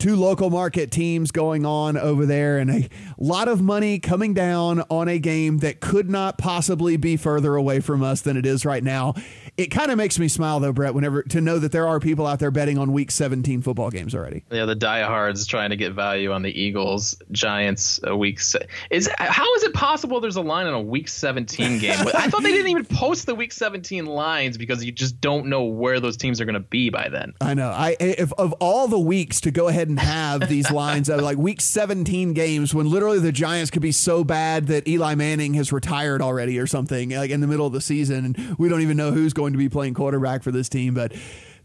two 0.00 0.16
local 0.16 0.48
market 0.48 0.90
teams 0.90 1.30
going 1.30 1.66
on 1.66 1.96
over 1.96 2.24
there 2.24 2.58
and 2.58 2.70
a 2.70 2.88
lot 3.18 3.48
of 3.48 3.60
money 3.60 3.98
coming 3.98 4.32
down 4.32 4.82
on 4.88 5.08
a 5.08 5.18
game 5.18 5.58
that 5.58 5.80
could 5.80 6.08
not 6.08 6.38
possibly 6.38 6.96
be 6.96 7.16
further 7.18 7.54
away 7.54 7.80
from 7.80 8.02
us 8.02 8.22
than 8.22 8.36
it 8.36 8.46
is 8.46 8.64
right 8.64 8.82
now. 8.82 9.14
It 9.58 9.66
kind 9.66 9.90
of 9.90 9.98
makes 9.98 10.18
me 10.18 10.26
smile 10.26 10.58
though, 10.58 10.72
Brett, 10.72 10.94
whenever 10.94 11.22
to 11.24 11.40
know 11.42 11.58
that 11.58 11.70
there 11.70 11.86
are 11.86 12.00
people 12.00 12.26
out 12.26 12.38
there 12.38 12.50
betting 12.50 12.78
on 12.78 12.92
week 12.92 13.10
17 13.10 13.60
football 13.60 13.90
games 13.90 14.14
already. 14.14 14.42
Yeah, 14.50 14.64
the 14.64 14.74
diehards 14.74 15.46
trying 15.46 15.68
to 15.68 15.76
get 15.76 15.92
value 15.92 16.32
on 16.32 16.40
the 16.40 16.50
Eagles 16.58 17.16
Giants 17.30 18.00
a 18.02 18.16
week. 18.16 18.40
Se- 18.40 18.66
is 18.90 19.08
how 19.18 19.54
is 19.56 19.64
it 19.64 19.74
possible 19.74 20.18
there's 20.20 20.36
a 20.36 20.40
line 20.40 20.66
on 20.66 20.72
a 20.72 20.80
week 20.80 21.08
17 21.08 21.78
game? 21.78 21.98
I 22.14 22.30
thought 22.30 22.42
they 22.42 22.52
didn't 22.52 22.68
even 22.70 22.86
post 22.86 23.26
the 23.26 23.34
week 23.34 23.52
17 23.52 24.06
lines 24.06 24.56
because 24.56 24.82
you 24.82 24.92
just 24.92 25.20
don't 25.20 25.46
know 25.46 25.64
where 25.64 26.00
those 26.00 26.16
teams 26.16 26.40
are 26.40 26.46
going 26.46 26.54
to 26.54 26.60
be 26.60 26.88
by 26.88 27.10
then. 27.10 27.34
I 27.42 27.52
know. 27.52 27.68
I 27.68 27.96
if 28.00 28.32
of 28.34 28.54
all 28.54 28.88
the 28.88 28.98
weeks 28.98 29.42
to 29.42 29.50
go 29.50 29.68
ahead 29.68 29.89
and 29.90 30.00
have 30.00 30.48
these 30.48 30.70
lines 30.70 31.08
of 31.08 31.20
like 31.20 31.38
week 31.38 31.60
17 31.60 32.32
games 32.32 32.74
when 32.74 32.90
literally 32.90 33.18
the 33.18 33.32
Giants 33.32 33.70
could 33.70 33.82
be 33.82 33.92
so 33.92 34.24
bad 34.24 34.68
that 34.68 34.88
Eli 34.88 35.14
Manning 35.14 35.54
has 35.54 35.72
retired 35.72 36.22
already 36.22 36.58
or 36.58 36.66
something 36.66 37.10
like 37.10 37.30
in 37.30 37.40
the 37.40 37.46
middle 37.46 37.66
of 37.66 37.72
the 37.72 37.80
season 37.80 38.24
and 38.24 38.58
we 38.58 38.68
don't 38.68 38.80
even 38.80 38.96
know 38.96 39.10
who's 39.10 39.32
going 39.32 39.52
to 39.52 39.58
be 39.58 39.68
playing 39.68 39.94
quarterback 39.94 40.42
for 40.42 40.50
this 40.50 40.68
team 40.68 40.94
but 40.94 41.12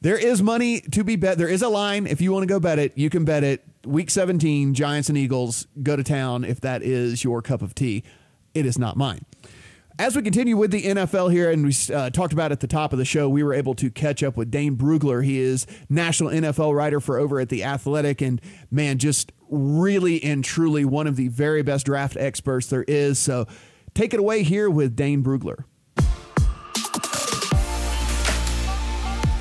there 0.01 0.17
is 0.17 0.39
money 0.41 0.81
to 0.81 1.03
be 1.03 1.15
bet. 1.15 1.39
There 1.39 1.47
is 1.47 1.63
a 1.63 1.67
line. 1.67 2.05
If 2.05 2.21
you 2.21 2.31
want 2.31 2.43
to 2.43 2.47
go 2.47 2.59
bet 2.59 2.77
it, 2.77 2.95
you 2.95 3.09
can 3.09 3.25
bet 3.25 3.43
it. 3.43 3.63
Week 3.85 4.11
17, 4.11 4.75
Giants 4.75 5.09
and 5.09 5.17
Eagles, 5.17 5.65
go 5.81 5.95
to 5.95 6.03
town 6.03 6.43
if 6.43 6.61
that 6.61 6.83
is 6.83 7.23
your 7.23 7.41
cup 7.41 7.63
of 7.63 7.73
tea. 7.73 8.03
It 8.53 8.67
is 8.67 8.77
not 8.77 8.97
mine. 8.97 9.25
As 9.97 10.13
we 10.13 10.21
continue 10.23 10.57
with 10.57 10.71
the 10.71 10.83
NFL 10.83 11.31
here, 11.31 11.49
and 11.49 11.63
we 11.65 11.95
uh, 11.95 12.09
talked 12.09 12.33
about 12.33 12.51
at 12.51 12.59
the 12.59 12.67
top 12.67 12.91
of 12.91 12.99
the 12.99 13.05
show, 13.05 13.29
we 13.29 13.43
were 13.43 13.53
able 13.53 13.73
to 13.75 13.89
catch 13.89 14.23
up 14.23 14.35
with 14.35 14.51
Dane 14.51 14.75
Brugler. 14.75 15.23
He 15.23 15.39
is 15.39 15.65
national 15.89 16.31
NFL 16.31 16.75
writer 16.75 16.99
for 16.99 17.17
over 17.17 17.39
at 17.39 17.47
The 17.47 17.63
Athletic, 17.63 18.19
and 18.21 18.41
man, 18.69 18.97
just 18.97 19.31
really 19.49 20.21
and 20.21 20.43
truly 20.43 20.83
one 20.83 21.07
of 21.07 21.15
the 21.15 21.29
very 21.29 21.61
best 21.61 21.85
draft 21.85 22.17
experts 22.17 22.67
there 22.67 22.83
is. 22.83 23.19
So 23.19 23.47
take 23.93 24.13
it 24.13 24.19
away 24.19 24.43
here 24.43 24.69
with 24.69 24.97
Dane 24.97 25.23
Brugler. 25.23 25.63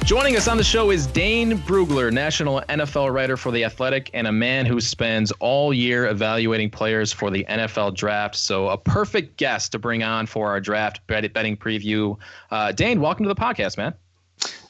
Joining 0.05 0.37
us 0.37 0.49
on 0.49 0.59
the 0.59 0.65
show 0.65 0.91
is 0.91 1.07
Dane 1.07 1.57
Brugler, 1.61 2.13
national 2.13 2.61
NFL 2.69 3.11
writer 3.11 3.39
for 3.39 3.51
The 3.51 3.65
Athletic, 3.65 4.11
and 4.13 4.27
a 4.27 4.33
man 4.33 4.67
who 4.67 4.79
spends 4.79 5.33
all 5.41 5.73
year 5.73 6.09
evaluating 6.09 6.69
players 6.69 7.11
for 7.11 7.31
the 7.31 7.43
NFL 7.49 7.95
draft. 7.95 8.37
So, 8.37 8.69
a 8.69 8.77
perfect 8.77 9.39
guest 9.39 9.73
to 9.73 9.79
bring 9.79 10.03
on 10.03 10.27
for 10.27 10.51
our 10.51 10.61
draft 10.61 11.01
betting 11.07 11.57
preview. 11.57 12.19
Uh, 12.51 12.73
Dane, 12.73 13.01
welcome 13.01 13.25
to 13.25 13.29
the 13.31 13.35
podcast, 13.35 13.79
man. 13.79 13.95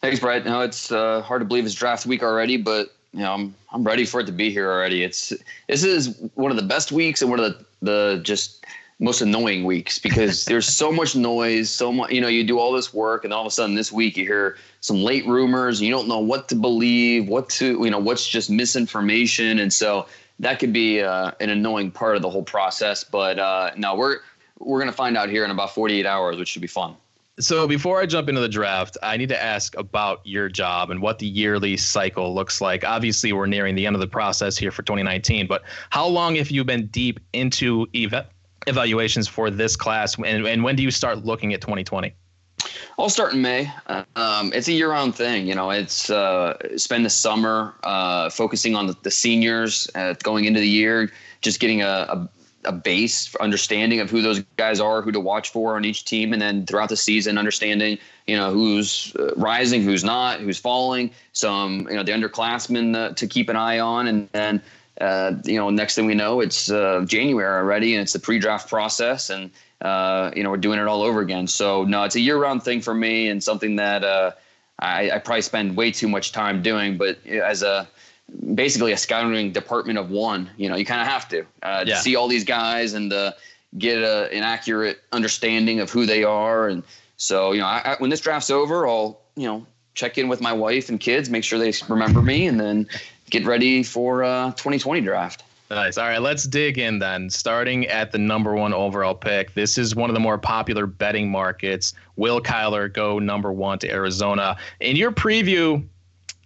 Thanks, 0.01 0.21
Brett. 0.21 0.45
No, 0.45 0.61
it's 0.61 0.93
uh, 0.93 1.21
hard 1.23 1.41
to 1.41 1.45
believe 1.45 1.67
it's 1.67 1.75
draft 1.75 2.07
week 2.07 2.23
already, 2.23 2.57
but 2.57 2.95
you 3.13 3.19
know, 3.21 3.33
I'm 3.33 3.57
I'm 3.73 3.83
ready 3.83 4.05
for 4.05 4.21
it 4.21 4.27
to 4.27 4.33
be 4.33 4.53
here 4.53 4.71
already. 4.71 5.03
It's 5.03 5.33
this 5.67 5.83
is 5.83 6.17
one 6.35 6.53
of 6.53 6.57
the 6.57 6.63
best 6.63 6.93
weeks 6.93 7.23
and 7.23 7.31
one 7.31 7.41
of 7.41 7.53
the 7.53 7.65
the 7.83 8.21
just 8.23 8.65
most 8.99 9.21
annoying 9.21 9.65
weeks 9.65 9.99
because 9.99 10.45
there's 10.47 10.67
so 10.67 10.93
much 10.93 11.17
noise, 11.17 11.71
so 11.71 11.93
much, 11.93 12.11
you 12.11 12.21
know, 12.21 12.29
you 12.29 12.45
do 12.45 12.59
all 12.59 12.73
this 12.73 12.93
work 12.93 13.25
and 13.25 13.33
all 13.33 13.41
of 13.41 13.47
a 13.47 13.51
sudden 13.51 13.75
this 13.75 13.91
week 13.91 14.17
you 14.17 14.25
hear 14.25 14.57
some 14.81 15.03
late 15.03 15.27
rumors 15.27 15.81
and 15.81 15.87
you 15.87 15.93
don't 15.93 16.09
know 16.09 16.21
what 16.21 16.49
to 16.49 16.55
believe, 16.55 17.29
what 17.29 17.49
to, 17.51 17.83
you 17.85 17.91
know, 17.91 17.99
what's 17.99 18.27
just 18.27 18.51
misinformation. 18.51 19.59
And 19.59 19.73
so 19.73 20.07
that 20.39 20.59
could 20.59 20.73
be 20.73 21.01
uh, 21.01 21.33
an 21.41 21.51
annoying 21.51 21.91
part 21.91 22.17
of 22.17 22.23
the 22.23 22.31
whole 22.31 22.43
process. 22.43 23.05
But 23.05 23.39
uh, 23.39 23.73
no, 23.77 23.95
we're, 23.95 24.19
we're 24.59 24.79
going 24.79 24.91
to 24.91 24.97
find 24.97 25.17
out 25.17 25.29
here 25.29 25.45
in 25.45 25.51
about 25.51 25.75
48 25.75 26.07
hours, 26.07 26.37
which 26.37 26.49
should 26.49 26.63
be 26.63 26.69
fun. 26.69 26.97
So 27.41 27.67
before 27.67 28.01
I 28.01 28.07
jump 28.07 28.29
into 28.29 28.41
the 28.41 28.49
draft, 28.49 28.97
I 29.03 29.17
need 29.17 29.29
to 29.31 29.43
ask 29.43 29.77
about 29.77 30.21
your 30.23 30.49
job 30.49 30.91
and 30.91 31.03
what 31.03 31.19
the 31.19 31.27
yearly 31.27 31.77
cycle 31.77 32.33
looks 32.33 32.61
like. 32.61 32.85
Obviously, 32.85 33.33
we're 33.33 33.47
nearing 33.47 33.75
the 33.75 33.87
end 33.87 33.97
of 33.97 34.01
the 34.01 34.07
process 34.07 34.57
here 34.57 34.71
for 34.71 34.83
2019, 34.83 35.49
but 35.49 35.63
how 35.91 36.07
long 36.07 36.37
have 36.37 36.53
you 36.53 36.63
been 36.63 36.87
deep 36.87 37.19
into 37.33 37.89
ev- 37.93 38.27
evaluations 38.67 39.29
for 39.29 39.51
this 39.51 39.77
class, 39.77 40.17
and, 40.17 40.47
and 40.47 40.63
when 40.65 40.77
do 40.77 40.83
you 40.83 40.91
start 40.91 41.25
looking 41.25 41.53
at 41.55 41.61
2020? 41.61 42.15
I'll 42.99 43.09
start 43.09 43.35
in 43.35 43.43
May. 43.43 43.71
Um, 44.17 44.53
it's 44.53 44.69
a 44.69 44.73
year-round 44.73 45.15
thing, 45.15 45.47
you 45.47 45.55
know. 45.55 45.71
It's 45.71 46.11
uh, 46.11 46.57
spend 46.77 47.05
the 47.05 47.11
summer 47.11 47.75
uh, 47.83 48.31
focusing 48.31 48.75
on 48.77 48.87
the, 48.87 48.97
the 49.03 49.11
seniors 49.11 49.89
uh, 49.95 50.15
going 50.23 50.45
into 50.45 50.61
the 50.61 50.69
year, 50.69 51.11
just 51.41 51.61
getting 51.61 51.83
a, 51.83 51.87
a, 51.87 52.29
a 52.65 52.73
base 52.73 53.35
understanding 53.37 54.01
of 54.01 54.11
who 54.11 54.23
those 54.23 54.41
guys 54.57 54.81
are, 54.81 55.03
who 55.03 55.11
to 55.13 55.21
watch 55.21 55.51
for 55.51 55.77
on 55.77 55.85
each 55.85 56.05
team, 56.05 56.33
and 56.33 56.41
then 56.41 56.65
throughout 56.67 56.89
the 56.89 56.97
season, 56.97 57.37
understanding 57.37 57.99
you 58.27 58.37
know 58.37 58.53
who's 58.53 59.15
uh, 59.19 59.35
rising, 59.37 59.83
who's 59.83 60.05
not, 60.05 60.41
who's 60.41 60.59
falling. 60.59 61.11
Some 61.33 61.87
you 61.91 61.97
know 61.97 62.05
the 62.05 62.13
underclassmen 62.13 62.95
uh, 62.95 63.15
to 63.15 63.27
keep 63.27 63.49
an 63.49 63.57
eye 63.57 63.81
on, 63.81 64.07
and 64.07 64.29
then 64.33 64.63
uh, 65.01 65.33
you 65.45 65.59
know, 65.59 65.71
next 65.71 65.95
thing 65.95 66.07
we 66.07 66.15
know, 66.15 66.41
it's 66.41 66.71
uh, 66.71 67.05
January 67.07 67.57
already, 67.59 67.95
and 67.95 68.03
it's 68.03 68.13
the 68.13 68.19
pre-draft 68.19 68.69
process, 68.69 69.31
and 69.31 69.51
uh, 69.81 70.31
you 70.37 70.43
know, 70.43 70.51
we're 70.51 70.57
doing 70.57 70.79
it 70.79 70.87
all 70.87 71.03
over 71.03 71.21
again. 71.21 71.47
So 71.47 71.85
no, 71.85 72.05
it's 72.05 72.15
a 72.15 72.21
year-round 72.21 72.63
thing 72.63 72.81
for 72.81 72.95
me, 72.95 73.29
and 73.29 73.43
something 73.43 73.77
that 73.77 74.05
uh, 74.05 74.33
I, 74.79 75.11
I, 75.11 75.19
probably 75.19 75.43
spend 75.43 75.77
way 75.77 75.91
too 75.91 76.09
much 76.09 76.33
time 76.33 76.63
doing. 76.63 76.97
But 76.97 77.25
as 77.27 77.63
a 77.63 77.89
basically 78.55 78.93
a 78.93 78.97
scouting 78.97 79.53
department 79.53 79.99
of 79.99 80.11
one, 80.11 80.51
you 80.57 80.69
know, 80.69 80.77
you 80.77 80.85
kind 80.85 81.01
of 81.01 81.09
have 81.09 81.29
to 81.31 81.41
uh, 81.63 81.85
yeah. 81.87 81.95
to 81.95 81.97
see 81.97 82.17
all 82.17 82.29
these 82.29 82.45
guys 82.45 82.95
and 82.95 83.13
uh, 83.13 83.33
get 83.77 83.99
a, 83.99 84.33
an 84.33 84.43
accurate 84.43 85.03
understanding 85.13 85.81
of 85.81 85.91
who 85.91 86.07
they 86.07 86.23
are. 86.25 86.69
And 86.69 86.83
so, 87.17 87.53
you 87.53 87.61
know, 87.61 87.67
I, 87.67 87.83
I, 87.85 87.97
when 87.99 88.11
this 88.11 88.21
draft's 88.21 88.51
over, 88.51 88.87
I'll 88.87 89.21
you 89.37 89.47
know 89.47 89.67
check 89.95 90.19
in 90.19 90.29
with 90.29 90.41
my 90.41 90.53
wife 90.53 90.89
and 90.89 90.99
kids, 90.99 91.31
make 91.31 91.45
sure 91.45 91.59
they 91.59 91.73
remember 91.89 92.23
me, 92.23 92.47
and 92.47 92.61
then 92.61 92.89
get 93.35 93.47
ready 93.47 93.83
for 93.83 94.23
uh 94.23 94.51
2020 94.53 95.01
draft. 95.01 95.43
Nice. 95.71 95.99
All 95.99 96.07
right, 96.07 96.21
let's 96.21 96.45
dig 96.45 96.79
in 96.79 97.01
then. 97.01 97.29
Starting 97.31 97.87
at 97.87 98.13
the 98.13 98.19
number 98.19 98.55
one 98.55 98.73
overall 98.73 99.15
pick. 99.15 99.55
This 99.55 99.77
is 99.77 99.97
one 99.97 100.09
of 100.09 100.15
the 100.15 100.21
more 100.21 100.39
popular 100.39 100.87
betting 100.87 101.31
markets. 101.31 101.95
Will 102.15 102.41
Kyler 102.41 102.93
go 102.93 103.19
number 103.19 103.53
one 103.53 103.81
to 103.81 103.91
Arizona? 103.91 104.57
In 104.81 104.95
your 104.95 105.11
preview, 105.11 105.85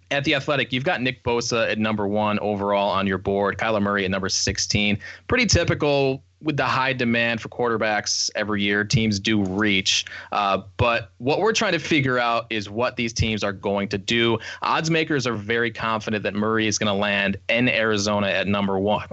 at 0.09 0.23
the 0.23 0.33
Athletic, 0.33 0.73
you've 0.73 0.85
got 0.85 1.01
Nick 1.01 1.23
Bosa 1.23 1.69
at 1.69 1.77
number 1.77 2.07
one 2.07 2.39
overall 2.39 2.89
on 2.89 3.05
your 3.05 3.19
board, 3.19 3.59
Kyler 3.59 3.81
Murray 3.81 4.05
at 4.05 4.09
number 4.09 4.29
16. 4.29 4.97
Pretty 5.27 5.45
typical 5.45 6.23
with 6.41 6.57
the 6.57 6.65
high 6.65 6.93
demand 6.93 7.41
for 7.41 7.49
quarterbacks 7.49 8.29
every 8.35 8.63
year, 8.63 8.83
teams 8.83 9.19
do 9.19 9.43
reach. 9.43 10.05
Uh, 10.31 10.61
but 10.77 11.11
what 11.17 11.39
we're 11.39 11.53
trying 11.53 11.73
to 11.73 11.79
figure 11.79 12.17
out 12.17 12.47
is 12.49 12.69
what 12.69 12.95
these 12.95 13.11
teams 13.11 13.43
are 13.43 13.51
going 13.51 13.89
to 13.89 13.97
do. 13.97 14.39
Odds 14.61 14.89
makers 14.89 15.27
are 15.27 15.35
very 15.35 15.71
confident 15.71 16.23
that 16.23 16.33
Murray 16.33 16.67
is 16.67 16.77
going 16.77 16.87
to 16.87 16.93
land 16.93 17.37
in 17.49 17.67
Arizona 17.67 18.27
at 18.27 18.47
number 18.47 18.79
one. 18.79 19.07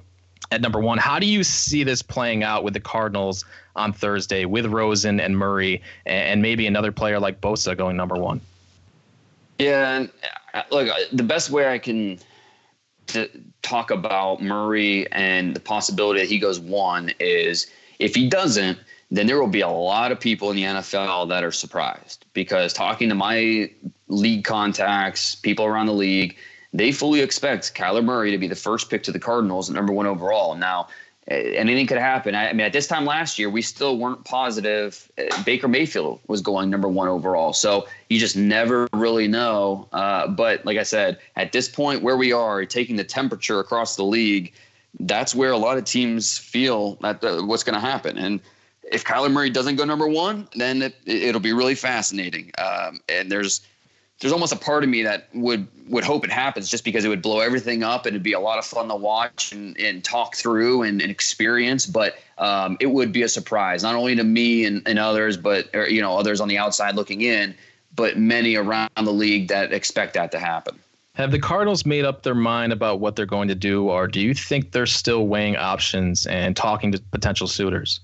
at 0.53 0.61
number 0.61 0.81
one. 0.81 0.99
How 0.99 1.19
do 1.19 1.27
you 1.27 1.43
see 1.43 1.85
this 1.85 2.03
playing 2.03 2.43
out 2.43 2.63
with 2.65 2.75
the 2.75 2.81
Cardinals 2.81 3.45
on 3.75 3.93
Thursday 3.93 4.45
with 4.45 4.67
Rosen 4.67 5.21
and 5.21 5.37
Murray 5.37 5.83
and 6.05 6.41
maybe 6.41 6.67
another 6.67 6.93
player 6.93 7.19
like 7.19 7.41
Bosa 7.41 7.77
going 7.77 7.97
number 7.97 8.17
one? 8.17 8.41
Yeah, 9.59 10.07
uh, 10.55 10.63
look, 10.71 10.89
the 11.13 11.23
best 11.23 11.51
way 11.51 11.73
I 11.73 11.79
can 11.79 12.19
talk 13.63 13.91
about 13.91 14.43
Murray 14.43 15.11
and 15.13 15.55
the 15.55 15.61
possibility 15.61 16.21
that 16.21 16.29
he 16.29 16.39
goes 16.39 16.59
one 16.61 17.13
is 17.19 17.67
if 17.99 18.15
he 18.15 18.29
doesn't, 18.29 18.79
then 19.11 19.27
there 19.27 19.41
will 19.41 19.47
be 19.49 19.61
a 19.61 19.69
lot 19.69 20.13
of 20.13 20.19
people 20.19 20.51
in 20.51 20.57
the 20.57 20.63
NFL 20.63 21.29
that 21.29 21.45
are 21.45 21.53
surprised 21.53 22.27
because 22.33 22.73
talking 22.73 23.09
to 23.09 23.15
my 23.15 23.71
league 24.09 24.45
contacts, 24.45 25.35
people 25.35 25.65
around 25.65 25.87
the 25.87 25.93
league, 25.93 26.37
they 26.73 26.93
fully 26.93 27.21
expect 27.21 27.75
Kyler 27.75 28.05
Murray 28.05 28.31
to 28.31 28.39
be 28.39 28.49
the 28.49 28.57
first 28.57 28.91
pick 28.91 29.03
to 29.05 29.13
the 29.13 29.19
Cardinals, 29.19 29.71
at 29.71 29.77
number 29.77 29.93
one 29.93 30.07
overall. 30.07 30.55
Now, 30.57 30.89
anything 31.29 31.87
could 31.87 31.99
happen. 31.99 32.35
I, 32.35 32.53
mean, 32.53 32.67
at 32.67 32.73
this 32.73 32.87
time 32.87 33.05
last 33.05 33.39
year, 33.39 33.51
we 33.51 33.63
still 33.63 33.99
weren't 33.99 34.25
positive 34.25 35.11
eh, 35.19 35.29
Baker 35.45 35.69
Mayfield 35.69 36.21
was 36.29 36.41
going 36.41 36.71
number 36.71 36.89
one 36.89 37.09
overall. 37.09 37.53
So 37.53 37.87
you 38.09 38.19
just 38.19 38.37
never 38.37 38.89
really 38.93 39.27
know. 39.27 39.89
Uh, 39.93 40.29
but 40.29 40.65
like 40.65 40.79
I 40.79 40.85
said, 40.85 41.19
at 41.35 41.53
this 41.53 41.69
point 41.69 42.03
where 42.03 42.17
we 42.17 42.33
are, 42.33 42.65
taking 42.65 42.97
the 42.97 43.05
temperature 43.05 43.59
across 43.59 43.97
the 43.97 44.05
league, 44.05 44.53
that's 45.01 45.35
where 45.35 45.51
a 45.51 45.59
lot 45.59 45.79
of 45.79 45.85
teams 45.85 46.39
feel 46.39 46.95
that 47.03 47.21
what's 47.23 47.65
going 47.65 47.75
to 47.75 47.81
happen. 47.81 48.17
And 48.17 48.41
if 48.91 49.05
Kyler 49.05 49.31
Murray 49.31 49.51
doesn't 49.51 49.77
go 49.77 49.85
number 49.85 50.09
one, 50.09 50.49
then 50.55 50.81
it, 50.81 50.95
will 51.35 51.41
be 51.41 51.53
really 51.53 51.75
fascinating. 51.75 52.53
Um, 52.59 53.01
and 53.09 53.31
there's 53.31 53.63
there's 54.21 54.33
almost 54.33 54.53
a 54.53 54.57
part 54.57 54.83
of 54.83 54.91
me 54.91 55.03
that 55.03 55.29
would 55.35 55.67
would 55.89 56.05
hope 56.05 56.25
it 56.25 56.31
happens 56.31 56.69
just 56.69 56.85
because 56.85 57.05
it 57.05 57.09
would 57.09 57.23
blow 57.23 57.41
everything 57.41 57.83
up 57.83 58.07
and 58.07 58.15
it'd 58.15 58.23
be 58.23 58.33
a 58.33 58.41
lot 58.41 58.59
of 58.59 58.65
fun 58.65 58.89
to 58.89 58.97
watch 58.97 59.53
and, 59.53 59.79
and 59.79 60.03
talk 60.03 60.35
through 60.35 60.83
and, 60.83 61.01
and 61.01 61.11
experience 61.11 61.87
but 61.87 62.17
um, 62.39 62.77
it 62.81 62.87
would 62.87 63.13
be 63.13 63.23
a 63.23 63.29
surprise 63.29 63.83
not 63.83 63.95
only 63.95 64.17
to 64.17 64.25
me 64.25 64.65
and, 64.65 64.83
and 64.87 64.99
others 64.99 65.37
but 65.37 65.69
or, 65.75 65.89
you 65.89 66.01
know 66.01 66.17
others 66.17 66.41
on 66.41 66.49
the 66.49 66.59
outside 66.59 66.97
looking 66.97 67.23
in 67.23 67.55
but 67.95 68.19
many 68.19 68.57
around 68.57 68.91
the 68.97 69.13
league 69.13 69.49
that 69.49 69.73
expect 69.73 70.15
that 70.15 70.33
to 70.33 70.39
happen 70.39 70.79
have 71.15 71.31
the 71.31 71.39
Cardinals 71.39 71.87
made 71.87 72.05
up 72.05 72.25
their 72.25 72.35
mind 72.35 72.75
about 72.75 73.01
what 73.01 73.17
they're 73.17 73.25
going 73.25 73.49
to 73.49 73.55
do, 73.55 73.89
or 73.89 74.07
do 74.07 74.21
you 74.21 74.35
think 74.35 74.73
they're 74.73 74.85
still 74.85 75.27
weighing 75.27 75.57
options 75.57 76.27
and 76.27 76.55
talking 76.55 76.93
to 76.93 77.01
potential 77.11 77.47
suitors? 77.47 78.01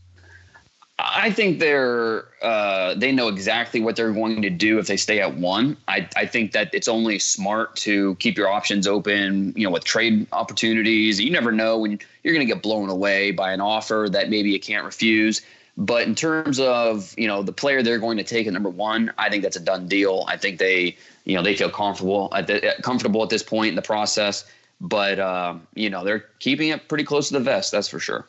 I 1.04 1.30
think 1.30 1.58
they're 1.58 2.24
uh, 2.42 2.94
they 2.94 3.12
know 3.12 3.28
exactly 3.28 3.80
what 3.80 3.96
they're 3.96 4.12
going 4.12 4.42
to 4.42 4.50
do 4.50 4.78
if 4.78 4.86
they 4.86 4.96
stay 4.96 5.20
at 5.20 5.36
one. 5.36 5.76
I, 5.88 6.08
I 6.16 6.26
think 6.26 6.52
that 6.52 6.70
it's 6.72 6.88
only 6.88 7.18
smart 7.18 7.76
to 7.76 8.14
keep 8.16 8.36
your 8.36 8.48
options 8.48 8.86
open. 8.86 9.52
You 9.56 9.64
know, 9.64 9.70
with 9.70 9.84
trade 9.84 10.26
opportunities, 10.32 11.20
you 11.20 11.30
never 11.30 11.50
know 11.50 11.78
when 11.78 11.98
you're 12.22 12.34
going 12.34 12.46
to 12.46 12.52
get 12.52 12.62
blown 12.62 12.88
away 12.88 13.32
by 13.32 13.52
an 13.52 13.60
offer 13.60 14.08
that 14.12 14.30
maybe 14.30 14.50
you 14.50 14.60
can't 14.60 14.84
refuse. 14.84 15.42
But 15.76 16.06
in 16.06 16.14
terms 16.14 16.60
of 16.60 17.14
you 17.18 17.26
know 17.26 17.42
the 17.42 17.52
player 17.52 17.82
they're 17.82 17.98
going 17.98 18.18
to 18.18 18.24
take 18.24 18.46
at 18.46 18.52
number 18.52 18.70
one, 18.70 19.12
I 19.18 19.28
think 19.28 19.42
that's 19.42 19.56
a 19.56 19.60
done 19.60 19.88
deal. 19.88 20.24
I 20.28 20.36
think 20.36 20.58
they 20.58 20.96
you 21.24 21.34
know 21.34 21.42
they 21.42 21.56
feel 21.56 21.70
comfortable 21.70 22.32
at 22.34 22.46
the, 22.46 22.74
comfortable 22.82 23.22
at 23.22 23.30
this 23.30 23.42
point 23.42 23.70
in 23.70 23.74
the 23.74 23.82
process. 23.82 24.44
But 24.80 25.18
uh, 25.18 25.56
you 25.74 25.90
know 25.90 26.04
they're 26.04 26.26
keeping 26.38 26.68
it 26.68 26.88
pretty 26.88 27.04
close 27.04 27.28
to 27.28 27.34
the 27.34 27.40
vest. 27.40 27.72
That's 27.72 27.88
for 27.88 27.98
sure. 27.98 28.26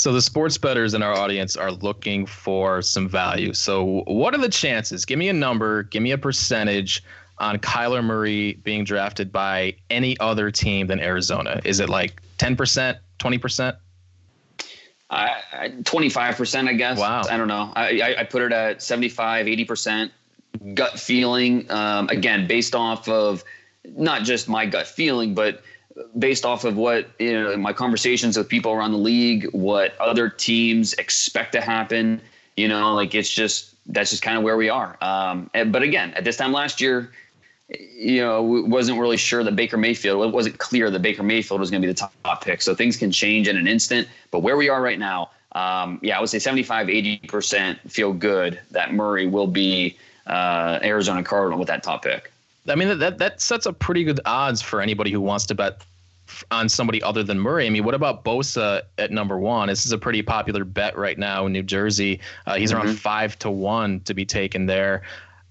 So 0.00 0.14
the 0.14 0.22
sports 0.22 0.56
bettors 0.56 0.94
in 0.94 1.02
our 1.02 1.12
audience 1.12 1.58
are 1.58 1.70
looking 1.70 2.24
for 2.24 2.80
some 2.80 3.06
value. 3.06 3.52
So 3.52 4.02
what 4.06 4.34
are 4.34 4.40
the 4.40 4.48
chances? 4.48 5.04
Give 5.04 5.18
me 5.18 5.28
a 5.28 5.32
number, 5.34 5.82
give 5.82 6.02
me 6.02 6.12
a 6.12 6.16
percentage 6.16 7.04
on 7.36 7.58
Kyler 7.58 8.02
Murray 8.02 8.54
being 8.64 8.82
drafted 8.82 9.30
by 9.30 9.74
any 9.90 10.18
other 10.18 10.50
team 10.50 10.86
than 10.86 11.00
Arizona. 11.00 11.60
Is 11.66 11.80
it 11.80 11.90
like 11.90 12.22
10%, 12.38 12.96
20%? 13.18 13.76
I, 15.10 15.68
25%, 15.82 16.68
I 16.68 16.72
guess. 16.72 16.98
Wow. 16.98 17.24
I 17.30 17.36
don't 17.36 17.48
know. 17.48 17.70
I, 17.76 18.14
I 18.20 18.24
put 18.24 18.40
it 18.40 18.52
at 18.52 18.80
75, 18.80 19.44
80% 19.44 20.10
gut 20.72 20.98
feeling. 20.98 21.70
Um, 21.70 22.08
again, 22.08 22.46
based 22.46 22.74
off 22.74 23.06
of 23.06 23.44
not 23.84 24.22
just 24.22 24.48
my 24.48 24.64
gut 24.64 24.86
feeling, 24.86 25.34
but 25.34 25.62
based 26.18 26.44
off 26.44 26.64
of 26.64 26.76
what 26.76 27.08
you 27.18 27.32
know 27.32 27.56
my 27.56 27.72
conversations 27.72 28.36
with 28.36 28.48
people 28.48 28.72
around 28.72 28.92
the 28.92 28.98
league, 28.98 29.44
what 29.52 29.96
other 29.98 30.28
teams 30.28 30.94
expect 30.94 31.52
to 31.52 31.60
happen. 31.60 32.20
You 32.56 32.68
know, 32.68 32.94
like 32.94 33.14
it's 33.14 33.32
just 33.32 33.74
that's 33.86 34.10
just 34.10 34.22
kind 34.22 34.36
of 34.36 34.42
where 34.42 34.56
we 34.56 34.68
are. 34.68 34.96
Um, 35.00 35.50
and, 35.54 35.72
but 35.72 35.82
again, 35.82 36.12
at 36.14 36.24
this 36.24 36.36
time 36.36 36.52
last 36.52 36.80
year, 36.80 37.10
you 37.78 38.20
know, 38.20 38.42
wasn't 38.42 38.98
really 38.98 39.16
sure 39.16 39.44
that 39.44 39.56
Baker 39.56 39.76
Mayfield. 39.76 40.24
It 40.24 40.34
wasn't 40.34 40.58
clear 40.58 40.90
that 40.90 41.02
Baker 41.02 41.22
Mayfield 41.22 41.60
was 41.60 41.70
going 41.70 41.82
to 41.82 41.86
be 41.86 41.92
the 41.92 41.98
top, 41.98 42.12
top 42.24 42.44
pick. 42.44 42.62
So 42.62 42.74
things 42.74 42.96
can 42.96 43.10
change 43.12 43.48
in 43.48 43.56
an 43.56 43.68
instant. 43.68 44.08
But 44.30 44.40
where 44.40 44.56
we 44.56 44.68
are 44.68 44.82
right 44.82 44.98
now, 44.98 45.30
um, 45.52 45.98
yeah, 46.02 46.16
I 46.16 46.20
would 46.20 46.30
say 46.30 46.38
75, 46.38 46.88
80% 46.88 47.78
feel 47.90 48.12
good 48.12 48.60
that 48.70 48.92
Murray 48.92 49.26
will 49.26 49.46
be 49.46 49.96
uh, 50.26 50.78
Arizona 50.82 51.22
Cardinal 51.22 51.58
with 51.58 51.68
that 51.68 51.82
top 51.82 52.02
pick. 52.02 52.29
I 52.68 52.74
mean 52.74 52.98
that 52.98 53.18
that 53.18 53.40
sets 53.40 53.66
up 53.66 53.78
pretty 53.78 54.04
good 54.04 54.20
odds 54.24 54.62
for 54.62 54.80
anybody 54.80 55.10
who 55.10 55.20
wants 55.20 55.46
to 55.46 55.54
bet 55.54 55.82
on 56.50 56.68
somebody 56.68 57.02
other 57.02 57.22
than 57.22 57.38
Murray. 57.38 57.66
I 57.66 57.70
mean, 57.70 57.84
what 57.84 57.94
about 57.94 58.24
Bosa 58.24 58.82
at 58.98 59.10
number 59.10 59.38
one? 59.38 59.68
This 59.68 59.84
is 59.84 59.92
a 59.92 59.98
pretty 59.98 60.22
popular 60.22 60.64
bet 60.64 60.96
right 60.96 61.18
now 61.18 61.46
in 61.46 61.52
New 61.52 61.62
Jersey. 61.62 62.20
Uh, 62.46 62.56
he's 62.56 62.72
mm-hmm. 62.72 62.86
around 62.86 62.96
five 62.98 63.38
to 63.40 63.50
one 63.50 64.00
to 64.00 64.14
be 64.14 64.24
taken 64.24 64.66
there. 64.66 65.02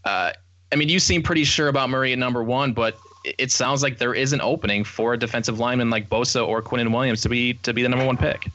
Uh, 0.06 0.32
I 0.72 0.76
mean, 0.76 0.90
you 0.90 1.00
seem 1.00 1.22
pretty 1.24 1.44
sure 1.44 1.68
about 1.68 1.90
Murray 1.90 2.14
at 2.14 2.20
number 2.20 2.44
one, 2.44 2.74
but 2.74 2.98
it 3.26 3.52
sounds 3.52 3.84
like 3.84 3.98
there 3.98 4.14
is 4.14 4.34
an 4.34 4.42
opening 4.42 4.84
for 4.84 5.14
a 5.14 5.18
defensive 5.18 5.60
lineman 5.60 5.90
like 5.90 6.10
Bosa 6.10 6.48
or 6.48 6.62
Quinnen 6.62 6.94
Williams 6.94 7.22
to 7.22 7.30
be 7.30 7.54
to 7.56 7.74
be 7.74 7.84
the 7.84 7.90
number 7.90 8.06
one 8.06 8.18
pick. 8.18 8.50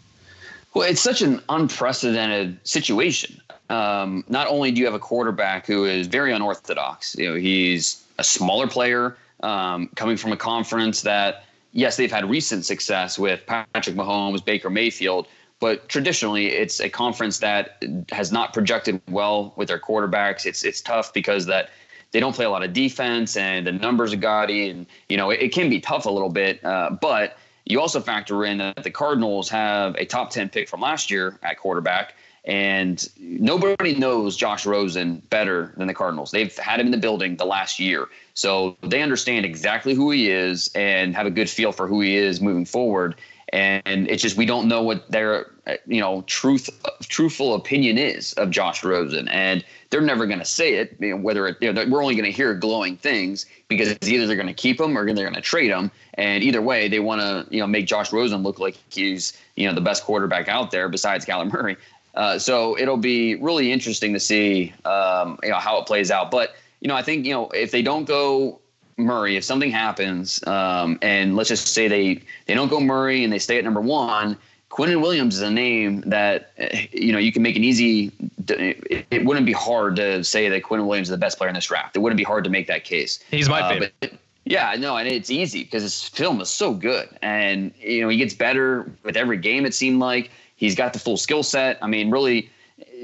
Well, 0.74 0.88
it's 0.88 1.00
such 1.00 1.22
an 1.22 1.40
unprecedented 1.48 2.58
situation. 2.66 3.40
Um, 3.70 4.24
not 4.28 4.48
only 4.48 4.72
do 4.72 4.80
you 4.80 4.86
have 4.86 4.94
a 4.94 4.98
quarterback 4.98 5.66
who 5.66 5.84
is 5.84 6.06
very 6.06 6.32
unorthodox, 6.32 7.14
you 7.16 7.30
know, 7.30 7.36
he's 7.36 8.03
a 8.18 8.24
smaller 8.24 8.66
player 8.66 9.16
um, 9.42 9.88
coming 9.94 10.16
from 10.16 10.32
a 10.32 10.36
conference 10.36 11.02
that, 11.02 11.44
yes, 11.72 11.96
they've 11.96 12.12
had 12.12 12.28
recent 12.28 12.64
success 12.64 13.18
with 13.18 13.44
Patrick 13.46 13.96
Mahomes, 13.96 14.44
Baker 14.44 14.70
Mayfield, 14.70 15.26
but 15.60 15.88
traditionally 15.88 16.46
it's 16.48 16.80
a 16.80 16.88
conference 16.88 17.38
that 17.38 17.82
has 18.10 18.32
not 18.32 18.52
projected 18.52 19.00
well 19.08 19.52
with 19.56 19.68
their 19.68 19.78
quarterbacks. 19.78 20.46
It's 20.46 20.64
it's 20.64 20.80
tough 20.80 21.12
because 21.12 21.46
that 21.46 21.70
they 22.10 22.20
don't 22.20 22.34
play 22.34 22.44
a 22.44 22.50
lot 22.50 22.62
of 22.62 22.72
defense 22.72 23.36
and 23.36 23.66
the 23.66 23.72
numbers 23.72 24.12
are 24.12 24.16
gaudy, 24.16 24.68
and 24.68 24.86
you 25.08 25.16
know 25.16 25.30
it, 25.30 25.40
it 25.40 25.52
can 25.52 25.70
be 25.70 25.80
tough 25.80 26.06
a 26.06 26.10
little 26.10 26.28
bit. 26.28 26.64
Uh, 26.64 26.90
but 27.00 27.38
you 27.64 27.80
also 27.80 28.00
factor 28.00 28.44
in 28.44 28.58
that 28.58 28.82
the 28.82 28.90
Cardinals 28.90 29.48
have 29.48 29.94
a 29.96 30.04
top 30.04 30.30
ten 30.30 30.48
pick 30.48 30.68
from 30.68 30.80
last 30.80 31.10
year 31.10 31.38
at 31.42 31.58
quarterback 31.58 32.14
and 32.44 33.08
nobody 33.18 33.94
knows 33.94 34.36
Josh 34.36 34.66
Rosen 34.66 35.22
better 35.30 35.72
than 35.76 35.86
the 35.86 35.94
Cardinals. 35.94 36.30
They've 36.30 36.54
had 36.58 36.78
him 36.78 36.86
in 36.86 36.92
the 36.92 36.98
building 36.98 37.36
the 37.36 37.46
last 37.46 37.80
year. 37.80 38.08
So 38.34 38.76
they 38.82 39.00
understand 39.02 39.46
exactly 39.46 39.94
who 39.94 40.10
he 40.10 40.30
is 40.30 40.70
and 40.74 41.14
have 41.14 41.26
a 41.26 41.30
good 41.30 41.48
feel 41.48 41.72
for 41.72 41.86
who 41.86 42.00
he 42.00 42.16
is 42.16 42.40
moving 42.40 42.66
forward. 42.66 43.14
And 43.52 44.08
it's 44.08 44.22
just 44.22 44.36
we 44.36 44.46
don't 44.46 44.68
know 44.68 44.82
what 44.82 45.10
their 45.10 45.46
you 45.86 46.00
know 46.00 46.22
truth 46.22 46.68
truthful 47.02 47.54
opinion 47.54 47.98
is 47.98 48.32
of 48.34 48.50
Josh 48.50 48.82
Rosen, 48.82 49.28
and 49.28 49.64
they're 49.90 50.00
never 50.00 50.26
going 50.26 50.40
to 50.40 50.44
say 50.44 50.74
it. 50.74 50.96
You 50.98 51.10
know, 51.10 51.16
whether 51.18 51.46
it, 51.46 51.58
you 51.60 51.72
know, 51.72 51.86
we're 51.86 52.02
only 52.02 52.16
going 52.16 52.24
to 52.24 52.32
hear 52.32 52.54
glowing 52.54 52.96
things 52.96 53.46
because 53.68 53.88
it's 53.88 54.08
either 54.08 54.26
they're 54.26 54.34
going 54.34 54.48
to 54.48 54.54
keep 54.54 54.80
him 54.80 54.98
or 54.98 55.04
they're 55.04 55.24
going 55.24 55.34
to 55.34 55.40
trade 55.40 55.70
him, 55.70 55.90
and 56.14 56.42
either 56.42 56.60
way 56.60 56.88
they 56.88 56.98
want 57.00 57.20
to 57.20 57.46
you 57.54 57.60
know 57.60 57.66
make 57.66 57.86
Josh 57.86 58.12
Rosen 58.12 58.42
look 58.42 58.58
like 58.58 58.76
he's 58.88 59.38
you 59.56 59.68
know 59.68 59.74
the 59.74 59.80
best 59.80 60.02
quarterback 60.02 60.48
out 60.48 60.70
there 60.70 60.88
besides 60.88 61.24
Kyler 61.24 61.52
Murray. 61.52 61.76
Uh, 62.14 62.38
so 62.38 62.78
it'll 62.78 62.96
be 62.96 63.34
really 63.36 63.72
interesting 63.72 64.12
to 64.12 64.20
see 64.20 64.72
um, 64.84 65.38
you 65.42 65.50
know 65.50 65.58
how 65.58 65.78
it 65.78 65.86
plays 65.86 66.10
out. 66.10 66.30
But 66.30 66.54
you 66.80 66.88
know, 66.88 66.94
I 66.94 67.02
think 67.02 67.26
you 67.26 67.32
know 67.32 67.48
if 67.50 67.70
they 67.70 67.82
don't 67.82 68.04
go 68.04 68.60
Murray, 68.96 69.36
if 69.36 69.44
something 69.44 69.70
happens, 69.70 70.44
um, 70.46 70.98
and 71.02 71.36
let's 71.36 71.48
just 71.48 71.68
say 71.68 71.88
they 71.88 72.22
they 72.46 72.54
don't 72.54 72.68
go 72.68 72.80
Murray 72.80 73.24
and 73.24 73.32
they 73.32 73.38
stay 73.38 73.58
at 73.58 73.64
number 73.64 73.80
one, 73.80 74.36
Quinnen 74.70 75.00
Williams 75.00 75.36
is 75.36 75.42
a 75.42 75.50
name 75.50 76.02
that 76.02 76.50
you 76.92 77.12
know 77.12 77.18
you 77.18 77.32
can 77.32 77.42
make 77.42 77.56
an 77.56 77.64
easy. 77.64 78.12
It, 78.48 79.24
wouldn't 79.24 79.46
be 79.46 79.52
hard 79.52 79.96
to 79.96 80.22
say 80.22 80.48
that 80.48 80.62
Quinnen 80.64 80.86
Williams 80.86 81.08
is 81.08 81.12
the 81.12 81.18
best 81.18 81.38
player 81.38 81.48
in 81.48 81.54
this 81.54 81.66
draft. 81.66 81.96
It 81.96 82.00
wouldn't 82.00 82.18
be 82.18 82.24
hard 82.24 82.44
to 82.44 82.50
make 82.50 82.66
that 82.66 82.84
case. 82.84 83.20
He's 83.30 83.48
my 83.48 83.60
uh, 83.60 83.68
favorite. 83.70 83.94
But, 84.00 84.12
yeah, 84.44 84.74
no, 84.78 84.96
and 84.96 85.08
it's 85.08 85.30
easy 85.30 85.64
because 85.64 85.82
his 85.82 86.02
film 86.02 86.40
is 86.40 86.50
so 86.50 86.74
good, 86.74 87.08
and 87.22 87.72
you 87.78 88.02
know 88.02 88.08
he 88.08 88.16
gets 88.16 88.34
better 88.34 88.90
with 89.02 89.16
every 89.16 89.38
game. 89.38 89.64
It 89.64 89.74
seemed 89.74 90.00
like 90.00 90.30
He's 90.56 90.74
got 90.74 90.92
the 90.92 90.98
full 90.98 91.16
skill 91.16 91.42
set. 91.42 91.78
I 91.82 91.86
mean, 91.86 92.10
really, 92.10 92.50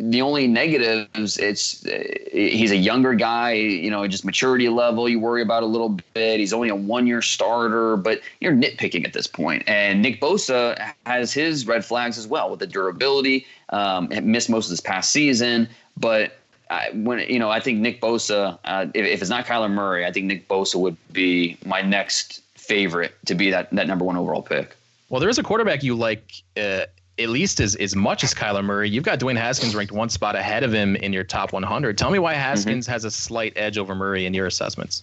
the 0.01 0.23
only 0.23 0.47
negatives 0.47 1.37
it's 1.37 1.87
he's 2.33 2.71
a 2.71 2.77
younger 2.77 3.15
guy 3.15 3.53
you 3.53 3.91
know 3.91 4.07
just 4.07 4.25
maturity 4.25 4.69
level 4.69 5.09
you 5.09 5.21
worry 5.21 5.43
about 5.43 5.63
a 5.63 5.67
little 5.67 5.97
bit 6.15 6.41
he's 6.41 6.53
only 6.53 6.69
a 6.69 6.75
one 6.75 7.07
year 7.07 7.23
starter 7.23 7.97
but 7.97 8.21
you're 8.41 8.53
nitpicking 8.53 9.05
at 9.05 9.13
this 9.13 9.27
point. 9.27 9.63
and 9.69 10.03
nick 10.03 10.21
bosa 10.21 10.93
has 11.07 11.33
his 11.33 11.67
red 11.67 11.85
flags 11.85 12.19
as 12.19 12.27
well 12.27 12.51
with 12.51 12.59
the 12.59 12.67
durability 12.67 13.47
um, 13.71 14.09
missed 14.23 14.51
most 14.51 14.67
of 14.67 14.71
this 14.71 14.81
past 14.81 15.13
season 15.13 15.69
but 15.97 16.39
I, 16.71 16.91
when 16.95 17.21
you 17.29 17.39
know 17.39 17.51
i 17.51 17.61
think 17.61 17.79
nick 17.79 18.01
bosa 18.01 18.59
uh, 18.65 18.87
if, 18.95 19.07
if 19.07 19.21
it's 19.21 19.31
not 19.31 19.47
kyler 19.47 19.71
murray 19.71 20.05
i 20.07 20.11
think 20.11 20.27
nick 20.27 20.49
bosa 20.49 20.77
would 20.77 20.97
be 21.13 21.59
my 21.65 21.83
next 21.83 22.43
favorite 22.55 23.15
to 23.27 23.35
be 23.35 23.51
that 23.51 23.71
that 23.71 23.87
number 23.87 24.05
one 24.05 24.17
overall 24.17 24.43
pick 24.43 24.77
Well, 25.09 25.21
there 25.21 25.29
is 25.29 25.39
a 25.39 25.43
quarterback 25.43 25.83
you 25.83 25.95
like 25.95 26.43
uh, 26.57 26.87
at 27.20 27.28
least 27.28 27.61
as, 27.61 27.76
as 27.76 27.94
much 27.94 28.24
as 28.24 28.33
Kyler 28.35 28.64
Murray. 28.64 28.88
You've 28.88 29.04
got 29.04 29.20
Dwayne 29.20 29.37
Haskins 29.37 29.74
ranked 29.74 29.92
one 29.92 30.09
spot 30.09 30.37
ahead 30.37 30.62
of 30.62 30.72
him 30.72 30.96
in 30.96 31.12
your 31.12 31.24
top 31.24 31.52
100. 31.52 31.98
Tell 31.98 32.11
me 32.11 32.18
why 32.18 32.33
mm-hmm. 32.33 32.42
Haskins 32.42 32.87
mm-hmm. 32.87 32.92
has 32.92 33.04
a 33.04 33.11
slight 33.11 33.52
edge 33.56 33.78
over 33.78 33.94
Murray 33.94 34.26
in 34.26 34.35
your 34.35 34.46
assessments. 34.46 35.02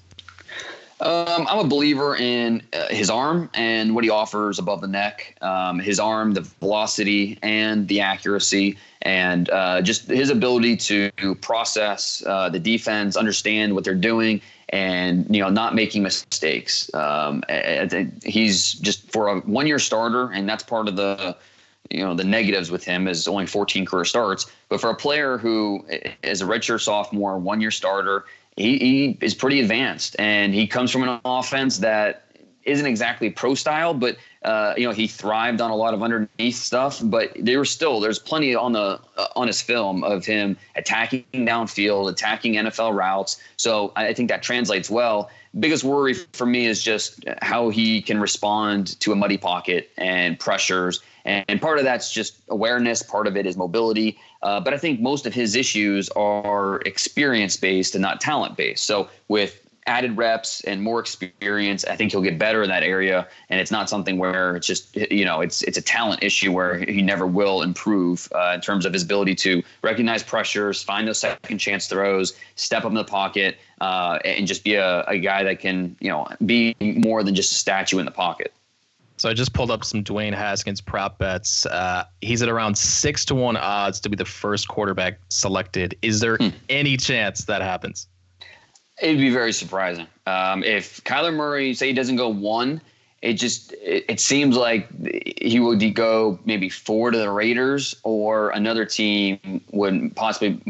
Um, 0.99 1.45
I'm 1.47 1.59
a 1.59 1.67
believer 1.67 2.15
in 2.15 2.63
uh, 2.73 2.87
his 2.87 3.11
arm 3.11 3.51
and 3.53 3.93
what 3.93 4.03
he 4.03 4.09
offers 4.09 4.57
above 4.57 4.81
the 4.81 4.87
neck. 4.87 5.37
Um, 5.41 5.77
his 5.77 5.99
arm, 5.99 6.33
the 6.33 6.41
velocity, 6.41 7.37
and 7.43 7.87
the 7.87 8.01
accuracy, 8.01 8.77
and 9.03 9.47
uh, 9.51 9.83
just 9.83 10.07
his 10.07 10.31
ability 10.31 10.75
to 10.77 11.11
process 11.41 12.23
uh, 12.25 12.49
the 12.49 12.59
defense, 12.59 13.15
understand 13.15 13.75
what 13.75 13.83
they're 13.83 13.93
doing, 13.93 14.41
and 14.69 15.27
you 15.29 15.39
know 15.39 15.49
not 15.49 15.75
making 15.75 16.01
mistakes. 16.01 16.91
Um, 16.95 17.43
he's 18.23 18.73
just 18.73 19.11
for 19.11 19.27
a 19.27 19.39
one-year 19.41 19.77
starter, 19.77 20.31
and 20.31 20.49
that's 20.49 20.63
part 20.63 20.87
of 20.87 20.95
the 20.95 21.37
you 21.89 22.03
know 22.03 22.13
the 22.13 22.23
negatives 22.23 22.71
with 22.71 22.83
him 22.83 23.07
is 23.07 23.27
only 23.27 23.45
14 23.45 23.85
career 23.85 24.05
starts. 24.05 24.45
But 24.69 24.81
for 24.81 24.89
a 24.89 24.95
player 24.95 25.37
who 25.37 25.85
is 26.23 26.41
a 26.41 26.45
redshirt 26.45 26.81
sophomore, 26.81 27.37
one-year 27.37 27.71
starter 27.71 28.25
he, 28.57 28.77
he 28.79 29.17
is 29.21 29.35
pretty 29.35 29.61
advanced 29.61 30.15
and 30.19 30.53
he 30.53 30.67
comes 30.67 30.91
from 30.91 31.03
an 31.03 31.19
offense 31.23 31.77
that 31.77 32.23
isn't 32.63 32.85
exactly 32.85 33.29
pro 33.29 33.55
style, 33.55 33.93
but 33.93 34.17
uh, 34.43 34.73
you 34.75 34.85
know 34.85 34.91
he 34.91 35.07
thrived 35.07 35.61
on 35.61 35.71
a 35.71 35.75
lot 35.75 35.93
of 35.93 36.03
underneath 36.03 36.55
stuff. 36.55 36.99
But 37.01 37.31
there 37.39 37.59
was 37.59 37.69
still 37.69 38.01
there's 38.01 38.19
plenty 38.19 38.55
on 38.55 38.73
the 38.73 38.99
uh, 39.15 39.27
on 39.35 39.47
his 39.47 39.61
film 39.61 40.03
of 40.03 40.25
him 40.25 40.57
attacking 40.75 41.23
downfield, 41.33 42.09
attacking 42.09 42.55
NFL 42.55 42.93
routes. 42.93 43.39
So 43.55 43.93
I 43.95 44.13
think 44.13 44.29
that 44.29 44.43
translates 44.43 44.89
well. 44.89 45.29
Biggest 45.59 45.83
worry 45.83 46.13
for 46.13 46.45
me 46.45 46.65
is 46.65 46.83
just 46.83 47.23
how 47.41 47.69
he 47.69 48.01
can 48.01 48.19
respond 48.19 48.99
to 48.99 49.11
a 49.11 49.15
muddy 49.15 49.37
pocket 49.37 49.89
and 49.97 50.39
pressures. 50.39 51.01
And 51.25 51.61
part 51.61 51.77
of 51.77 51.83
that's 51.83 52.11
just 52.11 52.41
awareness. 52.47 53.03
Part 53.03 53.27
of 53.27 53.35
it 53.35 53.45
is 53.45 53.57
mobility. 53.57 54.17
Uh, 54.41 54.59
but 54.59 54.73
I 54.73 54.77
think 54.77 55.01
most 55.01 55.25
of 55.25 55.33
his 55.33 55.55
issues 55.55 56.09
are 56.09 56.81
experience 56.81 57.57
based 57.57 57.95
and 57.95 58.01
not 58.01 58.21
talent 58.21 58.55
based. 58.55 58.85
So 58.85 59.09
with 59.27 59.66
added 59.87 60.17
reps 60.17 60.61
and 60.61 60.81
more 60.81 60.99
experience, 60.99 61.85
I 61.85 61.95
think 61.95 62.11
he'll 62.11 62.21
get 62.21 62.37
better 62.37 62.61
in 62.61 62.69
that 62.69 62.83
area. 62.83 63.27
And 63.49 63.59
it's 63.59 63.71
not 63.71 63.89
something 63.89 64.17
where 64.17 64.55
it's 64.55 64.67
just 64.67 64.95
you 64.95 65.25
know 65.25 65.41
it's 65.41 65.63
it's 65.63 65.77
a 65.77 65.81
talent 65.81 66.23
issue 66.23 66.51
where 66.51 66.79
he 66.79 67.01
never 67.01 67.25
will 67.25 67.61
improve 67.61 68.27
uh, 68.35 68.51
in 68.55 68.61
terms 68.61 68.85
of 68.85 68.93
his 68.93 69.03
ability 69.03 69.35
to 69.35 69.63
recognize 69.81 70.23
pressures, 70.23 70.83
find 70.83 71.07
those 71.07 71.19
second 71.19 71.57
chance 71.57 71.87
throws, 71.87 72.37
step 72.55 72.83
up 72.83 72.89
in 72.89 72.95
the 72.95 73.03
pocket, 73.03 73.57
uh, 73.81 74.19
and 74.25 74.45
just 74.45 74.63
be 74.63 74.75
a, 74.75 75.03
a 75.03 75.17
guy 75.17 75.43
that 75.43 75.59
can 75.59 75.95
you 75.99 76.09
know 76.09 76.27
be 76.45 76.75
more 76.79 77.23
than 77.23 77.33
just 77.33 77.51
a 77.51 77.55
statue 77.55 77.99
in 77.99 78.05
the 78.05 78.11
pocket. 78.11 78.53
So 79.17 79.29
I 79.29 79.33
just 79.33 79.53
pulled 79.53 79.71
up 79.71 79.83
some 79.83 80.03
Dwayne 80.03 80.33
Haskins 80.33 80.79
prop 80.79 81.17
bets. 81.17 81.65
Uh, 81.65 82.03
he's 82.21 82.43
at 82.43 82.49
around 82.49 82.77
six 82.77 83.25
to 83.25 83.35
one 83.35 83.57
odds 83.57 83.99
to 84.01 84.09
be 84.09 84.15
the 84.15 84.25
first 84.25 84.67
quarterback 84.67 85.19
selected. 85.29 85.97
Is 86.03 86.19
there 86.19 86.37
hmm. 86.37 86.49
any 86.69 86.97
chance 86.97 87.45
that 87.45 87.63
happens? 87.63 88.07
It'd 89.01 89.19
be 89.19 89.29
very 89.29 89.53
surprising 89.53 90.07
um, 90.25 90.63
if 90.63 91.03
Kyler 91.03 91.33
Murray 91.33 91.73
say 91.73 91.87
he 91.87 91.93
doesn't 91.93 92.15
go 92.15 92.29
one. 92.29 92.81
It 93.23 93.33
just 93.33 93.73
it, 93.73 94.05
it 94.07 94.19
seems 94.19 94.55
like 94.55 94.87
he 95.41 95.59
would 95.59 95.95
go 95.95 96.39
maybe 96.45 96.69
four 96.69 97.09
to 97.09 97.17
the 97.17 97.31
Raiders, 97.31 97.95
or 98.03 98.51
another 98.51 98.85
team 98.85 99.61
would 99.71 100.15
possibly 100.15 100.61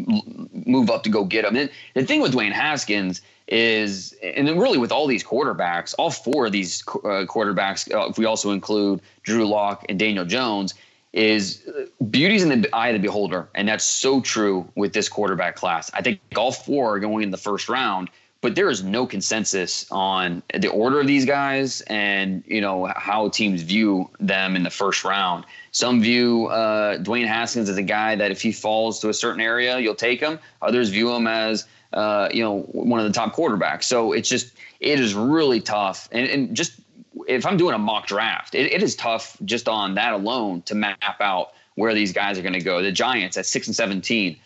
move 0.65 0.89
up 0.89 1.03
to 1.03 1.09
go 1.09 1.25
get 1.25 1.43
him. 1.43 1.57
And 1.57 1.69
the 1.93 2.05
thing 2.05 2.21
with 2.21 2.33
Dwayne 2.33 2.53
Haskins 2.53 3.21
is, 3.47 4.15
and 4.23 4.47
then 4.47 4.57
really 4.57 4.77
with 4.77 4.91
all 4.91 5.07
these 5.07 5.23
quarterbacks, 5.23 5.93
all 5.97 6.09
four 6.09 6.45
of 6.45 6.53
these 6.53 6.83
uh, 6.87 7.25
quarterbacks, 7.27 7.93
uh, 7.93 8.09
if 8.09 8.17
we 8.17 8.25
also 8.25 8.51
include 8.51 9.01
Drew 9.23 9.45
Lock 9.45 9.85
and 9.89 9.99
Daniel 9.99 10.25
Jones, 10.25 10.73
is 11.13 11.63
uh, 11.67 11.85
beauty's 12.09 12.43
in 12.43 12.61
the 12.61 12.75
eye 12.75 12.89
of 12.89 12.93
the 12.93 12.99
beholder. 12.99 13.49
And 13.55 13.67
that's 13.67 13.85
so 13.85 14.21
true 14.21 14.69
with 14.75 14.93
this 14.93 15.09
quarterback 15.09 15.55
class. 15.55 15.91
I 15.93 16.01
think 16.01 16.19
all 16.35 16.51
four 16.51 16.95
are 16.95 16.99
going 16.99 17.23
in 17.23 17.31
the 17.31 17.37
first 17.37 17.67
round, 17.69 18.09
but 18.41 18.55
there 18.55 18.69
is 18.69 18.83
no 18.83 19.05
consensus 19.05 19.85
on 19.91 20.43
the 20.53 20.69
order 20.69 20.99
of 20.99 21.07
these 21.07 21.25
guys 21.25 21.81
and, 21.81 22.43
you 22.47 22.61
know, 22.61 22.91
how 22.95 23.29
teams 23.29 23.61
view 23.61 24.09
them 24.19 24.55
in 24.55 24.63
the 24.63 24.69
first 24.69 25.03
round. 25.03 25.45
Some 25.71 26.01
view 26.01 26.47
uh, 26.47 26.97
Dwayne 26.97 27.27
Haskins 27.27 27.69
as 27.69 27.77
a 27.77 27.83
guy 27.83 28.15
that 28.15 28.31
if 28.31 28.41
he 28.41 28.51
falls 28.51 28.99
to 28.99 29.09
a 29.09 29.13
certain 29.13 29.41
area, 29.41 29.79
you'll 29.79 29.95
take 29.95 30.19
him. 30.19 30.39
Others 30.61 30.89
view 30.89 31.11
him 31.11 31.27
as 31.27 31.65
uh, 31.93 32.29
you 32.31 32.43
know, 32.43 32.61
one 32.71 32.99
of 32.99 33.05
the 33.05 33.13
top 33.13 33.33
quarterbacks. 33.33 33.83
So 33.83 34.11
it's 34.11 34.29
just 34.29 34.53
it 34.79 34.99
is 34.99 35.13
really 35.13 35.61
tough, 35.61 36.09
and, 36.11 36.27
and 36.27 36.55
just 36.55 36.79
if 37.27 37.45
I'm 37.45 37.57
doing 37.57 37.73
a 37.73 37.79
mock 37.79 38.07
draft, 38.07 38.55
it, 38.55 38.71
it 38.71 38.83
is 38.83 38.95
tough 38.95 39.37
just 39.45 39.67
on 39.67 39.95
that 39.95 40.13
alone 40.13 40.61
to 40.63 40.75
map 40.75 41.19
out 41.19 41.53
where 41.75 41.93
these 41.93 42.11
guys 42.11 42.37
are 42.37 42.41
going 42.41 42.53
to 42.53 42.61
go. 42.61 42.81
The 42.81 42.91
Giants 42.91 43.37
at 43.37 43.45
six 43.45 43.67
and 43.67 43.75
seventeen, 43.75 44.37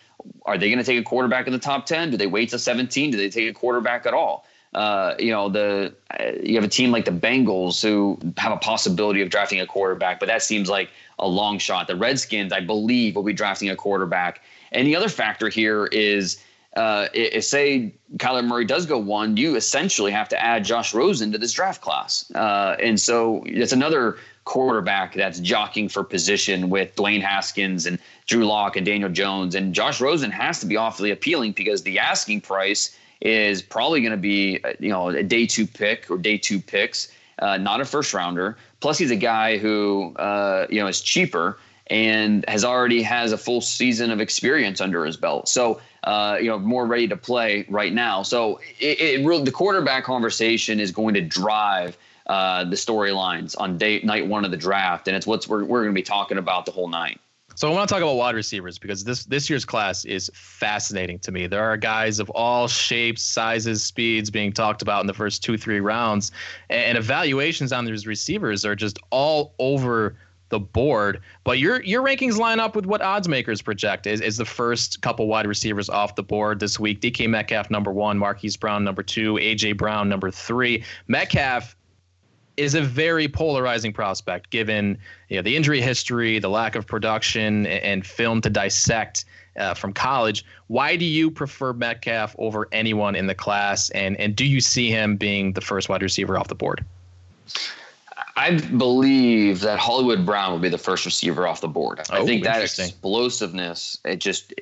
are 0.44 0.58
they 0.58 0.68
going 0.68 0.78
to 0.78 0.84
take 0.84 0.98
a 0.98 1.02
quarterback 1.02 1.46
in 1.46 1.52
the 1.52 1.58
top 1.58 1.86
ten? 1.86 2.10
Do 2.10 2.16
they 2.16 2.26
wait 2.26 2.50
till 2.50 2.58
seventeen? 2.58 3.10
Do 3.10 3.16
they 3.16 3.30
take 3.30 3.48
a 3.48 3.54
quarterback 3.54 4.06
at 4.06 4.14
all? 4.14 4.46
Uh, 4.74 5.14
you 5.18 5.30
know, 5.30 5.48
the 5.48 5.94
uh, 6.18 6.32
you 6.42 6.54
have 6.54 6.64
a 6.64 6.68
team 6.68 6.90
like 6.90 7.04
the 7.04 7.10
Bengals 7.10 7.82
who 7.82 8.18
have 8.38 8.52
a 8.52 8.56
possibility 8.56 9.20
of 9.20 9.28
drafting 9.28 9.60
a 9.60 9.66
quarterback, 9.66 10.18
but 10.18 10.26
that 10.26 10.42
seems 10.42 10.70
like 10.70 10.88
a 11.18 11.28
long 11.28 11.58
shot. 11.58 11.86
The 11.86 11.96
Redskins, 11.96 12.52
I 12.52 12.60
believe, 12.60 13.14
will 13.14 13.22
be 13.22 13.34
drafting 13.34 13.68
a 13.68 13.76
quarterback. 13.76 14.40
And 14.72 14.86
the 14.86 14.96
other 14.96 15.10
factor 15.10 15.50
here 15.50 15.86
is 15.86 16.42
uh, 16.76 17.08
if 17.12 17.44
say 17.44 17.92
Kyler 18.16 18.44
Murray 18.44 18.64
does 18.64 18.86
go 18.86 18.96
one, 18.96 19.36
you 19.36 19.56
essentially 19.56 20.10
have 20.10 20.28
to 20.30 20.42
add 20.42 20.64
Josh 20.64 20.94
Rosen 20.94 21.30
to 21.32 21.38
this 21.38 21.52
draft 21.52 21.82
class. 21.82 22.30
Uh, 22.34 22.76
and 22.80 22.98
so 22.98 23.42
it's 23.46 23.72
another 23.72 24.16
quarterback 24.44 25.14
that's 25.14 25.38
jockeying 25.40 25.88
for 25.88 26.02
position 26.02 26.70
with 26.70 26.94
Dwayne 26.96 27.22
Haskins 27.22 27.86
and 27.86 27.98
Drew 28.26 28.44
Lock 28.44 28.76
and 28.76 28.84
Daniel 28.84 29.10
Jones. 29.10 29.54
And 29.54 29.74
Josh 29.74 30.00
Rosen 30.00 30.30
has 30.30 30.60
to 30.60 30.66
be 30.66 30.76
awfully 30.76 31.10
appealing 31.10 31.52
because 31.52 31.82
the 31.82 31.98
asking 31.98 32.40
price 32.40 32.96
is 33.20 33.62
probably 33.62 34.00
going 34.00 34.12
to 34.12 34.16
be, 34.16 34.60
uh, 34.64 34.72
you 34.80 34.88
know, 34.88 35.08
a 35.08 35.22
day 35.22 35.46
two 35.46 35.66
pick 35.66 36.10
or 36.10 36.18
day 36.18 36.36
two 36.36 36.60
picks, 36.60 37.12
uh, 37.38 37.56
not 37.56 37.80
a 37.80 37.84
first 37.84 38.12
rounder. 38.12 38.56
Plus, 38.80 38.98
he's 38.98 39.12
a 39.12 39.16
guy 39.16 39.58
who, 39.58 40.14
uh, 40.16 40.66
you 40.68 40.80
know, 40.80 40.88
is 40.88 41.00
cheaper 41.00 41.58
and 41.86 42.44
has 42.48 42.64
already 42.64 43.02
has 43.02 43.32
a 43.32 43.38
full 43.38 43.60
season 43.60 44.10
of 44.10 44.20
experience 44.20 44.80
under 44.80 45.04
his 45.04 45.16
belt. 45.16 45.48
So 45.48 45.80
uh, 46.04 46.36
you 46.40 46.48
know, 46.48 46.58
more 46.58 46.86
ready 46.86 47.06
to 47.08 47.16
play 47.16 47.64
right 47.68 47.92
now. 47.92 48.22
So 48.22 48.60
it, 48.80 49.00
it 49.00 49.24
really, 49.24 49.44
the 49.44 49.52
quarterback 49.52 50.04
conversation 50.04 50.80
is 50.80 50.90
going 50.90 51.14
to 51.14 51.20
drive 51.20 51.96
uh, 52.26 52.64
the 52.64 52.76
storylines 52.76 53.54
on 53.58 53.78
day 53.78 54.00
night 54.02 54.26
one 54.26 54.44
of 54.44 54.50
the 54.50 54.56
draft, 54.56 55.08
and 55.08 55.16
it's 55.16 55.26
what's 55.26 55.48
we're, 55.48 55.64
we're 55.64 55.82
going 55.82 55.94
to 55.94 55.98
be 55.98 56.02
talking 56.02 56.38
about 56.38 56.66
the 56.66 56.72
whole 56.72 56.88
night. 56.88 57.20
So 57.54 57.68
I 57.70 57.74
want 57.74 57.88
to 57.88 57.94
talk 57.94 58.02
about 58.02 58.14
wide 58.14 58.34
receivers 58.34 58.78
because 58.78 59.04
this 59.04 59.24
this 59.24 59.50
year's 59.50 59.64
class 59.64 60.04
is 60.04 60.30
fascinating 60.34 61.18
to 61.20 61.32
me. 61.32 61.46
There 61.46 61.62
are 61.62 61.76
guys 61.76 62.18
of 62.18 62.30
all 62.30 62.66
shapes, 62.66 63.22
sizes, 63.22 63.82
speeds 63.82 64.30
being 64.30 64.52
talked 64.52 64.82
about 64.82 65.02
in 65.02 65.06
the 65.06 65.14
first 65.14 65.42
two 65.42 65.58
three 65.58 65.80
rounds, 65.80 66.32
and 66.70 66.96
evaluations 66.96 67.72
on 67.72 67.84
these 67.84 68.06
receivers 68.06 68.64
are 68.64 68.74
just 68.74 68.98
all 69.10 69.54
over 69.58 70.16
the 70.48 70.60
board. 70.60 71.20
But 71.44 71.58
your 71.58 71.82
your 71.82 72.02
rankings 72.02 72.38
line 72.38 72.60
up 72.60 72.76
with 72.76 72.86
what 72.86 73.02
odds 73.02 73.28
makers 73.28 73.60
project 73.60 74.06
is, 74.06 74.20
is 74.20 74.36
the 74.36 74.44
first 74.44 75.02
couple 75.02 75.26
wide 75.26 75.46
receivers 75.46 75.90
off 75.90 76.14
the 76.14 76.22
board 76.22 76.60
this 76.60 76.78
week. 76.78 77.00
DK 77.00 77.28
Metcalf 77.28 77.70
number 77.70 77.92
one, 77.92 78.16
Marquise 78.18 78.56
Brown 78.56 78.84
number 78.84 79.02
two, 79.02 79.34
AJ 79.34 79.76
Brown 79.76 80.08
number 80.08 80.30
three. 80.30 80.84
Metcalf 81.08 81.76
is 82.62 82.74
a 82.74 82.80
very 82.80 83.28
polarizing 83.28 83.92
prospect 83.92 84.50
given 84.50 84.96
you 85.28 85.36
know 85.36 85.42
the 85.42 85.56
injury 85.56 85.80
history, 85.80 86.38
the 86.38 86.48
lack 86.48 86.76
of 86.76 86.86
production, 86.86 87.66
and, 87.66 88.06
film 88.06 88.40
to 88.40 88.50
dissect. 88.50 89.24
Uh, 89.54 89.74
from 89.74 89.92
college. 89.92 90.46
Why 90.68 90.96
do 90.96 91.04
you 91.04 91.30
prefer 91.30 91.74
Metcalf 91.74 92.34
over 92.38 92.68
anyone 92.72 93.14
in 93.14 93.26
the 93.26 93.34
class? 93.34 93.90
And 93.90 94.16
and 94.16 94.34
do 94.34 94.46
you 94.46 94.62
see 94.62 94.88
him 94.88 95.18
being 95.18 95.52
the 95.52 95.60
first 95.60 95.90
wide 95.90 96.00
receiver 96.00 96.38
off 96.38 96.48
the 96.48 96.54
board? 96.54 96.82
I 98.34 98.58
believe 98.58 99.60
that 99.60 99.78
Hollywood 99.78 100.24
Brown 100.24 100.52
will 100.52 100.58
be 100.58 100.70
the 100.70 100.78
first 100.78 101.04
receiver 101.04 101.46
off 101.46 101.60
the 101.60 101.68
board. 101.68 102.00
Oh, 102.08 102.22
I 102.22 102.24
think 102.24 102.44
that 102.44 102.62
explosiveness, 102.62 103.98
it 104.06 104.20
just 104.20 104.54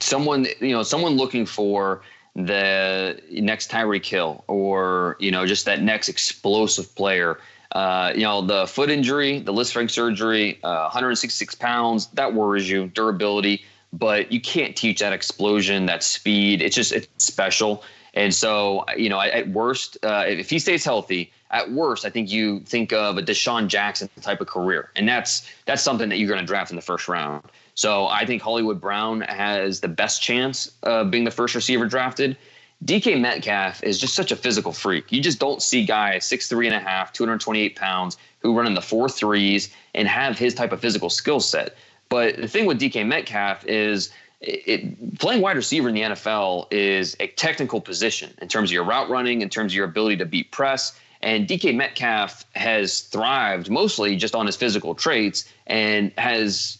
someone 0.00 0.46
you 0.60 0.72
know 0.72 0.82
someone 0.82 1.16
looking 1.16 1.46
for 1.46 2.02
the 2.34 3.20
next 3.30 3.70
Tyreek 3.70 4.04
Hill 4.04 4.44
or 4.48 5.16
you 5.20 5.30
know 5.30 5.46
just 5.46 5.64
that 5.66 5.82
next 5.82 6.08
explosive 6.08 6.94
player. 6.94 7.38
Uh, 7.72 8.12
you 8.14 8.22
know 8.22 8.40
the 8.40 8.66
foot 8.66 8.90
injury, 8.90 9.40
the 9.40 9.52
Lisfranc 9.52 9.90
surgery, 9.90 10.58
uh, 10.62 10.82
166 10.82 11.54
pounds 11.56 12.06
that 12.08 12.34
worries 12.34 12.68
you. 12.68 12.86
Durability, 12.88 13.64
but 13.92 14.30
you 14.30 14.40
can't 14.40 14.76
teach 14.76 15.00
that 15.00 15.12
explosion, 15.12 15.86
that 15.86 16.02
speed. 16.02 16.62
It's 16.62 16.76
just 16.76 16.92
it's 16.92 17.08
special. 17.18 17.82
And 18.14 18.32
so 18.32 18.84
you 18.96 19.08
know 19.08 19.20
at 19.20 19.48
worst, 19.48 19.98
uh, 20.02 20.24
if 20.26 20.50
he 20.50 20.58
stays 20.58 20.84
healthy 20.84 21.32
at 21.50 21.70
worst, 21.70 22.04
I 22.04 22.10
think 22.10 22.30
you 22.30 22.60
think 22.60 22.92
of 22.92 23.16
a 23.16 23.22
DeSean 23.22 23.68
Jackson 23.68 24.08
type 24.20 24.40
of 24.40 24.46
career, 24.48 24.90
and 24.96 25.08
that's 25.08 25.48
that's 25.66 25.82
something 25.82 26.08
that 26.08 26.18
you're 26.18 26.28
going 26.28 26.40
to 26.40 26.46
draft 26.46 26.70
in 26.70 26.76
the 26.76 26.82
first 26.82 27.08
round. 27.08 27.44
So 27.74 28.06
I 28.06 28.24
think 28.24 28.40
Hollywood 28.40 28.80
Brown 28.80 29.22
has 29.22 29.80
the 29.80 29.88
best 29.88 30.22
chance 30.22 30.70
of 30.82 31.10
being 31.10 31.24
the 31.24 31.30
first 31.30 31.54
receiver 31.54 31.86
drafted. 31.86 32.36
DK 32.84 33.20
Metcalf 33.20 33.82
is 33.82 33.98
just 33.98 34.14
such 34.14 34.30
a 34.30 34.36
physical 34.36 34.72
freak. 34.72 35.10
You 35.10 35.20
just 35.20 35.38
don't 35.38 35.62
see 35.62 35.84
guys 35.84 36.24
six 36.24 36.48
three 36.48 36.66
and 36.66 36.76
a 36.76 36.80
half, 36.80 37.12
228 37.12 37.76
pounds, 37.76 38.16
who 38.40 38.56
run 38.56 38.66
in 38.66 38.74
the 38.74 38.82
four 38.82 39.08
threes 39.08 39.70
and 39.94 40.06
have 40.06 40.38
his 40.38 40.54
type 40.54 40.72
of 40.72 40.80
physical 40.80 41.10
skill 41.10 41.40
set. 41.40 41.76
But 42.08 42.36
the 42.36 42.48
thing 42.48 42.66
with 42.66 42.80
DK 42.80 43.06
Metcalf 43.06 43.66
is 43.66 44.10
it, 44.40 45.18
playing 45.18 45.40
wide 45.40 45.56
receiver 45.56 45.88
in 45.88 45.94
the 45.94 46.02
NFL 46.02 46.66
is 46.70 47.16
a 47.20 47.28
technical 47.28 47.80
position 47.80 48.34
in 48.42 48.48
terms 48.48 48.70
of 48.70 48.74
your 48.74 48.84
route 48.84 49.08
running, 49.08 49.40
in 49.40 49.48
terms 49.48 49.72
of 49.72 49.76
your 49.76 49.86
ability 49.86 50.18
to 50.18 50.26
beat 50.26 50.50
press. 50.52 50.98
And 51.22 51.48
DK 51.48 51.74
Metcalf 51.74 52.44
has 52.54 53.00
thrived 53.00 53.70
mostly 53.70 54.16
just 54.16 54.34
on 54.34 54.44
his 54.44 54.56
physical 54.56 54.94
traits 54.94 55.48
and 55.66 56.12
has 56.18 56.78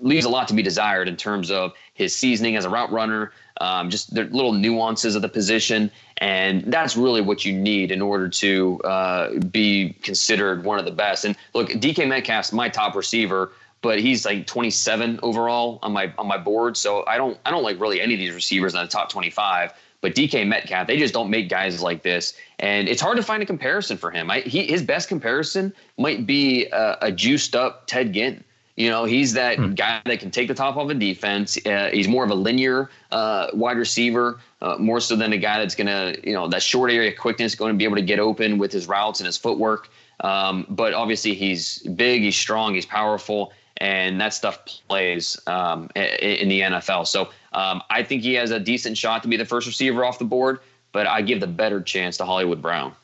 leaves 0.00 0.24
a 0.24 0.28
lot 0.28 0.48
to 0.48 0.54
be 0.54 0.62
desired 0.62 1.08
in 1.08 1.16
terms 1.16 1.50
of 1.50 1.72
his 1.94 2.16
seasoning 2.16 2.56
as 2.56 2.64
a 2.64 2.70
route 2.70 2.90
runner, 2.92 3.32
um, 3.60 3.90
just 3.90 4.14
the 4.14 4.24
little 4.24 4.52
nuances 4.52 5.14
of 5.14 5.22
the 5.22 5.28
position. 5.28 5.90
And 6.18 6.64
that's 6.72 6.96
really 6.96 7.20
what 7.20 7.44
you 7.44 7.52
need 7.52 7.90
in 7.90 8.02
order 8.02 8.28
to 8.28 8.80
uh, 8.82 9.38
be 9.40 9.94
considered 10.02 10.64
one 10.64 10.78
of 10.78 10.84
the 10.84 10.90
best. 10.90 11.24
And 11.24 11.36
look, 11.54 11.68
DK 11.68 12.08
Metcalf's 12.08 12.52
my 12.52 12.68
top 12.68 12.94
receiver 12.94 13.52
but 13.82 14.00
he's 14.00 14.24
like 14.24 14.46
27 14.46 15.20
overall 15.22 15.78
on 15.82 15.92
my 15.92 16.12
on 16.18 16.26
my 16.26 16.38
board. 16.38 16.76
So 16.76 17.04
I 17.06 17.16
don't 17.16 17.38
I 17.46 17.52
don't 17.52 17.62
like 17.62 17.78
really 17.78 18.00
any 18.00 18.14
of 18.14 18.18
these 18.18 18.34
receivers 18.34 18.74
in 18.74 18.80
the 18.80 18.88
top 18.88 19.10
25. 19.10 19.72
But 20.00 20.14
DK 20.14 20.46
Metcalf, 20.46 20.86
they 20.86 20.98
just 20.98 21.14
don't 21.14 21.30
make 21.30 21.48
guys 21.48 21.82
like 21.82 22.02
this, 22.02 22.34
and 22.58 22.88
it's 22.88 23.00
hard 23.00 23.16
to 23.16 23.22
find 23.22 23.42
a 23.42 23.46
comparison 23.46 23.96
for 23.96 24.10
him. 24.10 24.30
I, 24.30 24.40
he, 24.40 24.64
his 24.64 24.82
best 24.82 25.08
comparison 25.08 25.72
might 25.98 26.26
be 26.26 26.66
a, 26.66 26.98
a 27.02 27.12
juiced 27.12 27.56
up 27.56 27.86
Ted 27.86 28.12
Ginn. 28.12 28.44
You 28.76 28.90
know, 28.90 29.06
he's 29.06 29.32
that 29.32 29.56
hmm. 29.56 29.72
guy 29.72 30.02
that 30.04 30.20
can 30.20 30.30
take 30.30 30.48
the 30.48 30.54
top 30.54 30.76
off 30.76 30.90
a 30.90 30.94
defense. 30.94 31.58
Uh, 31.66 31.88
he's 31.92 32.08
more 32.08 32.24
of 32.24 32.30
a 32.30 32.34
linear 32.34 32.90
uh, 33.10 33.48
wide 33.54 33.78
receiver, 33.78 34.38
uh, 34.60 34.76
more 34.78 35.00
so 35.00 35.16
than 35.16 35.32
a 35.32 35.38
guy 35.38 35.58
that's 35.58 35.74
going 35.74 35.86
to, 35.86 36.20
you 36.22 36.34
know, 36.34 36.46
that 36.46 36.62
short 36.62 36.90
area 36.90 37.12
quickness, 37.14 37.54
going 37.54 37.72
to 37.72 37.78
be 37.78 37.84
able 37.84 37.96
to 37.96 38.02
get 38.02 38.18
open 38.18 38.58
with 38.58 38.70
his 38.70 38.86
routes 38.86 39.18
and 39.20 39.26
his 39.26 39.38
footwork. 39.38 39.88
Um, 40.20 40.66
but 40.68 40.92
obviously, 40.92 41.34
he's 41.34 41.78
big, 41.78 42.22
he's 42.22 42.36
strong, 42.36 42.74
he's 42.74 42.86
powerful, 42.86 43.52
and 43.78 44.20
that 44.20 44.34
stuff 44.34 44.64
plays 44.88 45.40
um, 45.46 45.88
in 45.94 46.48
the 46.48 46.60
NFL. 46.60 47.06
So 47.06 47.30
um, 47.52 47.82
I 47.88 48.02
think 48.02 48.22
he 48.22 48.34
has 48.34 48.50
a 48.50 48.60
decent 48.60 48.98
shot 48.98 49.22
to 49.22 49.28
be 49.28 49.36
the 49.36 49.44
first 49.44 49.66
receiver 49.66 50.04
off 50.04 50.18
the 50.18 50.24
board, 50.24 50.60
but 50.92 51.06
I 51.06 51.22
give 51.22 51.40
the 51.40 51.46
better 51.46 51.80
chance 51.80 52.16
to 52.18 52.24
Hollywood 52.24 52.60
Brown. 52.60 52.94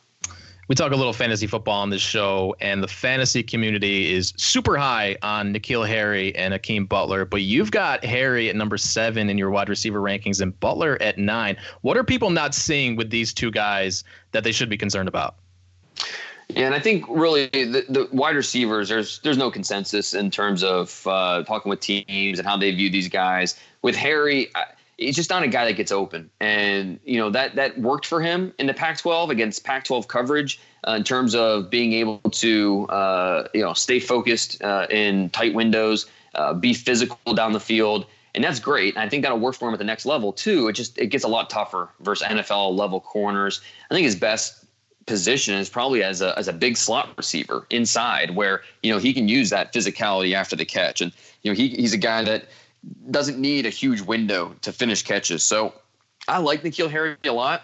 We 0.68 0.76
talk 0.76 0.92
a 0.92 0.96
little 0.96 1.12
fantasy 1.12 1.46
football 1.46 1.82
on 1.82 1.90
this 1.90 2.00
show, 2.00 2.54
and 2.60 2.82
the 2.82 2.88
fantasy 2.88 3.42
community 3.42 4.12
is 4.12 4.32
super 4.36 4.76
high 4.76 5.16
on 5.22 5.52
N'Keal 5.52 5.86
Harry 5.86 6.34
and 6.36 6.54
Hakeem 6.54 6.86
Butler. 6.86 7.24
But 7.24 7.42
you've 7.42 7.72
got 7.72 8.04
Harry 8.04 8.48
at 8.48 8.54
number 8.54 8.78
seven 8.78 9.28
in 9.28 9.36
your 9.36 9.50
wide 9.50 9.68
receiver 9.68 10.00
rankings 10.00 10.40
and 10.40 10.58
Butler 10.60 10.96
at 11.02 11.18
nine. 11.18 11.56
What 11.80 11.96
are 11.96 12.04
people 12.04 12.30
not 12.30 12.54
seeing 12.54 12.94
with 12.96 13.10
these 13.10 13.34
two 13.34 13.50
guys 13.50 14.04
that 14.30 14.44
they 14.44 14.52
should 14.52 14.70
be 14.70 14.78
concerned 14.78 15.08
about? 15.08 15.34
Yeah, 16.48 16.66
and 16.66 16.74
I 16.74 16.80
think 16.80 17.04
really 17.08 17.46
the, 17.46 17.84
the 17.88 18.08
wide 18.12 18.36
receivers, 18.36 18.88
there's 18.88 19.20
there's 19.20 19.38
no 19.38 19.50
consensus 19.50 20.14
in 20.14 20.30
terms 20.30 20.62
of 20.62 21.06
uh, 21.06 21.42
talking 21.44 21.70
with 21.70 21.80
teams 21.80 22.38
and 22.38 22.46
how 22.46 22.56
they 22.56 22.70
view 22.72 22.90
these 22.90 23.08
guys. 23.08 23.58
With 23.80 23.96
Harry, 23.96 24.50
he's 25.02 25.16
just 25.16 25.30
not 25.30 25.42
a 25.42 25.48
guy 25.48 25.64
that 25.64 25.74
gets 25.74 25.92
open, 25.92 26.30
and 26.40 26.98
you 27.04 27.18
know 27.18 27.30
that 27.30 27.54
that 27.56 27.78
worked 27.78 28.06
for 28.06 28.20
him 28.20 28.52
in 28.58 28.66
the 28.66 28.74
Pac-12 28.74 29.30
against 29.30 29.64
Pac-12 29.64 30.08
coverage 30.08 30.60
uh, 30.86 30.92
in 30.92 31.04
terms 31.04 31.34
of 31.34 31.70
being 31.70 31.92
able 31.92 32.18
to 32.30 32.86
uh, 32.88 33.48
you 33.54 33.62
know 33.62 33.72
stay 33.74 34.00
focused 34.00 34.62
uh, 34.62 34.86
in 34.90 35.30
tight 35.30 35.54
windows, 35.54 36.06
uh, 36.34 36.54
be 36.54 36.74
physical 36.74 37.34
down 37.34 37.52
the 37.52 37.60
field 37.60 38.06
and 38.34 38.42
that's 38.42 38.60
great. 38.60 38.94
And 38.94 39.02
I 39.02 39.08
think 39.08 39.22
that'll 39.22 39.38
work 39.38 39.54
for 39.54 39.68
him 39.68 39.74
at 39.74 39.78
the 39.78 39.84
next 39.84 40.06
level 40.06 40.32
too. 40.32 40.68
It 40.68 40.72
just 40.72 40.98
it 40.98 41.08
gets 41.08 41.24
a 41.24 41.28
lot 41.28 41.50
tougher 41.50 41.90
versus 42.00 42.26
NFL 42.26 42.76
level 42.76 43.00
corners. 43.00 43.60
I 43.90 43.94
think 43.94 44.04
his 44.04 44.16
best 44.16 44.64
position 45.06 45.54
is 45.54 45.68
probably 45.68 46.02
as 46.02 46.22
a 46.22 46.36
as 46.38 46.48
a 46.48 46.52
big 46.52 46.76
slot 46.76 47.10
receiver 47.16 47.66
inside 47.70 48.36
where 48.36 48.62
you 48.82 48.92
know 48.92 48.98
he 48.98 49.12
can 49.12 49.28
use 49.28 49.50
that 49.50 49.72
physicality 49.72 50.32
after 50.32 50.54
the 50.54 50.64
catch 50.64 51.00
and 51.00 51.12
you 51.42 51.50
know 51.50 51.56
he 51.56 51.68
he's 51.70 51.92
a 51.92 51.98
guy 51.98 52.22
that 52.22 52.44
doesn't 53.10 53.38
need 53.38 53.66
a 53.66 53.70
huge 53.70 54.00
window 54.00 54.54
to 54.62 54.72
finish 54.72 55.02
catches 55.02 55.42
so 55.42 55.74
I 56.28 56.38
like 56.38 56.62
N'Keal 56.62 56.90
Harry 56.90 57.16
a 57.24 57.32
lot 57.32 57.62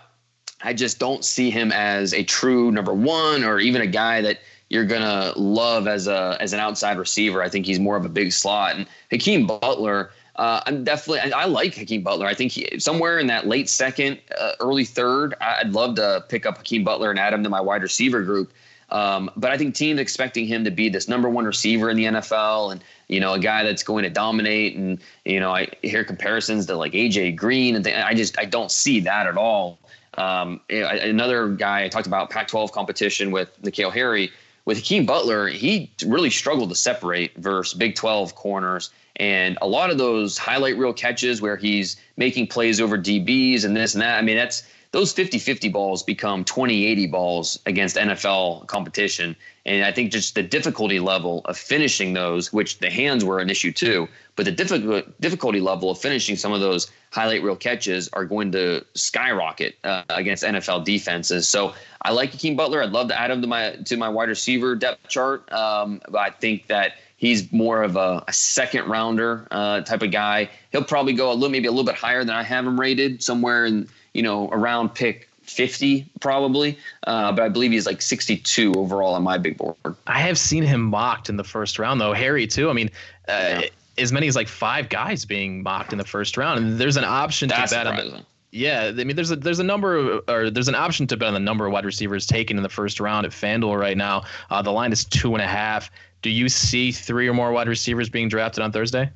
I 0.63 0.75
just 0.75 0.99
don't 0.99 1.25
see 1.25 1.51
him 1.51 1.73
as 1.73 2.13
a 2.13 2.25
true 2.25 2.71
number 2.73 2.93
one 2.93 3.45
or 3.45 3.59
even 3.59 3.83
a 3.83 3.87
guy 3.87 4.21
that 4.23 4.41
you're 4.69 4.85
gonna 4.85 5.33
love 5.37 5.89
as 5.89 6.07
a 6.07 6.37
as 6.41 6.53
an 6.53 6.61
outside 6.61 6.99
receiver 6.99 7.43
I 7.43 7.49
think 7.49 7.67
he's 7.67 7.81
more 7.81 7.97
of 7.97 8.05
a 8.05 8.09
big 8.09 8.33
slot 8.33 8.77
and 8.77 8.87
Hakeem 9.11 9.47
Butler 9.47 10.11
uh, 10.39 10.63
I'm 10.67 10.85
definitely 10.85 11.33
I, 11.33 11.43
I, 11.43 11.45
like 11.47 11.75
Hakeem 11.75 12.03
Butler. 12.03 12.25
I 12.25 12.33
think 12.33 12.53
he, 12.53 12.79
somewhere 12.79 13.19
in 13.19 13.27
that 13.27 13.49
late 13.49 13.69
second, 13.69 14.21
uh, 14.39 14.53
early 14.61 14.85
third, 14.85 15.35
I'd 15.41 15.73
love 15.73 15.97
to 15.97 16.25
pick 16.29 16.47
up 16.47 16.59
Hakeem 16.59 16.85
Butler 16.85 17.11
and 17.11 17.19
add 17.19 17.33
him 17.33 17.43
to 17.43 17.51
my 17.51 17.61
wide 17.61 17.83
receiver 17.83 18.23
group. 18.23 18.53
Um, 18.91 19.31
but 19.37 19.51
I 19.51 19.59
think 19.59 19.75
teams 19.75 19.99
expecting 19.99 20.47
him 20.47 20.65
to 20.65 20.71
be 20.71 20.89
this 20.89 21.09
number 21.09 21.29
one 21.29 21.45
receiver 21.45 21.91
in 21.91 21.97
the 21.97 22.05
NFL 22.05 22.71
and 22.71 22.85
you 23.09 23.21
know 23.21 23.33
a 23.35 23.39
guy 23.39 23.65
that's 23.65 23.83
going 23.83 24.05
to 24.05 24.11
dominate 24.11 24.77
and 24.77 24.99
you 25.25 25.41
know 25.41 25.55
I 25.55 25.69
hear 25.83 26.05
comparisons 26.05 26.67
to 26.67 26.77
like 26.77 26.93
AJ 26.93 27.37
Green 27.37 27.75
and 27.75 27.85
th- 27.85 27.97
I 27.97 28.15
just 28.15 28.39
I 28.39 28.45
don't 28.45 28.71
see 28.71 29.01
that 29.01 29.27
at 29.27 29.37
all. 29.37 29.79
Um, 30.15 30.61
another 30.69 31.49
guy 31.49 31.85
I 31.85 31.89
talked 31.89 32.09
about 32.09 32.29
Pac-12 32.31 32.73
competition 32.73 33.31
with 33.31 33.51
N'Keal 33.63 33.93
Harry 33.93 34.33
with 34.65 34.79
Hakeem 34.79 35.07
Butler, 35.07 35.47
he 35.47 35.91
really 36.05 36.29
struggled 36.29 36.69
to 36.71 36.75
separate 36.75 37.35
versus 37.37 37.79
Big 37.79 37.95
12 37.95 38.35
corners 38.35 38.91
and 39.19 39.59
a 39.61 39.67
lot 39.67 39.91
of 39.91 39.99
those 39.99 40.39
highlight 40.39 40.77
reel 40.79 40.93
catches 40.93 41.43
where 41.43 41.57
he's 41.57 41.97
making 42.17 42.47
plays 42.47 42.81
over 42.81 42.97
DBs 42.97 43.65
and 43.65 43.77
this 43.77 43.95
and 43.95 44.03
that, 44.03 44.19
I 44.19 44.23
mean, 44.23 44.37
that's 44.37 44.63
those 44.91 45.13
50 45.13 45.39
50 45.39 45.69
balls 45.69 46.03
become 46.03 46.45
20 46.45 46.87
80 46.87 47.07
balls 47.09 47.59
against 47.67 47.97
NFL 47.97 48.67
competition. 48.67 49.37
And 49.67 49.85
I 49.85 49.93
think 49.93 50.13
just 50.13 50.35
the 50.35 50.43
difficulty 50.43 50.99
level 50.99 51.43
of 51.45 51.59
finishing 51.59 52.15
those, 52.15 52.53
which 52.53 52.79
the 52.79 52.89
hands 52.89 53.23
were 53.23 53.39
an 53.39 53.51
issue 53.51 53.71
too, 53.71 54.09
but 54.35 54.47
the 54.47 54.53
difficult, 54.53 55.21
difficulty 55.21 55.61
level 55.61 55.91
of 55.91 55.99
finishing 55.99 56.37
some 56.37 56.55
of 56.55 56.61
those 56.61 56.91
highlight 57.11 57.43
reel 57.43 57.57
catches 57.57 58.09
are 58.15 58.25
going 58.25 58.51
to 58.53 58.83
skyrocket 58.95 59.77
uh, 59.85 60.05
against 60.09 60.43
NFL 60.43 60.85
defenses. 60.85 61.49
So 61.49 61.75
I 62.01 62.13
like 62.13 62.33
Hakeem 62.33 62.57
Butler. 62.57 62.83
I'd 62.83 62.93
love 62.93 63.09
to 63.09 63.21
add 63.21 63.31
him 63.31 63.43
to 63.43 63.47
my 63.47 63.73
to 63.85 63.97
my 63.97 64.09
wide 64.09 64.31
receiver 64.31 64.75
depth 64.75 65.09
chart. 65.09 65.53
Um, 65.53 66.01
but 66.09 66.19
I 66.19 66.31
think 66.31 66.69
that 66.69 66.95
He's 67.19 67.53
more 67.53 67.83
of 67.83 67.97
a, 67.97 68.23
a 68.29 68.33
second 68.33 68.89
rounder 68.89 69.49
uh, 69.51 69.81
type 69.81 70.03
of 70.03 70.13
guy. 70.13 70.49
He'll 70.71 70.85
probably 70.85 71.15
go 71.15 71.33
a 71.33 71.35
little, 71.35 71.49
maybe 71.49 71.67
a 71.67 71.73
little 71.73 71.85
bit 71.85 71.97
higher 71.97 72.23
than 72.23 72.37
I 72.37 72.45
have 72.45 72.65
him 72.65 72.79
rated, 72.79 73.25
somewhere 73.25 73.67
in 73.67 73.89
you 74.19 74.23
know 74.23 74.49
around 74.51 74.95
pick 74.95 75.29
50 75.43 76.07
probably, 76.21 76.77
uh, 77.07 77.33
but 77.33 77.43
I 77.43 77.49
believe 77.49 77.73
he's 77.73 77.87
like 77.87 78.03
62 78.03 78.75
overall 78.75 79.15
on 79.15 79.23
my 79.23 79.39
big 79.39 79.57
board. 79.57 79.77
I 80.07 80.21
have 80.21 80.37
seen 80.39 80.63
him 80.63 80.83
mocked 80.83 81.31
in 81.31 81.37
the 81.37 81.45
first 81.45 81.79
round 81.79 82.01
though. 82.01 82.13
Harry 82.13 82.47
too. 82.47 82.69
I 82.69 82.73
mean. 82.73 82.91
Uh, 83.29 83.61
yeah. 83.63 83.69
As 84.01 84.13
many 84.13 84.29
as 84.29 84.37
like 84.37 84.47
five 84.47 84.91
guys 84.91 85.25
being 85.25 85.61
mocked 85.65 85.91
in 85.91 85.99
the 85.99 86.05
first 86.05 86.37
round, 86.37 86.61
and 86.61 86.79
there's 86.79 86.97
an 86.97 87.03
option 87.03 87.49
That's 87.49 87.73
to 87.73 87.79
bet 87.79 87.87
surprising. 87.87 88.13
on 88.13 88.19
the, 88.21 88.27
yeah, 88.51 88.93
I 88.97 89.05
mean, 89.05 89.17
there's 89.17 89.33
a 89.33 89.37
there's 89.37 89.59
a 89.59 89.65
number 89.65 89.97
of, 89.97 90.25
or 90.29 90.51
there's 90.51 90.69
an 90.69 90.77
option 90.77 91.07
to 91.09 91.17
bet 91.17 91.29
on 91.29 91.35
the 91.35 91.41
number 91.41 91.67
of 91.67 91.73
wide 91.73 91.85
receivers 91.85 92.25
taken 92.25 92.57
in 92.57 92.63
the 92.63 92.69
first 92.69 93.01
round 93.01 93.27
at 93.27 93.33
FanDuel 93.33 93.77
right 93.77 93.97
now. 93.97 94.23
Uh, 94.51 94.63
the 94.63 94.71
line 94.71 94.93
is 94.93 95.05
two 95.05 95.35
and 95.35 95.43
a 95.43 95.49
half. 95.49 95.91
Do 96.23 96.31
you 96.31 96.49
see 96.49 96.93
three 96.93 97.29
or 97.29 97.35
more 97.35 97.53
wide 97.53 97.69
receivers 97.69 98.09
being 98.09 98.29
drafted 98.29 98.63
on 98.63 98.73
Thursday? 98.73 99.11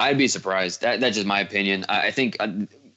I'd 0.00 0.18
be 0.18 0.26
surprised. 0.26 0.80
That, 0.80 1.00
that's 1.00 1.14
just 1.14 1.26
my 1.26 1.40
opinion. 1.40 1.84
I, 1.88 2.08
I 2.08 2.10
think 2.10 2.36
uh, 2.40 2.48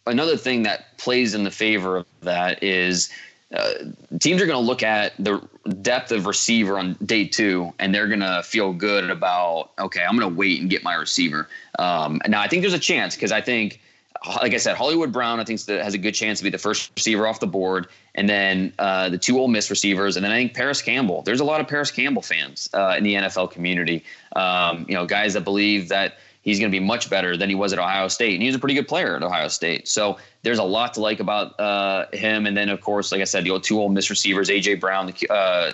another 0.08 0.38
thing 0.38 0.64
that 0.64 0.98
plays 0.98 1.34
in 1.34 1.44
the 1.44 1.52
favor 1.52 1.98
of 1.98 2.06
that 2.22 2.64
is 2.64 3.10
uh, 3.54 3.74
teams 4.20 4.42
are 4.42 4.46
going 4.46 4.60
to 4.60 4.66
look 4.66 4.84
at 4.84 5.14
the 5.18 5.42
depth 5.82 6.12
of 6.12 6.26
receiver 6.26 6.78
on 6.78 6.94
day 7.06 7.26
two, 7.26 7.74
and 7.80 7.94
they're 7.94 8.08
going 8.08 8.20
to 8.20 8.42
feel 8.44 8.74
good 8.74 9.10
about 9.10 9.72
okay, 9.80 10.04
I'm 10.04 10.18
going 10.18 10.30
to 10.30 10.36
wait 10.36 10.62
and 10.62 10.70
get 10.70 10.84
my 10.84 10.96
receiver. 10.96 11.48
Um, 11.80 12.22
now 12.28 12.42
I 12.42 12.48
think 12.48 12.62
there's 12.62 12.74
a 12.74 12.80
chance 12.80 13.16
because 13.16 13.32
I 13.32 13.42
think 13.42 13.82
like 14.42 14.54
I 14.54 14.58
said, 14.58 14.76
Hollywood 14.76 15.12
Brown, 15.12 15.40
I 15.40 15.44
think 15.44 15.66
has 15.68 15.94
a 15.94 15.98
good 15.98 16.14
chance 16.14 16.40
to 16.40 16.44
be 16.44 16.50
the 16.50 16.58
first 16.58 16.92
receiver 16.96 17.28
off 17.28 17.40
the 17.40 17.48
board, 17.48 17.88
and 18.16 18.28
then 18.28 18.74
uh, 18.80 19.10
the 19.10 19.18
two 19.18 19.40
Ole 19.40 19.48
Miss 19.48 19.70
receivers, 19.70 20.16
and 20.16 20.26
then 20.26 20.32
I 20.32 20.38
think 20.38 20.54
Parris 20.54 20.82
Campbell. 20.82 21.22
There's 21.22 21.40
a 21.40 21.46
lot 21.46 21.62
of 21.62 21.68
Parris 21.68 21.92
Campbell 21.92 22.22
fans 22.22 22.70
uh, 22.74 22.96
in 22.98 23.04
the 23.04 23.16
NFL 23.16 23.52
community. 23.52 24.04
Um, 24.36 24.86
you 24.88 24.96
know, 24.96 25.06
guys 25.06 25.34
that 25.34 25.44
believe 25.44 25.90
that 25.90 26.18
he's 26.46 26.60
going 26.60 26.72
to 26.72 26.80
be 26.80 26.84
much 26.84 27.10
better 27.10 27.36
than 27.36 27.50
he 27.50 27.56
was 27.56 27.74
at 27.74 27.80
Ohio 27.80 28.08
State, 28.08 28.36
and 28.36 28.42
he 28.42 28.48
was 28.48 28.56
a 28.56 28.60
pretty 28.60 28.76
good 28.76 28.88
player 28.88 29.16
at 29.18 29.24
Ohio 29.24 29.50
State. 29.50 29.88
So 29.88 30.18
there's 30.44 30.60
a 30.60 30.64
lot 30.64 30.94
to 30.94 31.02
like 31.02 31.20
about 31.20 31.60
uh, 31.60 32.06
him. 32.14 32.46
And 32.46 32.56
then, 32.56 32.70
of 32.70 32.80
course, 32.80 33.12
like 33.12 33.20
I 33.20 33.26
said, 33.26 33.44
the 33.44 33.60
two 33.60 33.80
Ole 33.80 33.90
Miss 33.90 34.10
receivers, 34.10 34.50
AJ 34.50 34.80
Brown, 34.80 35.12
uh, 35.30 35.34
uh, 35.34 35.72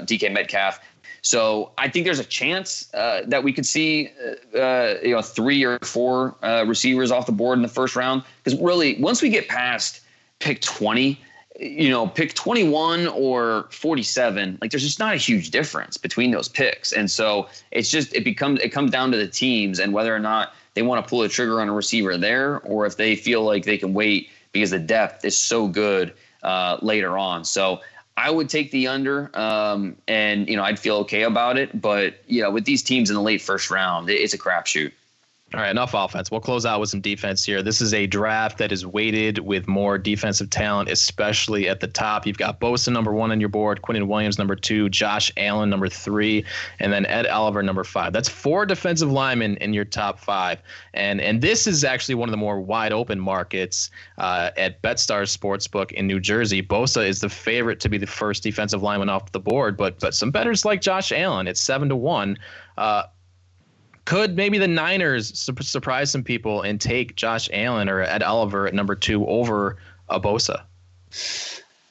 DK 0.00 0.32
Metcalf. 0.32 0.80
So 1.20 1.72
I 1.78 1.88
think 1.88 2.04
there's 2.04 2.18
a 2.18 2.24
chance 2.24 2.92
uh, 2.92 3.22
that 3.26 3.44
we 3.44 3.52
could 3.52 3.64
see, 3.64 4.10
uh, 4.54 4.58
uh, 4.58 4.98
you 5.02 5.14
know, 5.14 5.22
three 5.22 5.62
or 5.62 5.78
four 5.82 6.34
uh, 6.42 6.64
receivers 6.66 7.10
off 7.10 7.26
the 7.26 7.32
board 7.32 7.58
in 7.58 7.62
the 7.62 7.68
first 7.68 7.94
round. 7.94 8.24
Because 8.42 8.58
really, 8.60 9.00
once 9.00 9.22
we 9.22 9.28
get 9.28 9.48
past 9.48 10.00
pick 10.38 10.60
20, 10.60 11.18
you 11.58 11.88
know, 11.88 12.08
pick 12.08 12.34
21 12.34 13.06
or 13.08 13.66
47, 13.70 14.58
like 14.60 14.70
there's 14.70 14.82
just 14.82 14.98
not 14.98 15.14
a 15.14 15.18
huge 15.18 15.50
difference 15.50 15.96
between 15.96 16.32
those 16.32 16.48
picks. 16.48 16.92
And 16.92 17.10
so 17.10 17.48
it's 17.70 17.90
just 17.90 18.14
it 18.14 18.24
becomes 18.24 18.60
it 18.60 18.70
comes 18.70 18.90
down 18.90 19.12
to 19.12 19.16
the 19.16 19.28
teams 19.28 19.78
and 19.78 19.92
whether 19.92 20.14
or 20.14 20.18
not 20.18 20.54
they 20.74 20.82
want 20.82 21.04
to 21.04 21.08
pull 21.08 21.20
the 21.20 21.28
trigger 21.28 21.60
on 21.60 21.68
a 21.68 21.72
receiver 21.72 22.16
there, 22.16 22.60
or 22.60 22.86
if 22.86 22.96
they 22.96 23.14
feel 23.14 23.42
like 23.42 23.64
they 23.64 23.78
can 23.78 23.94
wait 23.94 24.30
because 24.52 24.70
the 24.70 24.78
depth 24.78 25.24
is 25.24 25.36
so 25.36 25.68
good 25.68 26.12
uh, 26.42 26.78
later 26.82 27.16
on. 27.16 27.44
So 27.44 27.80
I 28.16 28.30
would 28.30 28.48
take 28.48 28.70
the 28.72 28.88
under, 28.88 29.30
um, 29.38 29.96
and 30.08 30.48
you 30.48 30.56
know 30.56 30.64
I'd 30.64 30.78
feel 30.78 30.96
okay 30.98 31.22
about 31.22 31.56
it. 31.56 31.80
But 31.80 32.16
you 32.26 32.42
know, 32.42 32.50
with 32.50 32.64
these 32.64 32.82
teams 32.82 33.10
in 33.10 33.14
the 33.16 33.22
late 33.22 33.40
first 33.40 33.70
round, 33.70 34.10
it's 34.10 34.34
a 34.34 34.38
crapshoot. 34.38 34.92
All 35.54 35.60
right, 35.60 35.70
enough 35.70 35.94
offense. 35.94 36.32
We'll 36.32 36.40
close 36.40 36.66
out 36.66 36.80
with 36.80 36.88
some 36.88 37.00
defense 37.00 37.44
here. 37.44 37.62
This 37.62 37.80
is 37.80 37.94
a 37.94 38.08
draft 38.08 38.58
that 38.58 38.72
is 38.72 38.84
weighted 38.84 39.38
with 39.38 39.68
more 39.68 39.98
defensive 39.98 40.50
talent, 40.50 40.88
especially 40.88 41.68
at 41.68 41.78
the 41.78 41.86
top. 41.86 42.26
You've 42.26 42.38
got 42.38 42.58
Bosa 42.58 42.92
number 42.92 43.12
one 43.12 43.30
on 43.30 43.38
your 43.38 43.48
board, 43.48 43.80
Quinnen 43.80 44.08
Williams 44.08 44.36
number 44.36 44.56
two, 44.56 44.88
Josh 44.88 45.30
Allen 45.36 45.70
number 45.70 45.88
three, 45.88 46.44
and 46.80 46.92
then 46.92 47.06
Ed 47.06 47.28
Oliver 47.28 47.62
number 47.62 47.84
five. 47.84 48.12
That's 48.12 48.28
four 48.28 48.66
defensive 48.66 49.12
linemen 49.12 49.56
in 49.58 49.72
your 49.72 49.84
top 49.84 50.18
five, 50.18 50.60
and 50.92 51.20
and 51.20 51.40
this 51.40 51.68
is 51.68 51.84
actually 51.84 52.16
one 52.16 52.28
of 52.28 52.32
the 52.32 52.36
more 52.36 52.60
wide 52.60 52.92
open 52.92 53.20
markets 53.20 53.92
uh, 54.18 54.50
at 54.56 54.82
BetStars 54.82 55.38
Sportsbook 55.38 55.92
in 55.92 56.08
New 56.08 56.18
Jersey. 56.18 56.64
Bosa 56.64 57.06
is 57.06 57.20
the 57.20 57.28
favorite 57.28 57.78
to 57.78 57.88
be 57.88 57.96
the 57.96 58.08
first 58.08 58.42
defensive 58.42 58.82
lineman 58.82 59.08
off 59.08 59.30
the 59.30 59.38
board, 59.38 59.76
but 59.76 60.00
but 60.00 60.16
some 60.16 60.32
bettors 60.32 60.64
like 60.64 60.80
Josh 60.80 61.12
Allen. 61.12 61.46
It's 61.46 61.60
seven 61.60 61.88
to 61.90 61.96
one. 61.96 62.38
Uh, 62.76 63.04
could 64.04 64.36
maybe 64.36 64.58
the 64.58 64.68
Niners 64.68 65.38
su- 65.38 65.54
surprise 65.60 66.10
some 66.10 66.22
people 66.22 66.62
and 66.62 66.80
take 66.80 67.16
Josh 67.16 67.48
Allen 67.52 67.88
or 67.88 68.02
Ed 68.02 68.22
Oliver 68.22 68.66
at 68.66 68.74
number 68.74 68.94
two 68.94 69.26
over 69.26 69.76
a 70.08 70.20
Bosa? 70.20 70.62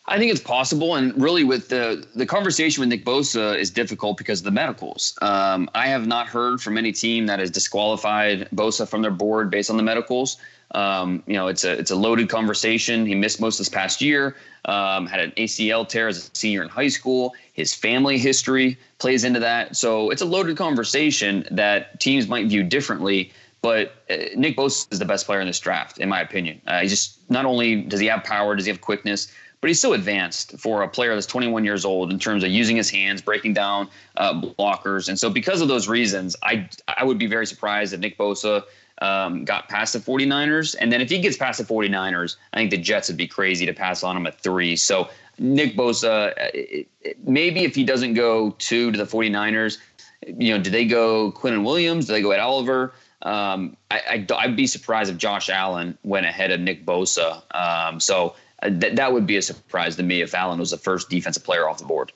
I 0.06 0.18
think 0.18 0.32
it's 0.32 0.42
possible, 0.42 0.96
and 0.96 1.20
really, 1.20 1.46
with 1.46 1.70
the 1.70 2.06
the 2.14 2.26
conversation 2.26 2.82
with 2.82 2.90
Nick 2.90 3.06
Bosa 3.06 3.58
is 3.58 3.72
difficult 3.72 4.18
because 4.18 4.42
of 4.42 4.46
the 4.46 4.52
medicals. 4.52 5.18
Um, 5.22 5.70
I 5.74 5.88
have 5.88 6.08
not 6.08 6.28
heard 6.28 6.62
from 6.62 6.78
any 6.78 6.92
team 6.92 7.26
that 7.28 7.40
has 7.40 7.50
disqualified 7.50 8.50
Bosa 8.54 8.88
from 8.88 9.02
their 9.02 9.12
board 9.12 9.50
based 9.50 9.70
on 9.70 9.78
the 9.78 9.84
medicals. 9.84 10.38
Um, 10.74 11.24
you 11.28 11.34
know, 11.34 11.48
it's 11.48 11.64
a 11.64 11.72
it's 11.72 11.92
a 11.92 11.96
loaded 11.96 12.30
conversation. 12.30 13.06
He 13.06 13.16
missed 13.16 13.40
most 13.40 13.56
of 13.56 13.60
this 13.60 13.70
past 13.70 14.02
year. 14.02 14.36
Um, 14.66 15.06
had 15.06 15.20
an 15.20 15.32
ACL 15.32 15.88
tear 15.88 16.08
as 16.08 16.18
a 16.18 16.36
senior 16.36 16.64
in 16.64 16.70
high 16.70 16.88
school. 16.88 17.34
His 17.54 17.74
family 17.74 18.18
history 18.18 18.78
plays 18.98 19.24
into 19.24 19.40
that. 19.42 19.76
So 19.76 20.10
it's 20.10 20.22
a 20.22 20.26
loaded 20.26 20.58
conversation 20.58 21.46
that 21.52 22.00
teams 22.00 22.28
might 22.28 22.48
view 22.48 22.64
differently. 22.64 23.32
But 23.62 23.94
uh, 24.10 24.16
Nick 24.36 24.58
Bosa 24.58 24.92
is 24.92 25.00
the 25.00 25.06
best 25.06 25.26
player 25.26 25.40
in 25.40 25.48
this 25.48 25.60
draft, 25.60 25.98
in 25.98 26.10
my 26.10 26.20
opinion. 26.20 26.62
Uh, 26.68 26.82
he 26.82 26.88
just 26.88 27.18
not 27.30 27.46
only 27.46 27.82
does 27.82 28.00
he 28.00 28.08
have 28.08 28.24
power, 28.24 28.56
does 28.56 28.66
he 28.66 28.72
have 28.72 28.82
quickness, 28.82 29.32
but 29.62 29.70
he's 29.70 29.80
so 29.80 29.94
advanced 29.94 30.60
for 30.60 30.82
a 30.82 30.90
player 30.90 31.14
that's 31.14 31.26
21 31.26 31.64
years 31.64 31.86
old 31.86 32.12
in 32.12 32.20
terms 32.20 32.44
of 32.44 32.50
using 32.50 32.76
his 32.76 32.90
hands, 32.90 33.22
breaking 33.22 33.54
down 33.54 33.88
uh, 34.18 34.34
blockers. 34.34 35.08
And 35.08 35.18
so, 35.18 35.30
because 35.30 35.62
of 35.62 35.70
those 35.70 35.88
reasons, 35.88 36.36
I 36.44 36.68
I 36.90 37.06
would 37.06 37.18
be 37.18 37.28
very 37.28 37.46
surprised 37.46 37.94
if 37.94 38.02
Nick 38.02 38.18
Bosa 38.18 38.64
um, 39.02 39.46
got 39.46 39.68
past 39.70 39.94
the 39.94 40.00
49ers. 40.00 40.76
And 40.80 40.92
then 40.92 41.02
if 41.02 41.10
he 41.10 41.20
gets 41.20 41.38
past 41.38 41.60
the 41.60 41.66
49ers, 41.66 42.38
I 42.54 42.58
think 42.58 42.72
the 42.72 42.78
Jets 42.78 43.10
would 43.10 43.18
be 43.18 43.28
crazy 43.28 43.66
to 43.66 43.74
pass 43.74 44.04
on 44.04 44.16
him 44.16 44.28
at 44.28 44.40
three. 44.40 44.76
So 44.76 45.10
Nick 45.40 45.76
Bosa, 45.76 46.34
uh, 46.38 47.12
maybe 47.24 47.64
if 47.64 47.76
he 47.76 47.84
doesn't 47.84 48.14
go 48.14 48.52
two 48.52 48.92
to 48.92 48.98
the 48.98 49.06
49ers, 49.06 49.78
you 50.26 50.56
know, 50.56 50.62
do 50.62 50.70
they 50.70 50.86
go 50.86 51.32
Quinnen 51.32 51.64
Williams? 51.64 52.06
Do 52.06 52.14
they 52.14 52.22
go 52.22 52.32
Ed 52.32 52.40
Oliver? 52.40 52.94
Um, 53.24 53.78
I, 53.90 54.26
I, 54.30 54.48
would 54.48 54.58
be 54.58 54.68
surprised 54.68 55.10
if 55.10 55.18
Josh 55.18 55.50
Allen 55.50 55.98
went 56.04 56.26
ahead 56.26 56.52
of 56.52 56.60
Nick 56.60 56.86
Bosa. 56.86 57.42
Um, 57.56 58.02
so 58.02 58.36
uh, 58.62 58.70
th- 58.70 58.96
that 58.96 59.14
would 59.14 59.26
be 59.26 59.38
a 59.38 59.42
surprise 59.42 59.96
to 59.96 60.04
me 60.04 60.22
if 60.22 60.34
Allen 60.34 60.60
was 60.60 60.72
the 60.72 60.78
first 60.78 61.10
defensive 61.10 61.44
player 61.44 61.70
off 61.70 61.78
the 61.78 61.86
board. 61.86 62.12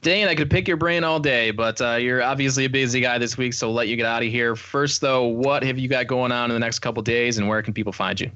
Dane, 0.00 0.28
I 0.28 0.34
could 0.36 0.50
pick 0.50 0.68
your 0.68 0.76
brain 0.76 1.02
all 1.02 1.18
day, 1.18 1.50
but 1.50 1.80
uh, 1.80 1.96
you're 1.96 2.22
obviously 2.22 2.64
a 2.64 2.70
busy 2.70 3.00
guy 3.00 3.18
this 3.18 3.36
week, 3.36 3.52
so 3.52 3.68
I'll 3.68 3.74
let 3.74 3.88
you 3.88 3.96
get 3.96 4.06
out 4.06 4.22
of 4.22 4.28
here. 4.28 4.54
First, 4.54 5.00
though, 5.00 5.24
what 5.24 5.64
have 5.64 5.76
you 5.76 5.88
got 5.88 6.06
going 6.06 6.30
on 6.30 6.50
in 6.50 6.54
the 6.54 6.60
next 6.60 6.78
couple 6.78 7.02
days, 7.02 7.38
and 7.38 7.48
where 7.48 7.62
can 7.62 7.74
people 7.74 7.92
find 7.92 8.20
you? 8.20 8.30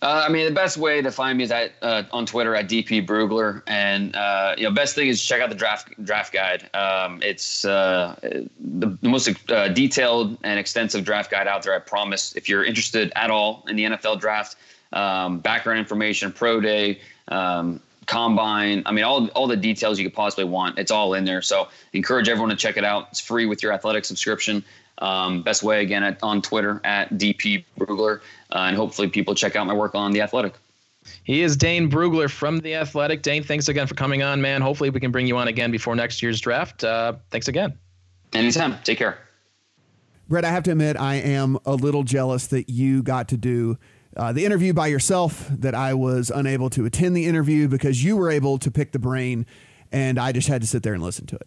Uh, 0.00 0.24
I 0.26 0.30
mean, 0.30 0.44
the 0.44 0.52
best 0.52 0.76
way 0.76 1.00
to 1.00 1.10
find 1.10 1.38
me 1.38 1.44
is 1.44 1.50
at 1.50 1.72
uh, 1.80 2.02
on 2.12 2.26
Twitter 2.26 2.54
at 2.54 2.68
DP 2.68 3.06
Brugler, 3.06 3.62
and 3.66 4.14
uh, 4.16 4.54
you 4.56 4.64
know, 4.64 4.70
best 4.70 4.94
thing 4.94 5.08
is 5.08 5.22
check 5.22 5.40
out 5.40 5.48
the 5.48 5.54
draft 5.54 5.92
draft 6.04 6.32
guide. 6.32 6.68
Um, 6.74 7.20
it's 7.22 7.64
uh, 7.64 8.14
the, 8.22 8.98
the, 9.00 9.08
most 9.08 9.30
uh, 9.50 9.68
detailed 9.68 10.36
and 10.44 10.58
extensive 10.58 11.04
draft 11.04 11.30
guide 11.30 11.46
out 11.46 11.62
there. 11.62 11.74
I 11.74 11.78
promise. 11.78 12.36
If 12.36 12.48
you're 12.50 12.64
interested 12.64 13.12
at 13.16 13.30
all 13.30 13.64
in 13.66 13.76
the 13.76 13.84
NFL 13.84 14.20
draft, 14.20 14.56
um, 14.92 15.38
background 15.38 15.78
information, 15.78 16.32
pro 16.32 16.60
day, 16.60 17.00
um, 17.28 17.80
combine. 18.06 18.82
I 18.86 18.92
mean, 18.92 19.04
all 19.04 19.28
all 19.28 19.46
the 19.46 19.56
details 19.56 19.98
you 19.98 20.04
could 20.04 20.14
possibly 20.14 20.44
want. 20.44 20.78
It's 20.78 20.90
all 20.90 21.14
in 21.14 21.24
there. 21.24 21.42
So 21.42 21.68
encourage 21.92 22.28
everyone 22.28 22.50
to 22.50 22.56
check 22.56 22.76
it 22.76 22.84
out. 22.84 23.08
It's 23.10 23.20
free 23.20 23.46
with 23.46 23.62
your 23.62 23.72
athletic 23.72 24.04
subscription. 24.04 24.64
Um, 24.98 25.42
best 25.42 25.62
way 25.62 25.82
again 25.82 26.04
at, 26.04 26.18
on 26.22 26.40
Twitter 26.40 26.80
at 26.84 27.12
DP 27.14 27.64
Brugler, 27.78 28.20
uh, 28.52 28.58
and 28.58 28.76
hopefully 28.76 29.08
people 29.08 29.34
check 29.34 29.56
out 29.56 29.66
my 29.66 29.74
work 29.74 29.94
on 29.96 30.12
the 30.12 30.20
Athletic. 30.20 30.54
He 31.24 31.42
is 31.42 31.56
Dane 31.56 31.90
Brugler 31.90 32.30
from 32.30 32.60
the 32.60 32.76
Athletic. 32.76 33.22
Dane, 33.22 33.42
thanks 33.42 33.68
again 33.68 33.86
for 33.86 33.94
coming 33.94 34.22
on, 34.22 34.40
man. 34.40 34.62
Hopefully 34.62 34.90
we 34.90 35.00
can 35.00 35.10
bring 35.10 35.26
you 35.26 35.36
on 35.36 35.48
again 35.48 35.70
before 35.70 35.96
next 35.96 36.22
year's 36.22 36.40
draft. 36.40 36.84
Uh, 36.84 37.14
thanks 37.30 37.48
again. 37.48 37.76
Anytime. 38.32 38.78
Take 38.84 38.98
care. 38.98 39.18
Brett, 40.28 40.44
I 40.44 40.50
have 40.50 40.62
to 40.64 40.70
admit, 40.70 40.96
I 40.98 41.16
am 41.16 41.58
a 41.66 41.74
little 41.74 42.02
jealous 42.02 42.46
that 42.46 42.70
you 42.70 43.02
got 43.02 43.28
to 43.28 43.36
do 43.36 43.76
uh, 44.16 44.32
the 44.32 44.44
interview 44.44 44.72
by 44.72 44.86
yourself, 44.88 45.48
that 45.50 45.74
I 45.74 45.94
was 45.94 46.30
unable 46.30 46.70
to 46.70 46.84
attend 46.84 47.16
the 47.16 47.26
interview 47.26 47.68
because 47.68 48.02
you 48.02 48.16
were 48.16 48.30
able 48.30 48.58
to 48.58 48.70
pick 48.70 48.92
the 48.92 48.98
brain, 48.98 49.46
and 49.92 50.18
I 50.18 50.32
just 50.32 50.48
had 50.48 50.60
to 50.60 50.66
sit 50.66 50.82
there 50.82 50.94
and 50.94 51.02
listen 51.02 51.26
to 51.26 51.36
it. 51.36 51.46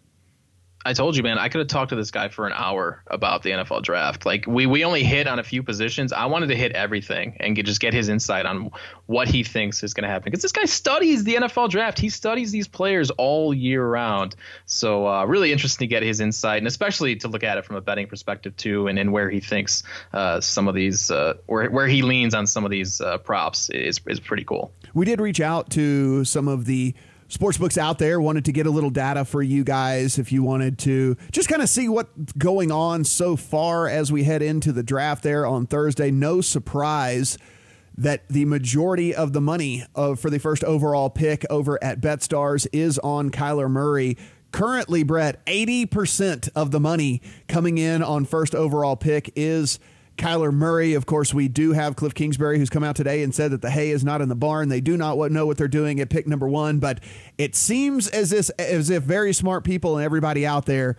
I 0.86 0.92
told 0.92 1.16
you, 1.16 1.22
man, 1.22 1.38
I 1.38 1.48
could 1.48 1.58
have 1.58 1.68
talked 1.68 1.90
to 1.90 1.96
this 1.96 2.10
guy 2.10 2.28
for 2.28 2.46
an 2.46 2.52
hour 2.54 3.02
about 3.08 3.42
the 3.42 3.50
NFL 3.50 3.82
draft. 3.82 4.24
Like 4.24 4.46
we 4.46 4.66
we 4.66 4.84
only 4.84 5.02
hit 5.02 5.26
on 5.26 5.38
a 5.38 5.42
few 5.42 5.62
positions. 5.62 6.12
I 6.12 6.26
wanted 6.26 6.46
to 6.48 6.56
hit 6.56 6.72
everything 6.72 7.36
and 7.40 7.56
get, 7.56 7.66
just 7.66 7.80
get 7.80 7.92
his 7.92 8.08
insight 8.08 8.46
on 8.46 8.70
what 9.06 9.26
he 9.28 9.42
thinks 9.42 9.82
is 9.82 9.92
going 9.92 10.04
to 10.04 10.08
happen. 10.08 10.30
Because 10.30 10.42
this 10.42 10.52
guy 10.52 10.66
studies 10.66 11.24
the 11.24 11.34
NFL 11.34 11.70
draft. 11.70 11.98
He 11.98 12.08
studies 12.08 12.52
these 12.52 12.68
players 12.68 13.10
all 13.10 13.52
year 13.52 13.84
round. 13.84 14.36
So 14.66 15.06
uh, 15.06 15.24
really 15.24 15.52
interesting 15.52 15.88
to 15.88 15.90
get 15.90 16.02
his 16.04 16.20
insight, 16.20 16.58
and 16.58 16.66
especially 16.66 17.16
to 17.16 17.28
look 17.28 17.42
at 17.42 17.58
it 17.58 17.64
from 17.64 17.76
a 17.76 17.80
betting 17.80 18.06
perspective 18.06 18.56
too, 18.56 18.86
and, 18.86 18.98
and 18.98 19.12
where 19.12 19.28
he 19.28 19.40
thinks 19.40 19.82
uh, 20.12 20.40
some 20.40 20.68
of 20.68 20.74
these, 20.74 21.10
uh, 21.10 21.34
where 21.46 21.68
where 21.70 21.88
he 21.88 22.02
leans 22.02 22.34
on 22.34 22.46
some 22.46 22.64
of 22.64 22.70
these 22.70 23.00
uh, 23.00 23.18
props 23.18 23.68
is 23.70 24.00
is 24.06 24.20
pretty 24.20 24.44
cool. 24.44 24.72
We 24.94 25.04
did 25.04 25.20
reach 25.20 25.40
out 25.40 25.70
to 25.70 26.24
some 26.24 26.46
of 26.46 26.66
the 26.66 26.94
sportsbooks 27.28 27.76
out 27.76 27.98
there 27.98 28.20
wanted 28.20 28.44
to 28.46 28.52
get 28.52 28.66
a 28.66 28.70
little 28.70 28.90
data 28.90 29.24
for 29.24 29.42
you 29.42 29.64
guys 29.64 30.18
if 30.18 30.32
you 30.32 30.42
wanted 30.42 30.78
to 30.78 31.16
just 31.30 31.48
kind 31.48 31.62
of 31.62 31.68
see 31.68 31.88
what's 31.88 32.32
going 32.32 32.72
on 32.72 33.04
so 33.04 33.36
far 33.36 33.86
as 33.88 34.10
we 34.10 34.24
head 34.24 34.42
into 34.42 34.72
the 34.72 34.82
draft 34.82 35.22
there 35.22 35.46
on 35.46 35.66
Thursday. 35.66 36.10
No 36.10 36.40
surprise 36.40 37.36
that 37.96 38.26
the 38.28 38.44
majority 38.44 39.14
of 39.14 39.32
the 39.32 39.40
money 39.40 39.84
of, 39.94 40.20
for 40.20 40.30
the 40.30 40.38
first 40.38 40.62
overall 40.64 41.10
pick 41.10 41.44
over 41.50 41.82
at 41.82 42.00
BetStars 42.00 42.66
is 42.72 42.98
on 43.00 43.30
Kyler 43.30 43.68
Murray. 43.68 44.16
Currently, 44.52 45.02
Brett, 45.02 45.44
80% 45.46 46.48
of 46.54 46.70
the 46.70 46.80
money 46.80 47.20
coming 47.48 47.76
in 47.76 48.02
on 48.02 48.24
first 48.24 48.54
overall 48.54 48.96
pick 48.96 49.32
is 49.36 49.78
Kyler 50.18 50.52
Murray. 50.52 50.94
Of 50.94 51.06
course, 51.06 51.32
we 51.32 51.48
do 51.48 51.72
have 51.72 51.96
Cliff 51.96 52.14
Kingsbury, 52.14 52.58
who's 52.58 52.68
come 52.68 52.84
out 52.84 52.96
today 52.96 53.22
and 53.22 53.34
said 53.34 53.52
that 53.52 53.62
the 53.62 53.70
hay 53.70 53.90
is 53.90 54.04
not 54.04 54.20
in 54.20 54.28
the 54.28 54.36
barn. 54.36 54.68
They 54.68 54.80
do 54.80 54.96
not 54.96 55.16
know 55.30 55.46
what 55.46 55.56
they're 55.56 55.68
doing 55.68 56.00
at 56.00 56.10
pick 56.10 56.26
number 56.26 56.48
one, 56.48 56.78
but 56.78 57.00
it 57.38 57.54
seems 57.54 58.08
as 58.08 58.32
if, 58.32 58.50
as 58.58 58.90
if 58.90 59.02
very 59.02 59.32
smart 59.32 59.64
people 59.64 59.96
and 59.96 60.04
everybody 60.04 60.44
out 60.46 60.66
there 60.66 60.96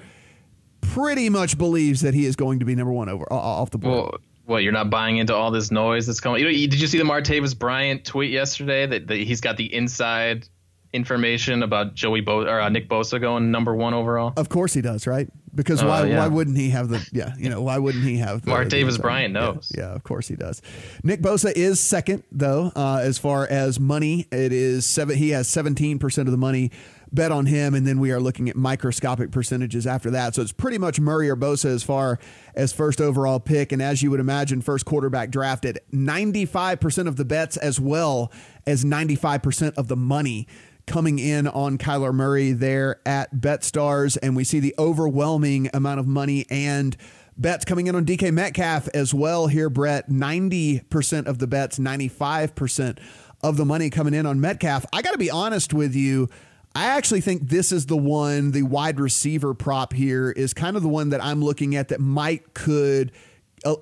pretty 0.82 1.30
much 1.30 1.58
believes 1.58 2.02
that 2.02 2.14
he 2.14 2.26
is 2.26 2.36
going 2.36 2.60
to 2.60 2.66
be 2.66 2.74
number 2.74 2.94
one 2.94 3.10
over 3.10 3.32
off 3.32 3.70
the 3.70 3.78
board. 3.78 3.96
Well, 3.96 4.20
what 4.46 4.64
you're 4.64 4.74
not 4.74 4.90
buying 4.90 5.18
into 5.18 5.36
all 5.36 5.52
this 5.52 5.70
noise 5.70 6.08
that's 6.08 6.20
coming? 6.20 6.40
You 6.42 6.46
know, 6.46 6.52
did 6.52 6.82
you 6.82 6.88
see 6.88 6.98
the 6.98 7.04
Martavis 7.04 7.58
Bryant 7.58 8.04
tweet 8.06 8.32
yesterday 8.32 8.88
that, 8.88 9.08
that 9.08 9.18
he's 9.18 9.42
got 9.42 9.58
the 9.58 9.72
inside 9.74 10.48
information 10.92 11.62
about 11.62 11.94
Joey 11.94 12.22
Bo 12.22 12.48
or 12.48 12.60
uh, 12.60 12.70
Nick 12.70 12.90
Bosa 12.90 13.22
going 13.22 13.52
number 13.52 13.76
one 13.76 13.94
overall? 13.94 14.34
Of 14.38 14.50
course 14.50 14.74
he 14.74 14.82
does, 14.82 15.06
right? 15.06 15.30
Because 15.54 15.82
uh, 15.82 15.88
why 15.88 16.06
yeah. 16.06 16.20
why 16.20 16.28
wouldn't 16.28 16.58
he 16.58 16.70
have 16.70 16.90
the 16.90 17.08
yeah 17.12 17.34
you 17.38 17.50
know 17.50 17.62
why 17.62 17.78
wouldn't 17.78 18.04
he 18.04 18.18
have 18.18 18.44
the, 18.44 18.52
Martavis 18.52 18.94
the 18.94 19.00
Bryant 19.00 19.34
knows. 19.34 19.72
yeah, 19.76 19.84
yeah, 19.84 19.96
of 19.96 20.04
course 20.04 20.28
he 20.28 20.36
does. 20.36 20.62
Nick 21.04 21.22
Bosa 21.22 21.52
is 21.56 21.80
second 21.80 22.24
though 22.32 22.72
uh, 22.76 23.00
as 23.02 23.18
far 23.18 23.48
as 23.48 23.80
money. 23.80 24.28
It 24.32 24.52
is 24.54 24.86
seven 24.86 25.18
he 25.18 25.30
has 25.30 25.48
seventeen 25.48 26.00
percent 26.00 26.28
of 26.28 26.32
the 26.32 26.38
money 26.38 26.72
bet 27.12 27.32
on 27.32 27.46
him 27.46 27.74
and 27.74 27.88
then 27.88 28.00
we 28.00 28.12
are 28.12 28.20
looking 28.20 28.50
at 28.50 28.56
microscopic 28.56 29.32
percentages 29.32 29.88
after 29.88 30.12
that. 30.12 30.36
So 30.36 30.42
it's 30.42 30.52
pretty 30.52 30.78
much 30.78 31.00
Murray 31.00 31.30
or 31.30 31.36
Bosa 31.36 31.66
as 31.66 31.84
far 31.84 32.20
as 32.54 32.72
first 32.72 33.02
overall 33.02 33.40
pick. 33.40 33.72
And 33.72 33.82
as 33.82 34.04
you 34.04 34.12
would 34.12 34.20
imagine 34.20 34.62
first 34.62 34.86
quarterback 34.86 35.32
drafted 35.32 35.80
ninety 35.92 36.46
five 36.46 36.80
percent 36.80 37.08
of 37.08 37.16
the 37.16 37.26
bets 37.26 37.58
as 37.58 37.80
well 37.80 38.32
as 38.66 38.86
ninety 38.86 39.16
five 39.16 39.42
percent 39.42 39.76
of 39.78 39.88
the 39.88 39.96
money 39.96 40.48
coming 40.90 41.20
in 41.20 41.48
on 41.48 41.78
Kyler 41.78 42.14
Murray 42.14 42.52
there 42.52 43.00
at 43.06 43.34
BetStars, 43.36 44.18
and 44.22 44.36
we 44.36 44.44
see 44.44 44.60
the 44.60 44.76
overwhelming 44.78 45.70
amount 45.74 46.00
of 46.00 46.08
money 46.08 46.46
and 46.50 46.98
bets 47.38 47.64
coming 47.64 47.88
in 47.88 47.96
on 47.96 48.06
DK 48.06 48.34
Metcalf 48.34 48.90
as 48.94 49.14
well 49.14 49.48
here, 49.48 49.70
Brett. 49.70 50.10
90% 50.10 51.28
of 51.28 51.38
the 51.38 51.48
bets, 51.48 51.78
95% 51.80 52.98
of 53.42 53.56
the 53.56 53.66
money 53.66 53.90
coming 53.92 54.16
in 54.16 54.26
on 54.26 54.42
Metcalf. 54.42 54.86
I 54.92 55.04
got 55.04 55.12
to 55.12 55.20
be 55.20 55.30
honest 55.30 55.74
with 55.74 55.96
you. 55.96 56.28
I 56.74 56.86
actually 56.86 57.22
think 57.22 57.50
this 57.50 57.72
is 57.72 57.86
the 57.86 57.98
one, 57.98 58.52
the 58.52 58.64
wide 58.64 59.00
receiver 59.00 59.54
prop 59.54 59.94
here 59.94 60.32
is 60.32 60.54
kind 60.54 60.76
of 60.76 60.82
the 60.82 60.90
one 60.90 61.10
that 61.10 61.24
I'm 61.24 61.42
looking 61.42 61.76
at 61.76 61.90
that 61.90 62.02
might 62.02 62.54
could– 62.54 63.12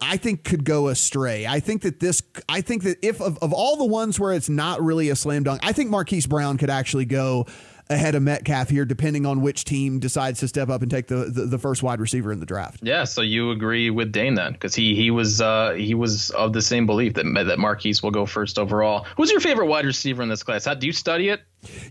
I 0.02 0.18
think 0.18 0.44
could 0.44 0.64
go 0.64 0.88
astray. 0.88 1.46
I 1.46 1.60
think 1.60 1.84
that 1.84 2.00
this, 2.00 2.22
I 2.50 2.62
think 2.62 2.84
that 2.84 2.98
if 3.02 3.22
of, 3.22 3.38
of 3.40 3.54
all 3.54 3.78
the 3.78 3.86
ones 3.86 4.20
where 4.20 4.34
it's 4.34 4.50
not 4.50 4.82
really 4.82 5.10
a 5.10 5.16
slam 5.16 5.44
dunk, 5.44 5.62
I 5.64 5.74
think 5.74 5.90
Marquise 5.90 6.28
Brown 6.28 6.58
could 6.58 6.70
actually 6.70 7.06
go 7.06 7.46
ahead 7.90 8.16
of 8.16 8.24
Metcalf 8.24 8.70
here, 8.70 8.86
depending 8.86 9.26
on 9.26 9.42
which 9.42 9.64
team 9.64 10.00
decides 10.00 10.40
to 10.40 10.48
step 10.48 10.70
up 10.70 10.82
and 10.82 10.92
take 10.92 11.08
the, 11.08 11.26
the, 11.26 11.46
the 11.46 11.58
first 11.58 11.84
wide 11.84 12.00
receiver 12.00 12.32
in 12.32 12.40
the 12.40 12.46
draft. 12.46 12.80
Yeah, 12.84 13.04
so 13.06 13.22
you 13.22 13.52
agree 13.52 13.90
with 13.90 14.12
Dane 14.12 14.36
then, 14.36 14.54
because 14.54 14.76
he 14.76 14.96
he 14.96 15.12
was 15.12 15.42
uh, 15.42 15.74
he 15.74 15.94
was 15.94 16.30
of 16.32 16.54
the 16.54 16.62
same 16.62 16.86
belief 16.86 17.14
that 17.14 17.26
that 17.48 17.60
Marquise 17.60 18.04
will 18.04 18.12
go 18.12 18.26
first 18.26 18.60
overall. 18.60 19.06
Who's 19.16 19.32
your 19.32 19.40
favorite 19.40 19.68
wide 19.68 19.86
receiver 19.86 20.22
in 20.24 20.30
this 20.30 20.44
class? 20.44 20.66
How 20.66 20.74
do 20.74 20.86
you 20.86 20.94
study 20.94 21.30
it? 21.30 21.42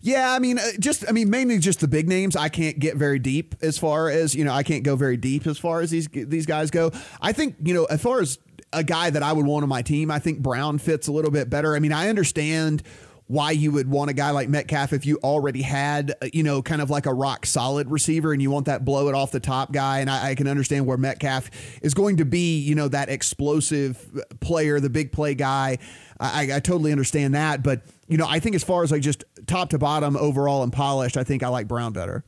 Yeah, 0.00 0.32
I 0.32 0.38
mean, 0.38 0.58
uh, 0.58 0.62
just 0.78 1.08
I 1.08 1.12
mean, 1.12 1.30
mainly 1.30 1.58
just 1.58 1.80
the 1.80 1.88
big 1.88 2.08
names. 2.08 2.36
I 2.36 2.48
can't 2.48 2.78
get 2.78 2.96
very 2.96 3.18
deep 3.18 3.54
as 3.62 3.78
far 3.78 4.08
as 4.08 4.34
you 4.34 4.44
know. 4.44 4.52
I 4.52 4.62
can't 4.62 4.84
go 4.84 4.96
very 4.96 5.16
deep 5.16 5.46
as 5.46 5.58
far 5.58 5.80
as 5.80 5.90
these 5.90 6.08
these 6.12 6.46
guys 6.46 6.70
go. 6.70 6.92
I 7.20 7.32
think 7.32 7.56
you 7.62 7.74
know, 7.74 7.84
as 7.86 8.00
far 8.00 8.20
as 8.20 8.38
a 8.72 8.84
guy 8.84 9.10
that 9.10 9.22
I 9.22 9.32
would 9.32 9.46
want 9.46 9.62
on 9.62 9.68
my 9.68 9.82
team, 9.82 10.10
I 10.10 10.18
think 10.18 10.40
Brown 10.40 10.78
fits 10.78 11.08
a 11.08 11.12
little 11.12 11.30
bit 11.30 11.48
better. 11.48 11.74
I 11.74 11.78
mean, 11.78 11.92
I 11.92 12.08
understand 12.08 12.82
why 13.28 13.50
you 13.50 13.72
would 13.72 13.88
want 13.88 14.08
a 14.08 14.12
guy 14.12 14.30
like 14.30 14.48
Metcalf 14.48 14.92
if 14.92 15.04
you 15.04 15.18
already 15.24 15.62
had, 15.62 16.14
uh, 16.22 16.28
you 16.32 16.42
know, 16.42 16.62
kind 16.62 16.80
of 16.80 16.90
like 16.90 17.06
a 17.06 17.12
rock 17.12 17.44
solid 17.44 17.90
receiver 17.90 18.32
and 18.32 18.40
you 18.40 18.50
want 18.50 18.66
that 18.66 18.84
blow 18.84 19.08
it 19.08 19.14
off 19.14 19.32
the 19.32 19.40
top 19.40 19.72
guy. 19.72 19.98
And 19.98 20.08
I, 20.08 20.30
I, 20.30 20.34
can 20.36 20.46
understand 20.46 20.86
where 20.86 20.96
Metcalf 20.96 21.50
is 21.82 21.92
going 21.92 22.18
to 22.18 22.24
be, 22.24 22.58
you 22.58 22.76
know, 22.76 22.86
that 22.88 23.08
explosive 23.08 24.22
player, 24.40 24.78
the 24.78 24.90
big 24.90 25.10
play 25.10 25.34
guy. 25.34 25.78
I, 26.20 26.42
I 26.54 26.60
totally 26.60 26.92
understand 26.92 27.34
that. 27.34 27.62
But, 27.64 27.82
you 28.06 28.16
know, 28.16 28.26
I 28.28 28.38
think 28.38 28.54
as 28.54 28.62
far 28.62 28.84
as 28.84 28.92
like 28.92 29.02
just 29.02 29.24
top 29.46 29.70
to 29.70 29.78
bottom 29.78 30.16
overall 30.16 30.62
and 30.62 30.72
polished, 30.72 31.16
I 31.16 31.24
think 31.24 31.42
I 31.42 31.48
like 31.48 31.66
Brown 31.66 31.92
better. 31.92 32.24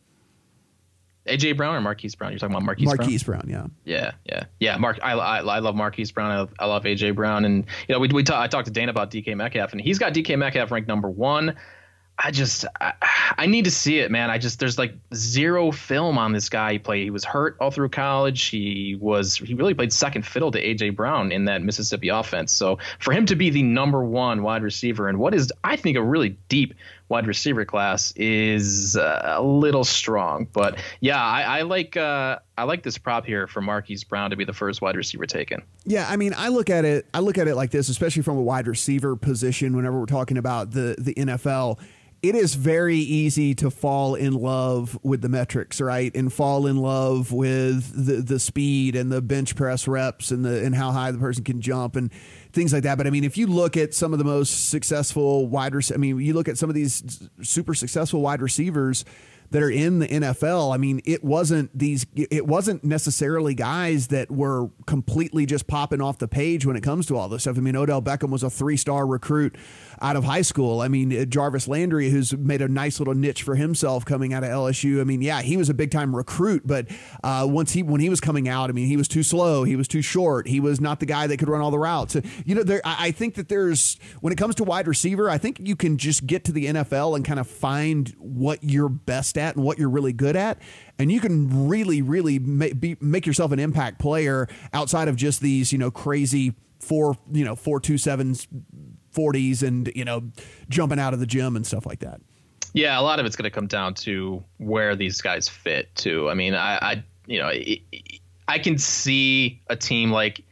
AJ 1.29 1.57
Brown 1.57 1.75
or 1.75 1.81
Marquise 1.81 2.15
Brown? 2.15 2.33
You're 2.33 2.39
talking 2.39 2.55
about 2.55 2.65
Marquise, 2.65 2.87
Brown. 2.87 2.97
Marquise 2.99 3.23
Brown? 3.23 3.41
Brown 3.47 3.73
yeah. 3.85 3.97
Yeah, 3.97 4.13
yeah, 4.25 4.45
yeah. 4.61 4.77
Mark, 4.77 4.99
I, 5.03 5.13
I, 5.13 5.39
I 5.39 5.59
love 5.61 5.75
Marquise 5.75 6.11
Brown. 6.11 6.31
I 6.31 6.39
love, 6.41 6.55
I 6.59 6.67
love 6.67 6.85
AJ 6.85 7.15
Brown, 7.15 7.45
and 7.45 7.65
you 7.89 7.95
know, 7.95 7.99
we 8.01 8.09
we 8.09 8.23
talk, 8.23 8.43
I 8.43 8.49
talked 8.49 8.67
to 8.67 8.73
Dane 8.73 8.89
about 8.89 9.11
DK 9.11 9.37
Metcalf, 9.37 9.73
and 9.73 9.81
he's 9.81 9.99
got 9.99 10.15
DK 10.15 10.39
Metcalf 10.39 10.71
ranked 10.71 10.89
number 10.89 11.09
one. 11.09 11.57
I 12.21 12.33
just 12.33 12.65
I, 12.81 12.95
I, 13.39 13.47
need 13.47 13.65
to 13.67 13.71
see 13.71 14.01
it, 14.01 14.11
man. 14.11 14.29
I 14.29 14.39
just 14.39 14.59
there's 14.59 14.77
like 14.77 14.95
zero 15.15 15.71
film 15.71 16.19
on 16.19 16.33
this 16.33 16.49
guy. 16.49 16.73
He 16.73 16.79
played. 16.81 17.05
He 17.05 17.11
was 17.11 17.25
hurt 17.25 17.57
all 17.61 17.71
through 17.71 17.91
college. 17.91 18.47
He 18.47 18.97
was 19.01 19.37
he 19.37 19.55
really 19.55 19.75
played 19.75 19.93
second 19.93 20.27
fiddle 20.27 20.51
to 20.51 20.63
AJ 20.63 20.97
Brown 20.97 21.31
in 21.31 21.45
that 21.45 21.63
Mississippi 21.63 22.09
offense. 22.09 22.51
So 22.51 22.79
for 22.99 23.13
him 23.13 23.27
to 23.27 23.37
be 23.37 23.51
the 23.51 23.63
number 23.63 24.03
one 24.03 24.43
wide 24.43 24.65
receiver 24.65 25.09
and 25.09 25.19
what 25.19 25.33
is 25.33 25.53
I 25.63 25.77
think 25.77 25.97
a 25.97 26.03
really 26.03 26.37
deep 26.49 26.75
wide 27.09 27.27
receiver 27.27 27.65
class 27.65 28.13
is 28.17 28.97
uh, 28.97 29.35
a 29.37 29.43
little 29.43 29.85
strong. 29.85 30.47
But 30.53 30.79
yeah, 31.01 31.23
I, 31.23 31.43
I 31.43 31.63
like 31.63 31.97
uh, 31.97 32.39
I 32.57 32.65
like 32.65 32.83
this 32.83 32.99
prop 32.99 33.25
here 33.25 33.47
for 33.47 33.61
Marquise 33.61 34.05
Brown 34.05 34.31
to 34.31 34.37
be 34.37 34.45
the 34.45 34.53
first 34.53 34.83
wide 34.83 34.97
receiver 34.97 35.27
taken. 35.27 35.63
Yeah, 35.85 36.07
I 36.09 36.17
mean, 36.17 36.35
I 36.37 36.49
look 36.49 36.71
at 36.71 36.85
it 36.85 37.07
I 37.15 37.21
look 37.21 37.39
at 37.39 37.49
it 37.49 37.55
like 37.55 37.71
this, 37.71 37.89
especially 37.89 38.23
from 38.23 38.37
a 38.37 38.43
wide 38.43 38.67
receiver 38.67 39.17
position. 39.17 39.75
Whenever 39.77 39.99
we're 39.99 40.07
talking 40.07 40.37
about 40.39 40.73
the 40.73 40.97
the 40.99 41.15
NFL 41.15 41.79
it 42.21 42.35
is 42.35 42.55
very 42.55 42.97
easy 42.97 43.55
to 43.55 43.71
fall 43.71 44.15
in 44.15 44.33
love 44.33 44.99
with 45.03 45.23
the 45.23 45.29
metrics, 45.29 45.81
right? 45.81 46.15
And 46.17 46.33
fall 46.33 46.67
in 46.67 46.77
love 46.79 47.33
with 47.33 48.07
the 48.07 48.17
the 48.17 48.41
speed 48.41 48.97
and 48.97 49.13
the 49.13 49.23
bench 49.23 49.55
press 49.55 49.87
reps 49.87 50.31
and 50.31 50.45
the 50.45 50.65
and 50.65 50.75
how 50.75 50.91
high 50.91 51.13
the 51.13 51.19
person 51.19 51.45
can 51.45 51.61
jump 51.61 51.95
and 51.95 52.11
things 52.59 52.73
like 52.73 52.83
that. 52.83 52.99
But 52.99 53.07
I 53.07 53.11
mean, 53.11 53.25
if 53.25 53.39
you 53.39 53.47
look 53.47 53.77
at 53.77 53.95
some 53.95 54.13
of 54.13 54.19
the 54.19 54.25
most 54.25 54.69
successful 54.71 55.47
wide, 55.47 55.75
rec- 55.75 55.93
I 55.93 55.97
mean, 55.97 56.19
you 56.21 56.35
look 56.35 56.49
at 56.49 56.59
some 56.59 56.69
of 56.69 56.75
these 56.75 57.29
super 57.43 57.75
successful 57.75 58.21
wide 58.21 58.43
receivers 58.43 59.05
that 59.51 59.63
are 59.63 59.71
in 59.71 60.01
the 60.01 60.09
NFL. 60.09 60.75
I 60.75 60.77
mean, 60.77 61.01
it 61.05 61.25
wasn't 61.25 61.77
these 61.77 62.07
it 62.15 62.47
wasn't 62.47 62.85
necessarily 62.85 63.55
guys 63.55 64.09
that 64.09 64.31
were 64.31 64.69
completely 64.87 65.47
just 65.47 65.67
popping 65.67 66.01
off 66.01 66.19
the 66.19 66.29
page 66.29 66.67
when 66.67 66.77
it 66.77 66.83
comes 66.83 67.07
to 67.07 67.17
all 67.17 67.29
this 67.29 67.43
stuff. 67.43 67.57
I 67.57 67.61
mean, 67.61 67.77
Odell 67.77 68.03
Beckham 68.03 68.31
was 68.31 68.43
a 68.43 68.51
three-star 68.51 69.07
recruit 69.07 69.57
out 70.01 70.17
of 70.17 70.25
high 70.25 70.43
school. 70.43 70.81
I 70.81 70.89
mean, 70.89 71.29
Jarvis 71.31 71.69
Landry 71.69 72.11
who's 72.11 72.37
made 72.37 72.63
a 72.63 72.69
nice 72.69 72.99
little 72.99 73.15
niche 73.15 73.43
for 73.43 73.55
himself 73.55 74.05
coming 74.05 74.33
out 74.33 74.45
of 74.45 74.51
LSU. 74.51 75.01
I 75.01 75.05
mean, 75.05 75.23
yeah, 75.23 75.43
he 75.43 75.57
was 75.57 75.69
a 75.69 75.75
big-time 75.75 76.15
recruit, 76.15 76.63
but 76.67 76.87
uh, 77.23 77.47
once 77.49 77.73
he 77.73 77.83
when 77.83 78.01
he 78.01 78.09
was 78.09 78.21
coming 78.21 78.49
out, 78.49 78.71
I 78.71 78.73
mean, 78.73 78.87
he 78.87 78.97
was 78.97 79.09
too 79.09 79.23
slow, 79.23 79.65
he 79.65 79.77
was 79.77 79.89
too 79.89 80.03
short, 80.03 80.47
he 80.47 80.61
was 80.61 80.81
not 80.81 81.01
the 81.01 81.07
guy 81.07 81.27
that 81.27 81.37
could 81.39 81.49
run 81.49 81.61
all 81.61 81.71
the 81.71 81.79
routes. 81.79 82.17
You 82.45 82.55
know, 82.55 82.63
there 82.63 82.81
I 82.85 83.11
think 83.11 83.35
that 83.35 83.49
there's 83.49 83.99
when 84.21 84.33
it 84.33 84.37
comes 84.37 84.55
to 84.57 84.65
wide 84.65 84.87
receiver, 84.87 85.29
I 85.29 85.39
think 85.39 85.61
you 85.61 85.77
can 85.77 85.99
just 85.99 86.27
get 86.27 86.45
to 86.45 86.53
the 86.53 86.67
NFL 86.67 87.17
and 87.17 87.25
kind 87.25 87.41
of 87.41 87.49
find 87.49 88.15
what 88.19 88.63
you're 88.63 88.89
best 88.89 89.37
at 89.39 89.57
and 89.57 89.65
what 89.65 89.79
you're 89.79 89.89
really 89.89 90.13
good 90.13 90.37
at. 90.37 90.59
And 90.99 91.13
you 91.13 91.21
can 91.21 91.69
really, 91.69 92.03
really 92.03 92.39
make, 92.39 93.01
make 93.01 93.27
yourself 93.27 93.53
an 93.53 93.59
impact 93.59 93.99
player 93.99 94.49
outside 94.73 95.09
of 95.09 95.17
just 95.17 95.41
these, 95.41 95.73
you 95.73 95.79
know, 95.79 95.91
crazy 95.91 96.55
four, 96.81 97.17
you 97.33 97.45
know, 97.45 97.55
four 97.57 97.81
two 97.81 97.99
sevens, 97.99 98.47
forties, 99.11 99.63
and 99.63 99.91
you 99.95 100.05
know, 100.05 100.23
jumping 100.69 100.99
out 100.99 101.15
of 101.15 101.21
the 101.21 101.27
gym 101.27 101.57
and 101.57 101.67
stuff 101.67 101.87
like 101.87 102.01
that. 102.01 102.21
Yeah, 102.75 102.99
a 102.99 103.03
lot 103.03 103.19
of 103.19 103.27
it's 103.27 103.37
going 103.37 103.45
to 103.45 103.55
come 103.55 103.67
down 103.67 103.95
to 103.95 104.43
where 104.59 104.95
these 104.95 105.21
guys 105.21 105.49
fit 105.49 105.95
too. 105.95 106.29
I 106.29 106.35
mean, 106.35 106.55
I, 106.55 106.77
I 106.77 107.05
you 107.27 107.39
know, 107.39 107.51
I 108.47 108.59
can 108.59 108.79
see 108.79 109.61
a 109.69 109.77
team 109.77 110.11
like 110.11 110.43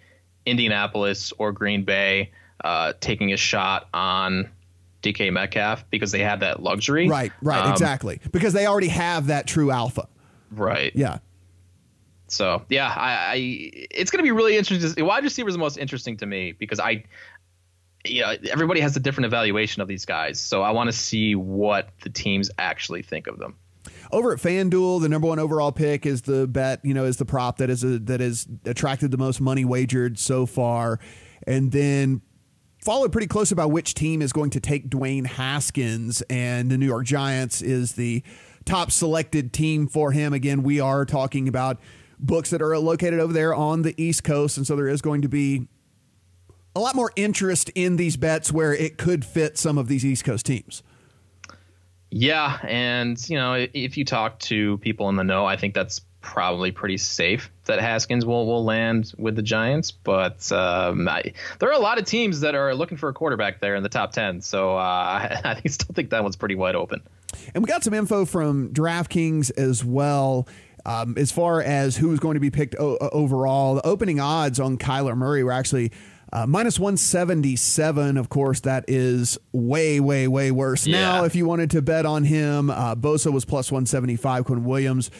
Indianapolis 0.44 1.32
or 1.38 1.52
Green 1.52 1.84
Bay 1.84 2.32
uh, 2.64 2.94
taking 3.00 3.32
a 3.32 3.36
shot 3.36 3.88
on 3.92 4.50
DK 5.02 5.32
Metcalf 5.32 5.84
because 5.90 6.12
they 6.12 6.20
have 6.20 6.40
that 6.40 6.62
luxury. 6.62 7.08
Right, 7.08 7.32
right, 7.42 7.64
um, 7.64 7.72
exactly. 7.72 8.20
Because 8.32 8.52
they 8.52 8.66
already 8.66 8.88
have 8.88 9.28
that 9.28 9.46
true 9.46 9.70
alpha. 9.70 10.08
Right. 10.50 10.92
Yeah. 10.94 11.18
So 12.28 12.62
yeah, 12.68 12.88
I, 12.88 13.12
I 13.12 13.34
it's 13.90 14.10
going 14.10 14.18
to 14.18 14.24
be 14.24 14.32
really 14.32 14.56
interesting. 14.56 15.04
Wide 15.04 15.22
receiver 15.22 15.48
is 15.48 15.54
the 15.54 15.60
most 15.60 15.76
interesting 15.76 16.16
to 16.18 16.26
me 16.26 16.52
because 16.52 16.80
I, 16.80 17.04
you 18.08 18.22
know, 18.22 18.34
everybody 18.50 18.80
has 18.80 18.96
a 18.96 19.00
different 19.00 19.26
evaluation 19.26 19.82
of 19.82 19.88
these 19.88 20.04
guys. 20.04 20.40
So 20.40 20.62
I 20.62 20.70
want 20.70 20.88
to 20.88 20.92
see 20.92 21.34
what 21.34 21.90
the 22.02 22.10
teams 22.10 22.50
actually 22.58 23.02
think 23.02 23.26
of 23.26 23.38
them. 23.38 23.56
Over 24.12 24.32
at 24.32 24.38
FanDuel, 24.38 25.00
the 25.00 25.08
number 25.08 25.26
one 25.28 25.38
overall 25.38 25.72
pick 25.72 26.06
is 26.06 26.22
the 26.22 26.46
bet. 26.46 26.84
You 26.84 26.94
know, 26.94 27.04
is 27.04 27.16
the 27.16 27.24
prop 27.24 27.58
that 27.58 27.70
is 27.70 27.84
a, 27.84 27.98
that 28.00 28.20
has 28.20 28.46
attracted 28.64 29.10
the 29.10 29.18
most 29.18 29.40
money 29.40 29.64
wagered 29.64 30.18
so 30.18 30.46
far, 30.46 31.00
and 31.46 31.72
then 31.72 32.22
followed 32.84 33.10
pretty 33.10 33.26
close 33.26 33.50
about 33.50 33.72
which 33.72 33.94
team 33.94 34.22
is 34.22 34.32
going 34.32 34.50
to 34.50 34.60
take 34.60 34.88
Dwayne 34.88 35.26
Haskins, 35.26 36.22
and 36.30 36.70
the 36.70 36.78
New 36.78 36.86
York 36.86 37.04
Giants 37.04 37.62
is 37.62 37.94
the 37.94 38.22
top 38.64 38.90
selected 38.92 39.52
team 39.52 39.88
for 39.88 40.12
him. 40.12 40.32
Again, 40.32 40.62
we 40.62 40.78
are 40.78 41.04
talking 41.04 41.48
about 41.48 41.80
books 42.18 42.50
that 42.50 42.62
are 42.62 42.78
located 42.78 43.20
over 43.20 43.32
there 43.32 43.54
on 43.54 43.82
the 43.82 43.94
East 44.00 44.24
Coast, 44.24 44.56
and 44.56 44.66
so 44.66 44.76
there 44.76 44.88
is 44.88 45.02
going 45.02 45.22
to 45.22 45.28
be 45.28 45.66
a 46.76 46.78
lot 46.78 46.94
more 46.94 47.10
interest 47.16 47.70
in 47.74 47.96
these 47.96 48.16
bets 48.16 48.52
where 48.52 48.74
it 48.74 48.98
could 48.98 49.24
fit 49.24 49.56
some 49.56 49.78
of 49.78 49.88
these 49.88 50.04
East 50.04 50.24
Coast 50.24 50.44
teams. 50.44 50.82
Yeah, 52.10 52.58
and 52.62 53.18
you 53.28 53.36
know, 53.36 53.66
if 53.72 53.96
you 53.96 54.04
talk 54.04 54.38
to 54.40 54.78
people 54.78 55.08
in 55.08 55.16
the 55.16 55.24
know, 55.24 55.46
I 55.46 55.56
think 55.56 55.74
that's 55.74 56.02
probably 56.20 56.72
pretty 56.72 56.98
safe 56.98 57.50
that 57.64 57.80
Haskins 57.80 58.26
will 58.26 58.46
will 58.46 58.64
land 58.64 59.12
with 59.16 59.36
the 59.36 59.42
Giants. 59.42 59.90
But 59.90 60.52
um, 60.52 61.08
I, 61.08 61.32
there 61.58 61.70
are 61.70 61.72
a 61.74 61.78
lot 61.78 61.98
of 61.98 62.04
teams 62.04 62.40
that 62.40 62.54
are 62.54 62.74
looking 62.74 62.98
for 62.98 63.08
a 63.08 63.12
quarterback 63.14 63.60
there 63.60 63.74
in 63.74 63.82
the 63.82 63.88
top 63.88 64.12
ten. 64.12 64.42
So 64.42 64.76
uh, 64.76 64.80
I, 65.44 65.60
I 65.64 65.68
still 65.68 65.94
think 65.94 66.10
that 66.10 66.22
one's 66.22 66.36
pretty 66.36 66.56
wide 66.56 66.76
open. 66.76 67.02
And 67.54 67.64
we 67.64 67.68
got 67.68 67.84
some 67.84 67.94
info 67.94 68.24
from 68.26 68.70
DraftKings 68.72 69.50
as 69.56 69.84
well. 69.84 70.46
Um, 70.84 71.16
as 71.18 71.32
far 71.32 71.60
as 71.60 71.96
who 71.96 72.12
is 72.12 72.20
going 72.20 72.34
to 72.34 72.40
be 72.40 72.50
picked 72.50 72.76
o- 72.76 72.96
overall, 73.00 73.74
the 73.74 73.84
opening 73.84 74.20
odds 74.20 74.60
on 74.60 74.78
Kyler 74.78 75.16
Murray 75.16 75.42
were 75.42 75.50
actually 75.50 75.90
uh, 76.36 76.46
minus 76.46 76.78
177. 76.78 78.18
Of 78.18 78.28
course, 78.28 78.60
that 78.60 78.84
is 78.88 79.38
way, 79.52 80.00
way, 80.00 80.28
way 80.28 80.50
worse. 80.50 80.86
Yeah. 80.86 81.00
Now, 81.00 81.24
if 81.24 81.34
you 81.34 81.46
wanted 81.46 81.70
to 81.70 81.80
bet 81.80 82.04
on 82.04 82.24
him, 82.24 82.68
uh, 82.68 82.94
Bosa 82.94 83.32
was 83.32 83.46
plus 83.46 83.72
175. 83.72 84.44
Quinn 84.44 84.64
Williams 84.64 85.10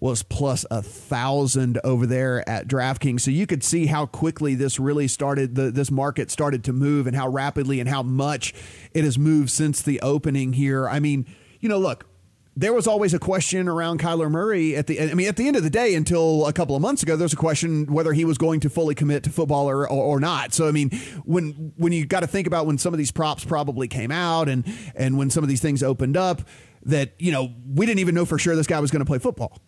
was 0.00 0.22
plus 0.22 0.64
a 0.70 0.80
thousand 0.80 1.78
over 1.84 2.06
there 2.06 2.48
at 2.48 2.68
DraftKings. 2.68 3.20
So 3.20 3.30
you 3.30 3.46
could 3.46 3.62
see 3.62 3.84
how 3.84 4.06
quickly 4.06 4.54
this 4.54 4.80
really 4.80 5.08
started, 5.08 5.56
the, 5.56 5.70
this 5.70 5.90
market 5.90 6.30
started 6.30 6.64
to 6.64 6.72
move 6.72 7.06
and 7.06 7.14
how 7.14 7.28
rapidly 7.28 7.78
and 7.78 7.88
how 7.88 8.02
much 8.02 8.54
it 8.94 9.04
has 9.04 9.18
moved 9.18 9.50
since 9.50 9.82
the 9.82 10.00
opening 10.00 10.54
here. 10.54 10.88
I 10.88 11.00
mean, 11.00 11.26
you 11.60 11.68
know, 11.68 11.78
look, 11.78 12.06
there 12.54 12.72
was 12.72 12.86
always 12.86 13.14
a 13.14 13.18
question 13.18 13.66
around 13.66 14.00
Kyler 14.00 14.30
Murray 14.30 14.76
at 14.76 14.86
the 14.86 15.00
I 15.00 15.14
mean 15.14 15.28
at 15.28 15.36
the 15.36 15.46
end 15.46 15.56
of 15.56 15.62
the 15.62 15.70
day 15.70 15.94
until 15.94 16.46
a 16.46 16.52
couple 16.52 16.76
of 16.76 16.82
months 16.82 17.02
ago 17.02 17.16
there 17.16 17.24
was 17.24 17.32
a 17.32 17.36
question 17.36 17.86
whether 17.86 18.12
he 18.12 18.24
was 18.24 18.36
going 18.36 18.60
to 18.60 18.70
fully 18.70 18.94
commit 18.94 19.22
to 19.24 19.30
football 19.30 19.70
or, 19.70 19.88
or, 19.88 20.16
or 20.16 20.20
not. 20.20 20.52
So 20.52 20.68
I 20.68 20.72
mean 20.72 20.90
when 21.24 21.72
when 21.76 21.92
you 21.92 22.04
got 22.04 22.20
to 22.20 22.26
think 22.26 22.46
about 22.46 22.66
when 22.66 22.76
some 22.76 22.92
of 22.92 22.98
these 22.98 23.10
props 23.10 23.44
probably 23.44 23.88
came 23.88 24.10
out 24.10 24.48
and 24.48 24.64
and 24.94 25.16
when 25.16 25.30
some 25.30 25.42
of 25.42 25.48
these 25.48 25.62
things 25.62 25.82
opened 25.82 26.16
up 26.16 26.42
that 26.84 27.14
you 27.18 27.32
know 27.32 27.54
we 27.66 27.86
didn't 27.86 28.00
even 28.00 28.14
know 28.14 28.26
for 28.26 28.38
sure 28.38 28.54
this 28.54 28.66
guy 28.66 28.80
was 28.80 28.90
going 28.90 29.00
to 29.00 29.06
play 29.06 29.18
football. 29.18 29.58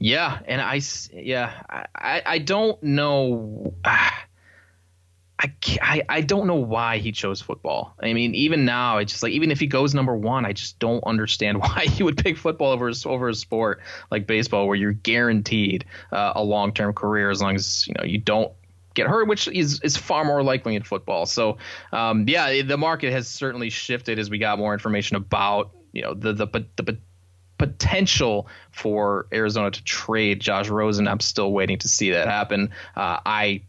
Yeah, 0.00 0.40
and 0.46 0.60
I 0.60 0.80
yeah 1.12 1.86
I 1.94 2.22
I 2.26 2.38
don't 2.38 2.82
know. 2.82 3.74
Uh, 3.84 4.10
I, 5.42 5.52
I 5.80 6.02
I 6.08 6.20
don't 6.20 6.46
know 6.46 6.54
why 6.54 6.98
he 6.98 7.10
chose 7.10 7.40
football. 7.40 7.94
I 8.00 8.12
mean, 8.12 8.34
even 8.34 8.64
now, 8.64 8.98
it's 8.98 9.12
just 9.12 9.22
like 9.24 9.32
even 9.32 9.50
if 9.50 9.58
he 9.58 9.66
goes 9.66 9.92
number 9.92 10.14
one, 10.14 10.46
I 10.46 10.52
just 10.52 10.78
don't 10.78 11.02
understand 11.04 11.58
why 11.60 11.86
he 11.86 12.02
would 12.02 12.16
pick 12.16 12.38
football 12.38 12.70
over 12.70 12.90
over 13.06 13.28
a 13.28 13.34
sport 13.34 13.80
like 14.10 14.26
baseball, 14.26 14.68
where 14.68 14.76
you're 14.76 14.92
guaranteed 14.92 15.84
uh, 16.12 16.32
a 16.36 16.44
long 16.44 16.72
term 16.72 16.94
career 16.94 17.30
as 17.30 17.42
long 17.42 17.56
as 17.56 17.86
you 17.88 17.94
know 17.98 18.04
you 18.04 18.18
don't 18.18 18.52
get 18.94 19.08
hurt, 19.08 19.26
which 19.26 19.48
is 19.48 19.80
is 19.80 19.96
far 19.96 20.24
more 20.24 20.44
likely 20.44 20.76
in 20.76 20.82
football. 20.84 21.26
So, 21.26 21.58
um, 21.92 22.28
yeah, 22.28 22.62
the 22.62 22.78
market 22.78 23.12
has 23.12 23.26
certainly 23.26 23.70
shifted 23.70 24.20
as 24.20 24.30
we 24.30 24.38
got 24.38 24.58
more 24.58 24.72
information 24.72 25.16
about 25.16 25.72
you 25.92 26.02
know 26.02 26.14
the 26.14 26.32
the 26.32 26.46
the 26.76 26.98
potential 27.58 28.48
for 28.70 29.26
Arizona 29.32 29.72
to 29.72 29.82
trade 29.82 30.40
Josh 30.40 30.68
Rosen. 30.68 31.08
I'm 31.08 31.20
still 31.20 31.52
waiting 31.52 31.78
to 31.78 31.88
see 31.88 32.10
that 32.10 32.28
happen. 32.28 32.70
Uh, 32.94 33.18
I 33.26 33.62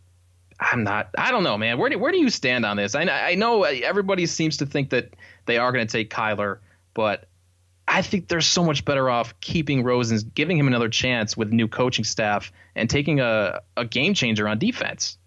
I'm 0.72 0.84
not. 0.84 1.10
I 1.18 1.32
don't 1.32 1.44
know, 1.44 1.58
man. 1.58 1.78
Where 1.78 1.90
do 1.90 2.00
where 2.00 2.12
do 2.12 2.18
you 2.18 2.30
stand 2.30 2.66
on 2.66 2.78
this? 2.78 2.96
I 2.96 3.04
I 3.04 3.36
know 3.36 3.64
everybody 3.64 4.26
seems 4.26 4.58
to 4.58 4.66
think 4.66 4.90
that 4.92 5.14
they 5.46 5.58
are 5.58 5.72
going 5.72 5.86
to 5.86 5.92
take 5.92 6.10
Kyler, 6.10 6.60
but 6.94 7.28
I 7.88 8.02
think 8.02 8.30
they're 8.30 8.42
so 8.42 8.64
much 8.64 8.86
better 8.86 9.10
off 9.10 9.40
keeping 9.42 9.84
Rosen, 9.84 10.20
giving 10.34 10.58
him 10.58 10.68
another 10.68 10.90
chance 10.90 11.36
with 11.36 11.52
new 11.52 11.68
coaching 11.68 12.06
staff, 12.06 12.52
and 12.76 12.90
taking 12.90 13.20
a 13.20 13.62
a 13.76 13.86
game 13.86 14.14
changer 14.14 14.48
on 14.48 14.58
defense. 14.58 15.18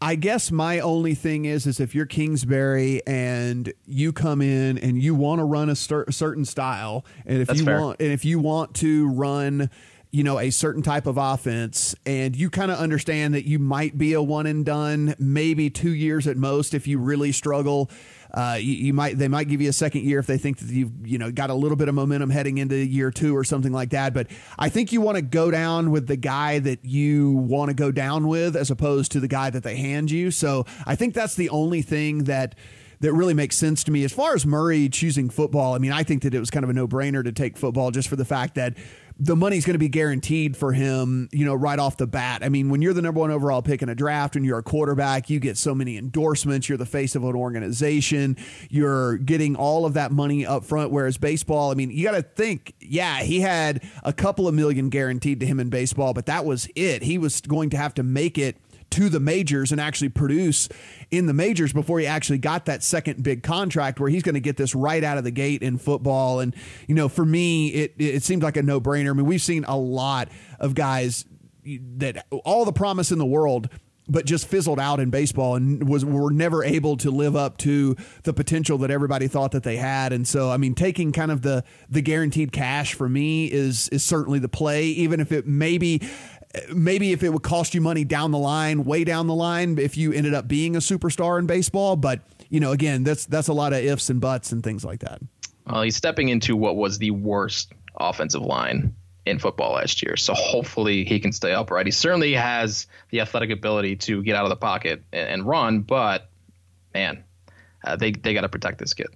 I 0.00 0.16
guess 0.16 0.50
my 0.50 0.80
only 0.80 1.14
thing 1.14 1.46
is, 1.46 1.66
is 1.66 1.80
if 1.80 1.94
you're 1.94 2.04
Kingsbury 2.04 3.00
and 3.06 3.72
you 3.86 4.12
come 4.12 4.42
in 4.42 4.76
and 4.76 5.00
you 5.00 5.14
want 5.14 5.38
to 5.38 5.44
run 5.44 5.70
a 5.70 5.74
certain 5.76 6.44
style, 6.44 7.06
and 7.24 7.38
if 7.40 7.48
That's 7.48 7.60
you 7.60 7.64
fair. 7.64 7.80
want, 7.80 8.00
and 8.00 8.12
if 8.12 8.24
you 8.24 8.38
want 8.38 8.74
to 8.76 9.08
run, 9.08 9.70
you 10.16 10.24
know, 10.24 10.38
a 10.38 10.48
certain 10.48 10.82
type 10.82 11.06
of 11.06 11.18
offense, 11.18 11.94
and 12.06 12.34
you 12.34 12.48
kind 12.48 12.70
of 12.70 12.78
understand 12.78 13.34
that 13.34 13.46
you 13.46 13.58
might 13.58 13.98
be 13.98 14.14
a 14.14 14.22
one 14.22 14.46
and 14.46 14.64
done, 14.64 15.14
maybe 15.18 15.68
two 15.68 15.94
years 15.94 16.26
at 16.26 16.38
most 16.38 16.72
if 16.72 16.86
you 16.86 16.98
really 16.98 17.32
struggle 17.32 17.90
uh, 18.34 18.58
you, 18.60 18.72
you, 18.74 18.92
might 18.92 19.16
they 19.16 19.28
might 19.28 19.48
give 19.48 19.60
you 19.62 19.68
a 19.68 19.72
second 19.72 20.04
year 20.04 20.18
if 20.18 20.26
they 20.26 20.36
think 20.36 20.58
that 20.58 20.68
you've 20.68 21.06
you 21.06 21.16
know 21.16 21.30
got 21.30 21.48
a 21.48 21.54
little 21.54 21.76
bit 21.76 21.88
of 21.88 21.94
momentum 21.94 22.28
heading 22.28 22.58
into 22.58 22.76
year 22.76 23.10
two 23.10 23.36
or 23.36 23.44
something 23.44 23.72
like 23.72 23.90
that. 23.90 24.12
But 24.12 24.26
I 24.58 24.68
think 24.68 24.92
you 24.92 25.00
want 25.00 25.16
to 25.16 25.22
go 25.22 25.50
down 25.50 25.90
with 25.90 26.06
the 26.06 26.16
guy 26.16 26.58
that 26.58 26.84
you 26.84 27.32
want 27.32 27.70
to 27.70 27.74
go 27.74 27.90
down 27.90 28.26
with 28.26 28.56
as 28.56 28.70
opposed 28.70 29.12
to 29.12 29.20
the 29.20 29.28
guy 29.28 29.50
that 29.50 29.62
they 29.62 29.76
hand 29.76 30.10
you. 30.10 30.30
So 30.30 30.66
I 30.84 30.96
think 30.96 31.14
that's 31.14 31.34
the 31.34 31.48
only 31.50 31.82
thing 31.82 32.24
that 32.24 32.56
that 33.00 33.12
really 33.12 33.34
makes 33.34 33.56
sense 33.56 33.84
to 33.84 33.90
me. 33.90 34.04
As 34.04 34.12
far 34.12 34.34
as 34.34 34.46
Murray 34.46 34.88
choosing 34.88 35.30
football, 35.30 35.74
I 35.74 35.78
mean, 35.78 35.92
I 35.92 36.02
think 36.02 36.22
that 36.22 36.34
it 36.34 36.40
was 36.40 36.50
kind 36.50 36.64
of 36.64 36.70
a 36.70 36.72
no 36.72 36.88
brainer 36.88 37.22
to 37.24 37.32
take 37.32 37.56
football 37.56 37.90
just 37.90 38.08
for 38.08 38.16
the 38.16 38.24
fact 38.24 38.54
that 38.54 38.76
the 39.18 39.34
money's 39.34 39.64
going 39.64 39.74
to 39.74 39.78
be 39.78 39.88
guaranteed 39.88 40.56
for 40.56 40.72
him, 40.72 41.28
you 41.32 41.46
know, 41.46 41.54
right 41.54 41.78
off 41.78 41.96
the 41.96 42.06
bat. 42.06 42.44
I 42.44 42.50
mean, 42.50 42.68
when 42.68 42.82
you're 42.82 42.92
the 42.92 43.00
number 43.00 43.20
one 43.20 43.30
overall 43.30 43.62
pick 43.62 43.82
in 43.82 43.88
a 43.88 43.94
draft 43.94 44.36
and 44.36 44.44
you're 44.44 44.58
a 44.58 44.62
quarterback, 44.62 45.30
you 45.30 45.40
get 45.40 45.56
so 45.56 45.74
many 45.74 45.96
endorsements. 45.96 46.68
You're 46.68 46.76
the 46.76 46.84
face 46.84 47.16
of 47.16 47.24
an 47.24 47.34
organization. 47.34 48.36
You're 48.68 49.16
getting 49.16 49.56
all 49.56 49.86
of 49.86 49.94
that 49.94 50.12
money 50.12 50.44
up 50.44 50.64
front. 50.64 50.90
Whereas 50.90 51.16
baseball, 51.16 51.70
I 51.70 51.74
mean, 51.74 51.90
you 51.90 52.04
got 52.04 52.12
to 52.12 52.22
think, 52.22 52.74
yeah, 52.78 53.20
he 53.20 53.40
had 53.40 53.82
a 54.02 54.12
couple 54.12 54.48
of 54.48 54.54
million 54.54 54.90
guaranteed 54.90 55.40
to 55.40 55.46
him 55.46 55.60
in 55.60 55.70
baseball, 55.70 56.12
but 56.12 56.26
that 56.26 56.44
was 56.44 56.68
it. 56.74 57.02
He 57.02 57.16
was 57.16 57.40
going 57.40 57.70
to 57.70 57.78
have 57.78 57.94
to 57.94 58.02
make 58.02 58.36
it 58.36 58.58
to 58.90 59.08
the 59.08 59.20
majors 59.20 59.72
and 59.72 59.80
actually 59.80 60.08
produce 60.08 60.68
in 61.10 61.26
the 61.26 61.32
majors 61.32 61.72
before 61.72 61.98
he 61.98 62.06
actually 62.06 62.38
got 62.38 62.66
that 62.66 62.82
second 62.82 63.22
big 63.22 63.42
contract 63.42 64.00
where 64.00 64.08
he's 64.08 64.22
going 64.22 64.34
to 64.34 64.40
get 64.40 64.56
this 64.56 64.74
right 64.74 65.02
out 65.02 65.18
of 65.18 65.24
the 65.24 65.30
gate 65.30 65.62
in 65.62 65.78
football. 65.78 66.40
And, 66.40 66.54
you 66.86 66.94
know, 66.94 67.08
for 67.08 67.24
me, 67.24 67.68
it, 67.68 67.94
it 67.98 68.22
seems 68.22 68.42
like 68.42 68.56
a 68.56 68.62
no 68.62 68.80
brainer. 68.80 69.10
I 69.10 69.12
mean, 69.12 69.26
we've 69.26 69.42
seen 69.42 69.64
a 69.64 69.76
lot 69.76 70.28
of 70.58 70.74
guys 70.74 71.24
that 71.96 72.26
all 72.44 72.64
the 72.64 72.72
promise 72.72 73.10
in 73.10 73.18
the 73.18 73.26
world 73.26 73.68
but 74.08 74.24
just 74.24 74.46
fizzled 74.46 74.78
out 74.78 75.00
in 75.00 75.10
baseball 75.10 75.56
and 75.56 75.88
was 75.88 76.04
were 76.04 76.30
never 76.30 76.62
able 76.62 76.96
to 76.96 77.10
live 77.10 77.34
up 77.34 77.56
to 77.58 77.96
the 78.22 78.32
potential 78.32 78.78
that 78.78 78.90
everybody 78.90 79.26
thought 79.26 79.52
that 79.52 79.62
they 79.62 79.76
had. 79.76 80.12
And 80.12 80.26
so, 80.26 80.50
I 80.50 80.56
mean, 80.56 80.74
taking 80.74 81.12
kind 81.12 81.30
of 81.30 81.42
the 81.42 81.64
the 81.88 82.02
guaranteed 82.02 82.52
cash 82.52 82.94
for 82.94 83.08
me 83.08 83.50
is 83.50 83.88
is 83.88 84.04
certainly 84.04 84.38
the 84.38 84.48
play, 84.48 84.86
even 84.86 85.20
if 85.20 85.32
it 85.32 85.46
maybe 85.46 86.02
maybe 86.74 87.12
if 87.12 87.22
it 87.22 87.32
would 87.32 87.42
cost 87.42 87.74
you 87.74 87.80
money 87.80 88.04
down 88.04 88.30
the 88.30 88.38
line, 88.38 88.84
way 88.84 89.04
down 89.04 89.26
the 89.26 89.34
line, 89.34 89.78
if 89.78 89.96
you 89.96 90.12
ended 90.12 90.34
up 90.34 90.48
being 90.48 90.76
a 90.76 90.80
superstar 90.80 91.38
in 91.38 91.46
baseball. 91.46 91.96
But 91.96 92.20
you 92.48 92.60
know, 92.60 92.72
again, 92.72 93.04
that's 93.04 93.26
that's 93.26 93.48
a 93.48 93.52
lot 93.52 93.72
of 93.72 93.80
ifs 93.80 94.10
and 94.10 94.20
buts 94.20 94.52
and 94.52 94.62
things 94.62 94.84
like 94.84 95.00
that. 95.00 95.20
Well, 95.66 95.82
he's 95.82 95.96
stepping 95.96 96.28
into 96.28 96.56
what 96.56 96.76
was 96.76 96.98
the 96.98 97.10
worst 97.10 97.72
offensive 97.96 98.42
line 98.42 98.94
in 99.24 99.38
football 99.38 99.74
last 99.74 100.02
year. 100.02 100.16
So 100.16 100.34
hopefully 100.34 101.04
he 101.04 101.18
can 101.18 101.32
stay 101.32 101.52
upright. 101.52 101.86
He 101.86 101.92
certainly 101.92 102.32
has 102.34 102.86
the 103.10 103.20
athletic 103.20 103.50
ability 103.50 103.96
to 103.96 104.22
get 104.22 104.36
out 104.36 104.44
of 104.44 104.50
the 104.50 104.56
pocket 104.56 105.02
and, 105.12 105.28
and 105.28 105.46
run, 105.46 105.80
but 105.80 106.30
man, 106.94 107.24
uh, 107.84 107.96
they 107.96 108.12
they 108.12 108.34
got 108.34 108.42
to 108.42 108.48
protect 108.48 108.78
this 108.78 108.94
kid. 108.94 109.08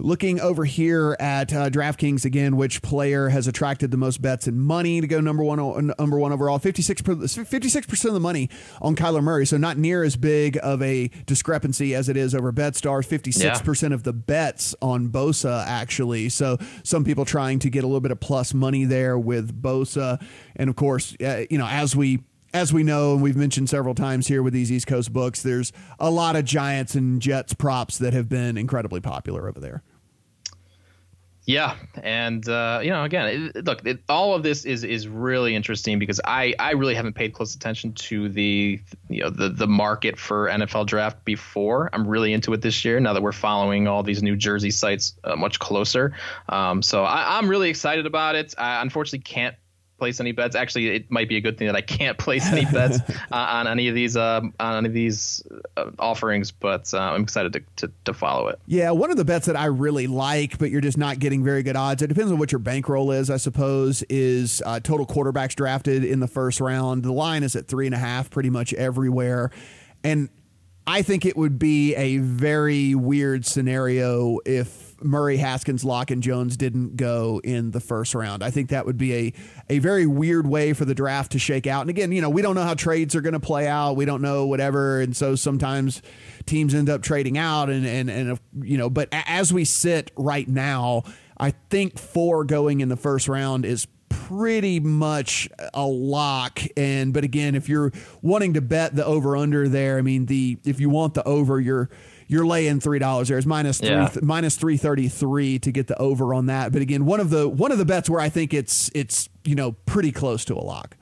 Looking 0.00 0.40
over 0.40 0.64
here 0.64 1.16
at 1.18 1.52
uh, 1.52 1.70
DraftKings 1.70 2.24
again, 2.24 2.56
which 2.56 2.82
player 2.82 3.30
has 3.30 3.48
attracted 3.48 3.90
the 3.90 3.96
most 3.96 4.22
bets 4.22 4.46
and 4.46 4.60
money 4.60 5.00
to 5.00 5.08
go 5.08 5.20
number 5.20 5.42
one 5.42 5.92
number 5.98 6.18
one 6.18 6.32
overall? 6.32 6.60
56 6.60 7.02
percent 7.02 8.08
of 8.08 8.14
the 8.14 8.20
money 8.20 8.48
on 8.80 8.94
Kyler 8.94 9.22
Murray, 9.22 9.44
so 9.44 9.56
not 9.56 9.76
near 9.76 10.04
as 10.04 10.14
big 10.14 10.56
of 10.62 10.80
a 10.82 11.08
discrepancy 11.26 11.96
as 11.96 12.08
it 12.08 12.16
is 12.16 12.32
over 12.32 12.52
BetStars. 12.52 13.06
56 13.06 13.60
percent 13.62 13.92
of 13.92 14.04
the 14.04 14.12
bets 14.12 14.72
on 14.80 15.08
Bosa 15.08 15.64
actually. 15.66 16.28
So 16.28 16.58
some 16.84 17.04
people 17.04 17.24
trying 17.24 17.58
to 17.58 17.70
get 17.70 17.82
a 17.82 17.88
little 17.88 18.00
bit 18.00 18.12
of 18.12 18.20
plus 18.20 18.54
money 18.54 18.84
there 18.84 19.18
with 19.18 19.60
Bosa, 19.60 20.22
and 20.54 20.70
of 20.70 20.76
course, 20.76 21.16
uh, 21.20 21.44
you 21.50 21.58
know 21.58 21.66
as 21.66 21.96
we 21.96 22.20
as 22.54 22.72
we 22.72 22.82
know, 22.82 23.14
and 23.14 23.22
we've 23.22 23.36
mentioned 23.36 23.68
several 23.68 23.94
times 23.94 24.28
here 24.28 24.42
with 24.42 24.52
these 24.52 24.72
East 24.72 24.86
Coast 24.86 25.12
books, 25.12 25.42
there's 25.42 25.72
a 25.98 26.10
lot 26.10 26.36
of 26.36 26.44
Giants 26.44 26.94
and 26.94 27.20
Jets 27.20 27.52
props 27.52 27.98
that 27.98 28.12
have 28.12 28.28
been 28.28 28.56
incredibly 28.56 29.00
popular 29.00 29.48
over 29.48 29.60
there. 29.60 29.82
Yeah, 31.48 31.76
and 32.02 32.46
uh, 32.46 32.80
you 32.82 32.90
know, 32.90 33.04
again, 33.04 33.52
it, 33.54 33.64
look, 33.64 33.86
it, 33.86 34.00
all 34.06 34.34
of 34.34 34.42
this 34.42 34.66
is 34.66 34.84
is 34.84 35.08
really 35.08 35.56
interesting 35.56 35.98
because 35.98 36.20
I 36.22 36.54
I 36.58 36.72
really 36.72 36.94
haven't 36.94 37.14
paid 37.14 37.32
close 37.32 37.54
attention 37.54 37.94
to 37.94 38.28
the 38.28 38.78
you 39.08 39.22
know 39.22 39.30
the 39.30 39.48
the 39.48 39.66
market 39.66 40.18
for 40.18 40.48
NFL 40.48 40.84
draft 40.84 41.24
before. 41.24 41.88
I'm 41.94 42.06
really 42.06 42.34
into 42.34 42.52
it 42.52 42.60
this 42.60 42.84
year 42.84 43.00
now 43.00 43.14
that 43.14 43.22
we're 43.22 43.32
following 43.32 43.88
all 43.88 44.02
these 44.02 44.22
New 44.22 44.36
Jersey 44.36 44.70
sites 44.70 45.14
uh, 45.24 45.36
much 45.36 45.58
closer. 45.58 46.12
Um, 46.50 46.82
so 46.82 47.04
I, 47.04 47.38
I'm 47.38 47.48
really 47.48 47.70
excited 47.70 48.04
about 48.04 48.34
it. 48.34 48.52
I 48.58 48.82
unfortunately 48.82 49.20
can't 49.20 49.54
place 49.98 50.20
any 50.20 50.32
bets. 50.32 50.56
Actually, 50.56 50.88
it 50.88 51.10
might 51.10 51.28
be 51.28 51.36
a 51.36 51.40
good 51.40 51.58
thing 51.58 51.66
that 51.66 51.76
I 51.76 51.80
can't 51.80 52.16
place 52.18 52.46
any 52.46 52.64
bets 52.72 52.98
uh, 53.10 53.14
on 53.32 53.66
any 53.66 53.88
of 53.88 53.94
these 53.94 54.16
um, 54.16 54.54
on 54.60 54.76
any 54.76 54.88
of 54.88 54.94
these 54.94 55.42
uh, 55.76 55.90
offerings, 55.98 56.50
but 56.50 56.92
uh, 56.94 56.98
I'm 56.98 57.22
excited 57.22 57.52
to, 57.54 57.86
to, 57.86 57.92
to 58.06 58.14
follow 58.14 58.48
it. 58.48 58.58
Yeah, 58.66 58.90
one 58.92 59.10
of 59.10 59.16
the 59.16 59.24
bets 59.24 59.46
that 59.46 59.56
I 59.56 59.66
really 59.66 60.06
like, 60.06 60.58
but 60.58 60.70
you're 60.70 60.80
just 60.80 60.98
not 60.98 61.18
getting 61.18 61.44
very 61.44 61.62
good 61.62 61.76
odds. 61.76 62.02
It 62.02 62.08
depends 62.08 62.32
on 62.32 62.38
what 62.38 62.52
your 62.52 62.60
bankroll 62.60 63.10
is, 63.10 63.30
I 63.30 63.36
suppose. 63.36 64.02
Is 64.08 64.62
uh, 64.64 64.80
total 64.80 65.06
quarterbacks 65.06 65.54
drafted 65.54 66.04
in 66.04 66.20
the 66.20 66.28
first 66.28 66.60
round? 66.60 67.02
The 67.02 67.12
line 67.12 67.42
is 67.42 67.56
at 67.56 67.66
three 67.66 67.86
and 67.86 67.94
a 67.94 67.98
half, 67.98 68.30
pretty 68.30 68.50
much 68.50 68.72
everywhere, 68.74 69.50
and 70.04 70.28
I 70.86 71.02
think 71.02 71.26
it 71.26 71.36
would 71.36 71.58
be 71.58 71.94
a 71.96 72.16
very 72.16 72.94
weird 72.94 73.44
scenario 73.44 74.38
if 74.46 74.87
Murray, 75.00 75.36
Haskins, 75.36 75.84
Lock, 75.84 76.10
and 76.10 76.22
Jones 76.22 76.56
didn't 76.56 76.96
go 76.96 77.40
in 77.44 77.70
the 77.70 77.80
first 77.80 78.14
round. 78.14 78.42
I 78.42 78.50
think 78.50 78.70
that 78.70 78.86
would 78.86 78.98
be 78.98 79.14
a, 79.14 79.32
a 79.70 79.78
very 79.78 80.06
weird 80.06 80.46
way 80.46 80.72
for 80.72 80.84
the 80.84 80.94
draft 80.94 81.32
to 81.32 81.38
shake 81.38 81.66
out. 81.66 81.82
And 81.82 81.90
again, 81.90 82.12
you 82.12 82.20
know, 82.20 82.30
we 82.30 82.42
don't 82.42 82.54
know 82.54 82.62
how 82.62 82.74
trades 82.74 83.14
are 83.14 83.20
going 83.20 83.34
to 83.34 83.40
play 83.40 83.66
out. 83.66 83.96
We 83.96 84.04
don't 84.04 84.22
know 84.22 84.46
whatever. 84.46 85.00
And 85.00 85.16
so 85.16 85.34
sometimes 85.34 86.02
teams 86.46 86.74
end 86.74 86.88
up 86.88 87.02
trading 87.02 87.38
out 87.38 87.70
and, 87.70 87.86
and, 87.86 88.10
and, 88.10 88.40
you 88.62 88.78
know, 88.78 88.90
but 88.90 89.08
as 89.12 89.52
we 89.52 89.64
sit 89.64 90.10
right 90.16 90.48
now, 90.48 91.04
I 91.38 91.52
think 91.70 91.98
four 91.98 92.44
going 92.44 92.80
in 92.80 92.88
the 92.88 92.96
first 92.96 93.28
round 93.28 93.64
is 93.64 93.86
pretty 94.08 94.80
much 94.80 95.48
a 95.72 95.86
lock. 95.86 96.60
And 96.76 97.12
but 97.12 97.24
again, 97.24 97.54
if 97.54 97.68
you're 97.68 97.92
wanting 98.22 98.54
to 98.54 98.60
bet 98.60 98.94
the 98.94 99.04
over 99.04 99.36
under 99.36 99.68
there, 99.68 99.98
I 99.98 100.02
mean 100.02 100.26
the 100.26 100.58
if 100.64 100.80
you 100.80 100.90
want 100.90 101.14
the 101.14 101.24
over, 101.24 101.60
you're 101.60 101.88
you're 102.28 102.46
laying 102.46 102.78
three 102.78 102.98
dollars 102.98 103.28
there. 103.28 103.38
It's 103.38 103.46
minus 103.46 103.78
three 103.78 103.88
yeah. 103.88 104.10
minus 104.22 104.56
three 104.56 104.76
thirty 104.76 105.08
three 105.08 105.58
to 105.58 105.72
get 105.72 105.88
the 105.88 105.98
over 105.98 106.32
on 106.34 106.46
that. 106.46 106.72
But 106.72 106.82
again, 106.82 107.06
one 107.06 107.20
of 107.20 107.30
the 107.30 107.48
one 107.48 107.72
of 107.72 107.78
the 107.78 107.84
bets 107.84 108.08
where 108.08 108.20
I 108.20 108.28
think 108.28 108.54
it's 108.54 108.90
it's 108.94 109.28
you 109.44 109.54
know 109.54 109.72
pretty 109.86 110.12
close 110.12 110.44
to 110.46 110.54
a 110.54 110.62
lock. 110.62 110.96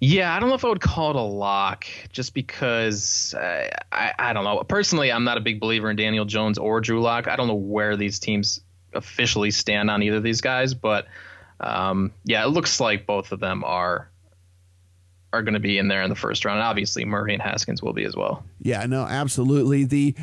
Yeah, 0.00 0.34
I 0.34 0.40
don't 0.40 0.48
know 0.48 0.56
if 0.56 0.64
I 0.64 0.68
would 0.68 0.80
call 0.80 1.10
it 1.10 1.16
a 1.16 1.20
lock, 1.20 1.86
just 2.10 2.34
because 2.34 3.34
uh, 3.34 3.68
I 3.92 4.12
I 4.18 4.32
don't 4.32 4.42
know. 4.42 4.62
Personally, 4.64 5.12
I'm 5.12 5.22
not 5.22 5.38
a 5.38 5.40
big 5.40 5.60
believer 5.60 5.88
in 5.88 5.96
Daniel 5.96 6.24
Jones 6.24 6.58
or 6.58 6.80
Drew 6.80 7.00
Lock. 7.00 7.28
I 7.28 7.36
don't 7.36 7.46
know 7.46 7.54
where 7.54 7.96
these 7.96 8.18
teams 8.18 8.60
officially 8.92 9.52
stand 9.52 9.90
on 9.90 10.02
either 10.02 10.16
of 10.16 10.24
these 10.24 10.40
guys, 10.40 10.74
but 10.74 11.06
um, 11.60 12.12
yeah, 12.24 12.44
it 12.44 12.48
looks 12.48 12.80
like 12.80 13.06
both 13.06 13.30
of 13.30 13.38
them 13.38 13.62
are 13.62 14.10
are 15.32 15.42
going 15.42 15.54
to 15.54 15.60
be 15.60 15.78
in 15.78 15.88
there 15.88 16.02
in 16.02 16.10
the 16.10 16.16
first 16.16 16.44
round. 16.44 16.58
And 16.58 16.66
obviously, 16.66 17.04
Murray 17.04 17.32
and 17.32 17.42
Haskins 17.42 17.82
will 17.82 17.92
be 17.92 18.04
as 18.04 18.16
well. 18.16 18.44
Yeah, 18.60 18.84
no, 18.86 19.02
absolutely. 19.04 19.84
The 19.84 20.14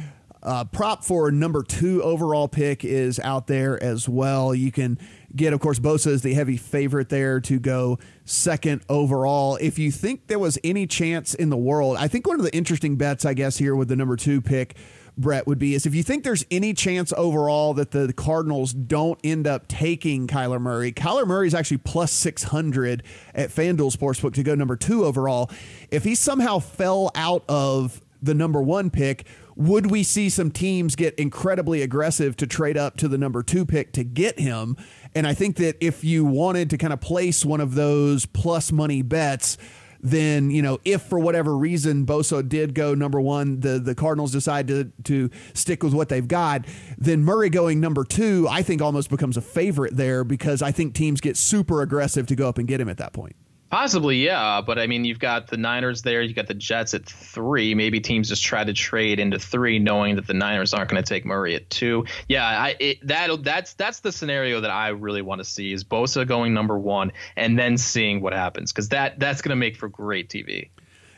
uh, 0.41 0.66
prop 0.66 1.03
for 1.03 1.32
number 1.32 1.64
two 1.64 2.01
overall 2.01 2.47
pick 2.47 2.86
is 2.86 3.20
out 3.20 3.47
there 3.47 3.82
as 3.84 4.07
well. 4.07 4.55
You 4.55 4.72
can 4.72 4.97
get, 5.36 5.53
of 5.53 5.60
course, 5.60 5.80
Bosa 5.80 6.07
is 6.07 6.22
the 6.22 6.34
heavy 6.34 6.57
favorite 6.57 7.10
there 7.10 7.39
to 7.41 7.60
go 7.60 7.99
second 8.24 8.82
overall. 8.88 9.57
If 9.57 9.78
you 9.78 9.91
think 9.91 10.28
there 10.28 10.39
was 10.39 10.57
any 10.64 10.88
chance 10.88 11.34
in 11.34 11.49
the 11.49 11.57
world, 11.57 11.97
I 11.97 12.07
think 12.07 12.26
one 12.26 12.39
of 12.39 12.45
the 12.45 12.55
interesting 12.55 12.95
bets, 12.95 13.26
I 13.26 13.34
guess, 13.34 13.57
here 13.57 13.76
with 13.76 13.89
the 13.89 13.95
number 13.95 14.16
two 14.16 14.41
pick 14.41 14.78
Brett, 15.20 15.47
would 15.47 15.59
be 15.59 15.76
is 15.76 15.86
if 15.86 15.93
you 15.93 16.03
think 16.03 16.24
there's 16.24 16.45
any 16.49 16.74
chance 16.74 17.13
overall 17.17 17.74
that 17.76 17.91
the 17.91 18.13
Cardinals 18.13 18.74
don't 18.74 19.20
end 19.24 19.45
up 19.45 19.67
taking 19.67 20.28
Kyler 20.28 20.61
Murray, 20.61 20.91
Kyler 20.91 21.28
Murray 21.28 21.47
is 21.47 21.53
actually 21.53 21.78
plus 21.78 22.11
600 22.11 23.03
at 23.36 23.49
FanDuel 23.49 23.95
Sportsbook 23.95 24.34
to 24.34 24.43
go 24.43 24.55
number 24.55 24.76
two 24.76 25.05
overall. 25.05 25.51
If 25.91 26.03
he 26.03 26.15
somehow 26.15 26.59
fell 26.59 27.11
out 27.15 27.43
of 27.49 28.01
the 28.22 28.34
number 28.34 28.61
one 28.61 28.89
pick. 28.89 29.26
Would 29.55 29.91
we 29.91 30.03
see 30.03 30.30
some 30.30 30.51
teams 30.51 30.95
get 30.95 31.15
incredibly 31.15 31.82
aggressive 31.82 32.38
to 32.38 32.47
trade 32.47 32.78
up 32.78 32.97
to 32.97 33.07
the 33.07 33.17
number 33.17 33.43
two 33.43 33.65
pick 33.65 33.91
to 33.93 34.03
get 34.03 34.39
him? 34.39 34.78
And 35.15 35.28
I 35.28 35.34
think 35.34 35.57
that 35.57 35.78
if 35.82 36.03
you 36.03 36.26
wanted 36.26 36.70
to 36.70 36.78
kind 36.78 36.93
of 36.93 37.01
place 37.01 37.43
one 37.43 37.61
of 37.61 37.76
those 37.76 38.26
plus 38.26 38.72
money 38.72 39.01
bets, 39.01 39.57
then 40.02 40.52
you 40.52 40.62
know 40.62 40.80
if 40.86 41.02
for 41.02 41.20
whatever 41.20 41.56
reason 41.58 42.06
Bosa 42.06 42.47
did 42.47 42.74
go 42.74 42.93
number 42.93 43.20
one, 43.20 43.60
the 43.60 43.80
the 43.80 43.95
Cardinals 43.95 44.32
decide 44.32 44.68
to 44.68 44.91
to 45.06 45.30
stick 45.54 45.84
with 45.84 45.93
what 45.93 46.10
they've 46.10 46.28
got, 46.28 46.66
then 46.97 47.24
Murray 47.24 47.50
going 47.50 47.80
number 47.80 48.04
two, 48.04 48.47
I 48.50 48.62
think 48.62 48.82
almost 48.82 49.10
becomes 49.10 49.38
a 49.38 49.41
favorite 49.41 49.95
there 49.95 50.24
because 50.24 50.62
I 50.62 50.72
think 50.72 50.93
teams 50.93 51.22
get 51.22 51.38
super 51.38 51.82
aggressive 51.82 52.28
to 52.28 52.36
go 52.36 52.47
up 52.47 52.58
and 52.58 52.68
get 52.68 52.80
him 52.82 52.89
at 52.89 52.97
that 52.97 53.14
point. 53.14 53.36
Possibly, 53.70 54.17
yeah. 54.17 54.61
But 54.65 54.80
I 54.80 54.88
mean, 54.88 55.05
you've 55.05 55.20
got 55.20 55.47
the 55.47 55.57
Niners 55.57 56.01
there. 56.01 56.22
You've 56.22 56.36
got 56.36 56.47
the 56.47 56.55
Jets 56.55 56.93
at 56.93 57.05
three. 57.05 57.76
Maybe 57.76 57.99
teams 57.99 58.30
just 58.30 58.43
try 58.43 58.63
to 58.63 58.74
trade 58.74 59.20
into 59.20 59.38
three, 59.38 59.78
knowing 59.78 60.15
that 60.15 60.26
the 60.26 60.34
Niners 60.34 60.74
aren't 60.74 60.89
going 60.89 61.01
to 61.03 61.07
take 61.07 61.26
Murray 61.26 61.55
at 61.55 61.70
two. 61.70 62.05
Yeah, 62.28 62.45
I 62.45 62.97
that 63.03 63.43
that's 63.43 63.74
that's 63.74 63.99
the 63.99 64.11
scenario 64.11 64.61
that 64.61 64.72
I 64.72 64.89
really 64.89 65.22
want 65.22 65.39
to 65.39 65.45
see 65.45 65.72
is 65.72 65.84
Bosa 65.84 66.28
going 66.28 66.53
number 66.53 66.80
one, 66.80 67.11
and 67.36 67.59
then 67.59 67.78
seeing 67.78 68.22
what 68.22 68.34
happens 68.34 68.72
because 68.72 68.89
that 68.89 69.20
that's 69.20 69.41
going 69.41 69.51
to 69.51 69.55
make 69.55 69.76
for 69.76 69.88
great 69.88 70.30
TV. 70.30 70.70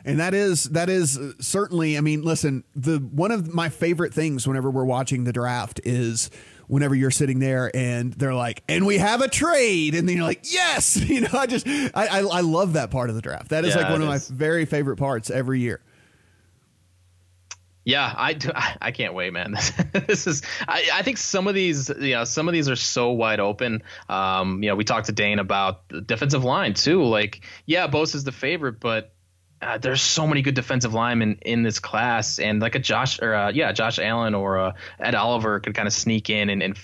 And 0.04 0.18
that 0.20 0.34
is 0.34 0.64
that 0.64 0.90
is 0.90 1.16
uh, 1.16 1.32
certainly. 1.40 1.96
I 1.96 2.00
mean, 2.00 2.22
listen, 2.22 2.64
the 2.74 2.98
one 2.98 3.30
of 3.30 3.54
my 3.54 3.68
favorite 3.68 4.12
things 4.12 4.46
whenever 4.46 4.70
we're 4.70 4.84
watching 4.84 5.24
the 5.24 5.32
draft 5.32 5.80
is 5.84 6.30
whenever 6.72 6.94
you're 6.94 7.10
sitting 7.10 7.38
there 7.38 7.70
and 7.76 8.14
they're 8.14 8.32
like, 8.32 8.62
and 8.66 8.86
we 8.86 8.96
have 8.96 9.20
a 9.20 9.28
trade, 9.28 9.94
and 9.94 10.08
then 10.08 10.16
you're 10.16 10.24
like, 10.24 10.50
yes, 10.50 10.96
you 11.08 11.20
know, 11.20 11.28
I 11.34 11.46
just 11.46 11.68
I 11.68 11.90
I, 11.94 12.18
I 12.20 12.40
love 12.40 12.72
that 12.72 12.90
part 12.90 13.10
of 13.10 13.14
the 13.14 13.20
draft. 13.20 13.50
That 13.50 13.66
is 13.66 13.74
yeah, 13.74 13.82
like 13.82 13.90
one 13.90 14.00
of 14.00 14.08
is. 14.08 14.30
my 14.30 14.36
very 14.36 14.64
favorite 14.64 14.96
parts 14.96 15.30
every 15.30 15.60
year. 15.60 15.82
Yeah, 17.84 18.14
I, 18.16 18.34
do, 18.34 18.52
I 18.80 18.92
can't 18.92 19.12
wait, 19.12 19.32
man. 19.32 19.56
this 20.06 20.28
is 20.28 20.42
I, 20.66 20.88
I 20.94 21.02
think 21.02 21.18
some 21.18 21.46
of 21.46 21.54
these 21.54 21.90
you 21.90 22.14
know 22.14 22.24
some 22.24 22.48
of 22.48 22.54
these 22.54 22.70
are 22.70 22.76
so 22.76 23.10
wide 23.10 23.40
open. 23.40 23.82
Um, 24.08 24.62
you 24.62 24.70
know, 24.70 24.76
we 24.76 24.84
talked 24.84 25.06
to 25.06 25.12
Dane 25.12 25.40
about 25.40 25.88
the 25.88 26.00
defensive 26.00 26.42
line 26.42 26.72
too. 26.72 27.04
Like, 27.04 27.44
yeah, 27.66 27.86
Bose 27.86 28.14
is 28.14 28.24
the 28.24 28.32
favorite, 28.32 28.80
but 28.80 29.12
uh, 29.62 29.78
there's 29.78 30.02
so 30.02 30.26
many 30.26 30.42
good 30.42 30.54
defensive 30.54 30.92
linemen 30.92 31.38
in 31.42 31.62
this 31.62 31.78
class, 31.78 32.38
and 32.38 32.60
like 32.60 32.74
a 32.74 32.80
Josh 32.80 33.20
or 33.20 33.34
uh, 33.34 33.50
yeah, 33.50 33.72
Josh 33.72 33.98
Allen 33.98 34.34
or 34.34 34.58
uh, 34.58 34.72
Ed 34.98 35.14
Oliver 35.14 35.60
could 35.60 35.74
kind 35.74 35.86
of 35.86 35.94
sneak 35.94 36.30
in 36.30 36.50
and, 36.50 36.62
and 36.62 36.78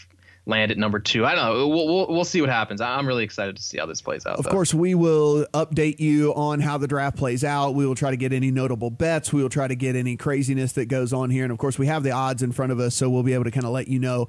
land 0.46 0.70
at 0.70 0.78
number 0.78 0.98
two. 0.98 1.26
I 1.26 1.34
don't 1.34 1.44
know. 1.44 1.68
We'll, 1.68 1.86
we'll, 1.86 2.06
we'll 2.08 2.24
see 2.24 2.40
what 2.40 2.50
happens. 2.50 2.80
I'm 2.80 3.06
really 3.06 3.24
excited 3.24 3.56
to 3.56 3.62
see 3.62 3.78
how 3.78 3.86
this 3.86 4.00
plays 4.00 4.26
out. 4.26 4.38
Of 4.38 4.44
though. 4.44 4.50
course, 4.50 4.72
we 4.72 4.94
will 4.94 5.46
update 5.52 6.00
you 6.00 6.32
on 6.34 6.60
how 6.60 6.78
the 6.78 6.86
draft 6.86 7.16
plays 7.16 7.44
out. 7.44 7.74
We 7.74 7.86
will 7.86 7.94
try 7.94 8.10
to 8.10 8.16
get 8.16 8.32
any 8.32 8.50
notable 8.50 8.90
bets. 8.90 9.32
We 9.32 9.42
will 9.42 9.50
try 9.50 9.68
to 9.68 9.76
get 9.76 9.94
any 9.94 10.16
craziness 10.16 10.72
that 10.72 10.86
goes 10.86 11.12
on 11.12 11.30
here. 11.30 11.42
And 11.42 11.52
of 11.52 11.58
course, 11.58 11.78
we 11.78 11.86
have 11.86 12.02
the 12.02 12.12
odds 12.12 12.42
in 12.42 12.52
front 12.52 12.72
of 12.72 12.80
us, 12.80 12.94
so 12.94 13.10
we'll 13.10 13.22
be 13.24 13.34
able 13.34 13.44
to 13.44 13.50
kind 13.50 13.66
of 13.66 13.72
let 13.72 13.88
you 13.88 13.98
know 13.98 14.28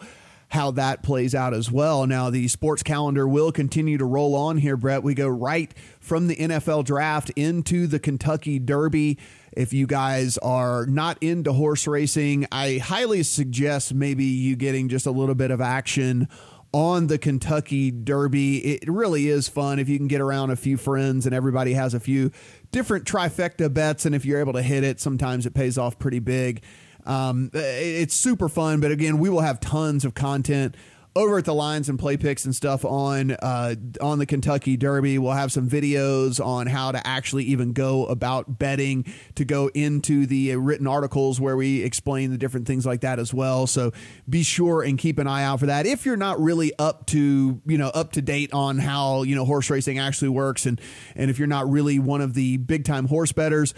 how 0.49 0.71
that 0.71 1.03
plays 1.03 1.35
out 1.35 1.53
as 1.53 1.71
well. 1.71 2.05
Now, 2.07 2.29
the 2.29 2.47
sports 2.47 2.83
calendar 2.83 3.27
will 3.27 3.51
continue 3.51 3.97
to 3.97 4.05
roll 4.05 4.35
on 4.35 4.57
here, 4.57 4.75
Brett. 4.75 5.03
We 5.03 5.13
go 5.13 5.27
right 5.27 5.73
from 5.99 6.27
the 6.27 6.35
NFL 6.35 6.85
draft 6.85 7.29
into 7.31 7.87
the 7.87 7.99
Kentucky 7.99 8.57
Derby. 8.59 9.17
If 9.53 9.73
you 9.73 9.87
guys 9.87 10.37
are 10.39 10.85
not 10.87 11.17
into 11.21 11.53
horse 11.53 11.87
racing, 11.87 12.47
I 12.51 12.77
highly 12.77 13.23
suggest 13.23 13.93
maybe 13.93 14.25
you 14.25 14.55
getting 14.55 14.89
just 14.89 15.05
a 15.05 15.11
little 15.11 15.35
bit 15.35 15.51
of 15.51 15.61
action 15.61 16.27
on 16.71 17.07
the 17.07 17.17
Kentucky 17.17 17.91
Derby. 17.91 18.57
It 18.59 18.87
really 18.87 19.27
is 19.27 19.47
fun 19.47 19.79
if 19.79 19.89
you 19.89 19.97
can 19.97 20.07
get 20.07 20.21
around 20.21 20.51
a 20.51 20.55
few 20.55 20.77
friends 20.77 21.25
and 21.25 21.33
everybody 21.33 21.73
has 21.73 21.93
a 21.93 21.99
few 21.99 22.31
different 22.71 23.05
trifecta 23.05 23.73
bets. 23.73 24.05
And 24.05 24.13
if 24.13 24.25
you're 24.25 24.39
able 24.39 24.53
to 24.53 24.61
hit 24.61 24.83
it, 24.83 24.99
sometimes 24.99 25.45
it 25.45 25.53
pays 25.53 25.77
off 25.77 25.97
pretty 25.99 26.19
big. 26.19 26.63
Um, 27.09 27.49
it's 27.53 28.13
super 28.13 28.47
fun, 28.47 28.79
but 28.81 28.91
again, 28.91 29.17
we 29.17 29.29
will 29.29 29.41
have 29.41 29.59
tons 29.59 30.05
of 30.05 30.13
content 30.13 30.75
over 31.15 31.39
at 31.39 31.45
the 31.45 31.53
lines 31.55 31.89
and 31.89 31.97
play 31.97 32.17
picks 32.17 32.45
and 32.45 32.55
stuff 32.55 32.85
on 32.85 33.31
uh, 33.31 33.73
on 33.99 34.19
the 34.19 34.27
Kentucky 34.27 34.77
Derby. 34.77 35.17
We'll 35.17 35.31
have 35.31 35.51
some 35.51 35.67
videos 35.67 36.43
on 36.43 36.67
how 36.67 36.91
to 36.91 37.05
actually 37.05 37.45
even 37.45 37.73
go 37.73 38.05
about 38.05 38.59
betting 38.59 39.05
to 39.33 39.43
go 39.43 39.71
into 39.73 40.27
the 40.27 40.55
written 40.55 40.85
articles 40.85 41.41
where 41.41 41.57
we 41.57 41.81
explain 41.81 42.29
the 42.29 42.37
different 42.37 42.67
things 42.67 42.85
like 42.85 43.01
that 43.01 43.17
as 43.17 43.33
well. 43.33 43.65
So 43.65 43.91
be 44.29 44.43
sure 44.43 44.83
and 44.83 44.99
keep 44.99 45.17
an 45.17 45.25
eye 45.25 45.43
out 45.43 45.61
for 45.61 45.65
that. 45.65 45.87
If 45.87 46.05
you're 46.05 46.15
not 46.15 46.39
really 46.39 46.73
up 46.77 47.07
to 47.07 47.59
you 47.65 47.77
know 47.77 47.89
up 47.89 48.11
to 48.13 48.21
date 48.21 48.53
on 48.53 48.77
how 48.77 49.23
you 49.23 49.35
know 49.35 49.45
horse 49.45 49.69
racing 49.71 49.97
actually 49.97 50.29
works, 50.29 50.67
and 50.67 50.79
and 51.15 51.31
if 51.31 51.39
you're 51.39 51.47
not 51.47 51.67
really 51.69 51.97
one 51.97 52.21
of 52.21 52.35
the 52.35 52.57
big 52.57 52.85
time 52.85 53.07
horse 53.07 53.31
bettors 53.31 53.73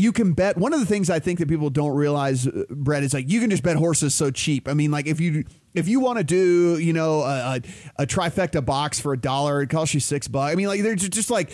you 0.00 0.12
can 0.12 0.32
bet 0.32 0.56
one 0.56 0.72
of 0.72 0.80
the 0.80 0.86
things 0.86 1.10
I 1.10 1.18
think 1.18 1.38
that 1.38 1.48
people 1.48 1.70
don't 1.70 1.94
realize, 1.94 2.46
uh, 2.46 2.64
Brett, 2.70 3.02
is 3.02 3.12
like 3.12 3.28
you 3.28 3.40
can 3.40 3.50
just 3.50 3.62
bet 3.62 3.76
horses 3.76 4.14
so 4.14 4.30
cheap. 4.30 4.68
I 4.68 4.74
mean, 4.74 4.90
like 4.90 5.06
if 5.06 5.20
you 5.20 5.44
if 5.74 5.86
you 5.88 6.00
want 6.00 6.18
to 6.18 6.24
do 6.24 6.78
you 6.78 6.92
know 6.92 7.20
a, 7.20 7.60
a, 7.98 8.02
a, 8.02 8.06
trifecta 8.06 8.64
box 8.64 8.98
for 8.98 9.12
a 9.12 9.18
dollar, 9.18 9.62
it 9.62 9.68
costs 9.68 9.94
you 9.94 10.00
six 10.00 10.26
bucks. 10.26 10.52
I 10.52 10.56
mean, 10.56 10.66
like 10.66 10.82
they're 10.82 10.94
just 10.94 11.30
like 11.30 11.52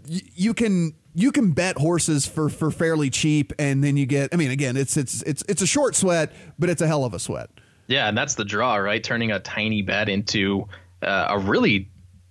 you 0.00 0.54
can 0.54 0.94
you 1.14 1.30
can 1.30 1.52
bet 1.52 1.78
horses 1.78 2.26
for 2.26 2.48
for 2.48 2.70
fairly 2.70 3.10
cheap, 3.10 3.52
and 3.58 3.82
then 3.82 3.96
you 3.96 4.06
get. 4.06 4.34
I 4.34 4.36
mean, 4.36 4.50
again, 4.50 4.76
it's 4.76 4.96
it's 4.96 5.22
it's 5.22 5.44
it's 5.48 5.62
a 5.62 5.66
short 5.66 5.94
sweat, 5.94 6.32
but 6.58 6.68
it's 6.70 6.82
a 6.82 6.86
hell 6.86 7.04
of 7.04 7.14
a 7.14 7.18
sweat. 7.18 7.50
Yeah, 7.86 8.08
and 8.08 8.18
that's 8.18 8.34
the 8.34 8.44
draw, 8.44 8.76
right? 8.76 9.02
Turning 9.02 9.30
a 9.30 9.38
tiny 9.38 9.82
bet 9.82 10.08
into 10.08 10.66
uh, 11.02 11.26
a 11.30 11.38
really 11.38 11.90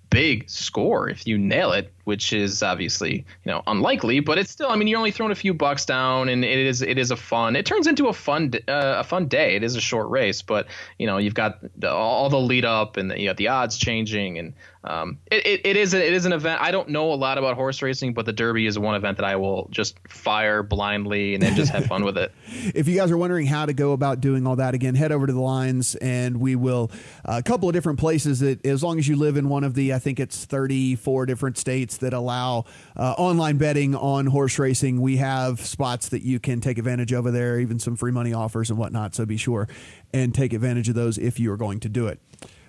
big 0.10 0.50
score 0.50 1.10
if 1.10 1.26
you 1.26 1.38
nail 1.38 1.72
it 1.72 1.93
which 2.04 2.34
is 2.34 2.64
obviously 2.64 3.26
you 3.46 3.52
know 3.52 3.64
unlikely, 3.68 4.20
but 4.20 4.38
it's 4.38 4.52
still. 4.52 4.70
I 4.70 4.76
mean, 4.76 4.88
you're 4.88 4.98
only 4.98 5.12
throwing 5.12 5.32
a 5.32 5.36
few 5.36 5.54
bucks 5.54 5.86
down, 5.86 6.30
and 6.30 6.44
it 6.44 6.58
is 6.58 6.82
it 6.82 6.98
is 6.98 7.12
a 7.12 7.16
fun. 7.16 7.56
It 7.56 7.66
turns 7.66 7.88
into 7.88 8.08
a 8.08 8.14
fun 8.14 8.54
uh, 8.68 8.96
a 8.98 9.04
fun 9.04 9.28
day. 9.28 9.56
It 9.56 9.64
is 9.64 9.76
a 9.76 9.82
short 9.82 10.10
race, 10.10 10.42
but 10.42 10.68
you 10.98 11.08
know 11.08 11.18
you've 11.18 11.34
got 11.34 11.60
the, 11.80 11.92
all 11.92 12.30
the 12.30 12.40
lead 12.40 12.66
up, 12.66 12.98
and 12.98 13.12
the, 13.12 13.20
you 13.20 13.28
got 13.28 13.38
the 13.38 13.48
odds 13.50 13.78
changing, 13.78 14.38
and 14.38 14.54
um, 14.86 15.20
it, 15.32 15.46
it, 15.46 15.62
it 15.66 15.78
is 15.78 15.94
it 15.94 16.14
is 16.14 16.26
an 16.26 16.34
event. 16.34 16.62
I 16.62 16.72
don't 16.72 16.90
know 16.90 17.14
a 17.14 17.16
lot 17.16 17.38
about 17.38 17.56
horse 17.56 17.82
racing, 17.82 18.14
but 18.14 18.26
the 18.26 18.34
Derby 18.34 18.66
is 18.66 18.78
one 18.78 18.96
event 18.96 19.18
that 19.18 19.26
I 19.26 19.38
will 19.38 19.68
just 19.72 19.98
fire 20.10 20.62
blindly 20.62 21.36
and 21.36 21.44
then 21.44 21.56
just 21.56 21.72
have 21.72 21.86
fun 21.86 22.04
with 22.04 22.18
it. 22.18 22.32
If 22.76 22.88
you 22.88 22.96
guys 22.96 23.12
are 23.12 23.18
wondering 23.18 23.46
how 23.46 23.66
to 23.66 23.74
go 23.74 23.92
about 23.92 24.22
doing 24.22 24.48
all 24.48 24.56
that, 24.58 24.74
again, 24.74 24.96
head 24.96 25.12
over 25.12 25.28
to 25.28 25.34
the 25.34 25.42
lines, 25.42 25.96
and 25.96 26.40
we 26.40 26.56
will 26.56 26.92
uh, 27.26 27.36
a 27.38 27.44
couple 27.44 27.70
of 27.70 27.74
different 27.74 28.00
places 28.00 28.40
that 28.40 28.66
as 28.66 28.84
long 28.84 29.00
as 29.00 29.08
you 29.08 29.16
live 29.16 29.38
in 29.38 29.50
one 29.50 29.64
of 29.64 29.74
the 29.74 29.94
I 29.94 30.00
think 30.00 30.20
it's 30.20 30.46
34 30.46 31.26
different 31.26 31.58
states 31.58 31.93
that 31.98 32.14
allow 32.14 32.66
uh, 32.96 33.14
online 33.18 33.58
betting 33.58 33.96
on 33.96 34.28
horse 34.28 34.60
racing. 34.60 35.02
We 35.02 35.18
have 35.18 35.60
spots 35.62 36.10
that 36.10 36.24
you 36.24 36.40
can 36.40 36.62
take 36.62 36.78
advantage 36.78 37.12
of 37.12 37.32
there, 37.32 37.60
even 37.60 37.80
some 37.80 37.96
free 37.96 38.12
money 38.12 38.34
offers 38.34 38.70
and 38.70 38.78
whatnot. 38.78 39.16
So 39.16 39.26
be 39.26 39.38
sure 39.38 39.68
and 40.14 40.34
take 40.34 40.54
advantage 40.54 40.90
of 40.90 40.96
those 40.96 41.18
if 41.18 41.40
you 41.40 41.52
are 41.52 41.58
going 41.58 41.80
to 41.82 41.90
do 41.90 42.08
it. 42.08 42.20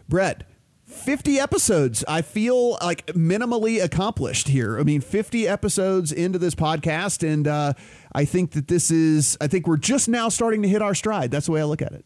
Brett, 0.09 0.45
50 0.87 1.41
episodes. 1.41 2.05
I 2.07 2.22
feel 2.22 2.72
like 2.83 3.07
minimally 3.07 3.83
accomplished 3.83 4.49
here. 4.49 4.79
I 4.79 4.83
mean, 4.83 5.01
50 5.01 5.49
episodes 5.49 6.12
into 6.12 6.39
this 6.39 6.55
podcast. 6.55 7.27
And 7.27 7.49
uh, 7.49 7.72
I 8.12 8.25
think 8.25 8.53
that 8.53 8.68
this 8.68 8.91
is, 8.91 9.37
I 9.41 9.47
think 9.47 9.66
we're 9.66 9.77
just 9.77 10.09
now 10.09 10.29
starting 10.29 10.62
to 10.62 10.68
hit 10.68 10.83
our 10.83 10.95
stride. 10.95 11.31
That's 11.31 11.47
the 11.47 11.53
way 11.53 11.61
I 11.61 11.64
look 11.64 11.83
at 11.83 11.93
it. 11.93 12.05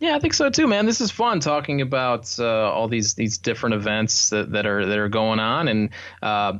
Yeah, 0.00 0.14
I 0.14 0.20
think 0.20 0.34
so 0.34 0.48
too, 0.48 0.68
man. 0.68 0.86
This 0.86 1.00
is 1.00 1.10
fun 1.10 1.40
talking 1.40 1.80
about 1.80 2.38
uh, 2.38 2.70
all 2.70 2.86
these 2.86 3.14
these 3.14 3.36
different 3.38 3.74
events 3.74 4.30
that, 4.30 4.52
that 4.52 4.64
are 4.64 4.86
that 4.86 4.98
are 4.98 5.08
going 5.08 5.40
on, 5.40 5.66
and 5.66 5.90
uh, 6.22 6.58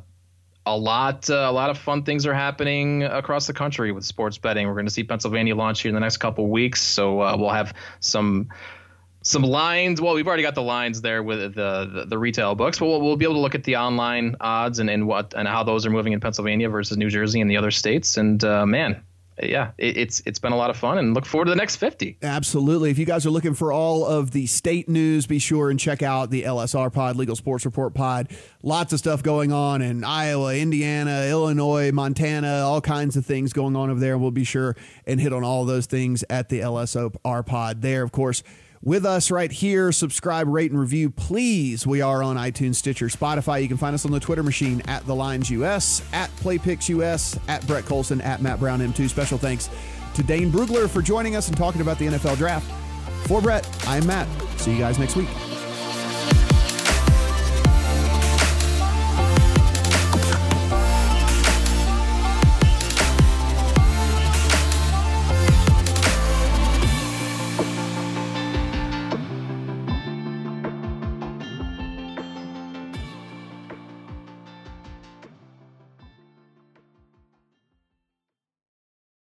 a 0.67 0.77
lot 0.77 1.31
uh, 1.31 1.47
a 1.49 1.53
lot 1.53 1.71
of 1.71 1.79
fun 1.79 2.03
things 2.03 2.27
are 2.27 2.35
happening 2.35 3.05
across 3.05 3.47
the 3.47 3.53
country 3.53 3.93
with 3.93 4.05
sports 4.05 4.39
betting. 4.39 4.67
We're 4.67 4.75
going 4.75 4.87
to 4.87 4.93
see 4.93 5.05
Pennsylvania 5.05 5.55
launch 5.55 5.83
here 5.83 5.89
in 5.89 5.95
the 5.95 6.01
next 6.01 6.17
couple 6.17 6.49
weeks, 6.49 6.81
so 6.83 7.21
uh, 7.21 7.37
we'll 7.39 7.51
have 7.51 7.75
some 8.01 8.49
some 9.23 9.43
lines. 9.43 10.01
Well, 10.01 10.15
we've 10.15 10.27
already 10.27 10.43
got 10.43 10.57
the 10.57 10.63
lines 10.63 11.01
there 11.01 11.23
with 11.23 11.55
the 11.55 11.89
the, 11.93 12.07
the 12.09 12.19
retail 12.19 12.57
books, 12.57 12.81
but 12.81 12.87
we'll, 12.87 13.01
we'll, 13.01 13.17
be 13.17 13.25
able 13.25 13.35
to 13.35 13.41
look 13.41 13.55
at 13.55 13.65
the 13.65 13.77
online 13.77 14.35
odds 14.41 14.81
and, 14.81 14.91
and 14.91 15.07
what 15.07 15.33
and 15.37 15.47
how 15.47 15.63
those 15.63 15.87
are 15.87 15.91
moving 15.91 16.13
in 16.13 16.19
Pennsylvania 16.19 16.69
versus 16.69 16.97
New 16.97 17.09
Jersey 17.09 17.41
and 17.41 17.49
the 17.49 17.57
other 17.57 17.71
states. 17.71 18.17
And 18.17 18.43
uh, 18.43 18.67
man, 18.67 19.03
yeah, 19.43 19.73
it, 19.79 19.97
it's 19.97 20.23
it's 20.27 20.39
been 20.39 20.53
a 20.53 20.57
lot 20.57 20.71
of 20.71 20.77
fun, 20.77 20.99
and 20.99 21.15
look 21.15 21.27
forward 21.27 21.47
to 21.47 21.51
the 21.51 21.57
next 21.57 21.77
fifty. 21.77 22.17
Absolutely. 22.23 22.91
If 22.91 22.99
you 22.99 23.05
guys 23.05 23.27
are 23.27 23.31
looking 23.31 23.55
for 23.55 23.73
all 23.73 24.07
of 24.07 24.31
the 24.31 24.47
state 24.47 24.89
news, 24.89 25.27
be 25.27 25.39
sure 25.39 25.71
and 25.71 25.79
check 25.79 26.03
out 26.03 26.31
the 26.31 26.43
LSR 26.43 26.93
Pod, 26.93 27.17
Legal 27.17 27.37
Sports 27.37 27.65
Report 27.65 27.95
Pod. 27.95 28.29
Lots 28.63 28.93
of 28.93 28.99
stuff 28.99 29.23
going 29.23 29.53
on 29.53 29.83
in 29.83 30.05
Iowa, 30.05 30.57
Indiana, 30.57 31.27
Illinois, 31.29 31.93
Montana, 31.93 32.63
all 32.65 32.81
kinds 32.81 33.17
of 33.17 33.25
things 33.25 33.53
going 33.53 33.77
on 33.77 33.91
over 33.91 34.01
there. 34.01 34.19
We'll 34.19 34.31
be 34.31 34.45
sure 34.45 34.77
and 35.07 35.21
hit 35.21 35.33
on 35.33 35.45
all 35.45 35.65
those 35.65 35.87
things 35.87 36.25
at 36.29 36.49
the 36.49 36.61
LSR 36.61 37.47
Pod. 37.47 37.83
There, 37.83 38.03
of 38.03 38.13
course 38.13 38.43
with 38.83 39.05
us 39.05 39.31
right 39.31 39.51
here. 39.51 39.93
Subscribe, 39.93 40.49
rate, 40.49 40.71
and 40.71 40.81
review, 40.81 41.11
please. 41.11 41.87
We 41.87 42.01
are 42.01 42.23
on 42.23 42.37
iTunes, 42.37 42.77
Stitcher, 42.77 43.07
Spotify. 43.07 43.63
You 43.63 43.69
can 43.69 43.77
find 43.77 43.95
us 43.95 44.05
on 44.05 44.13
the 44.13 44.21
Twitter 44.21 44.43
machine 44.43 44.83
at 44.87 45.07
The 45.07 45.15
Lines 45.15 45.51
US, 45.51 46.03
at 46.13 46.31
PlayPicks 46.37 46.89
US, 46.89 47.39
at 47.49 47.67
Brett 47.67 47.85
Collson, 47.85 48.25
at 48.25 48.43
Matt 48.43 48.61
Brown 48.61 48.81
M2. 48.81 49.09
Special 49.09 49.39
thanks 49.39 49.71
to 50.15 50.23
Dane 50.23 50.51
Brugler 50.51 50.89
for 50.89 51.03
joining 51.03 51.37
us 51.37 51.49
and 51.49 51.57
talking 51.57 51.81
about 51.81 51.99
the 51.99 52.07
NFL 52.07 52.37
draft. 52.37 52.71
For 53.27 53.41
Brett, 53.41 53.69
I'm 53.87 54.07
Matt. 54.07 54.29
See 54.59 54.73
you 54.73 54.79
guys 54.79 54.99
next 54.99 55.17
week. 55.17 55.29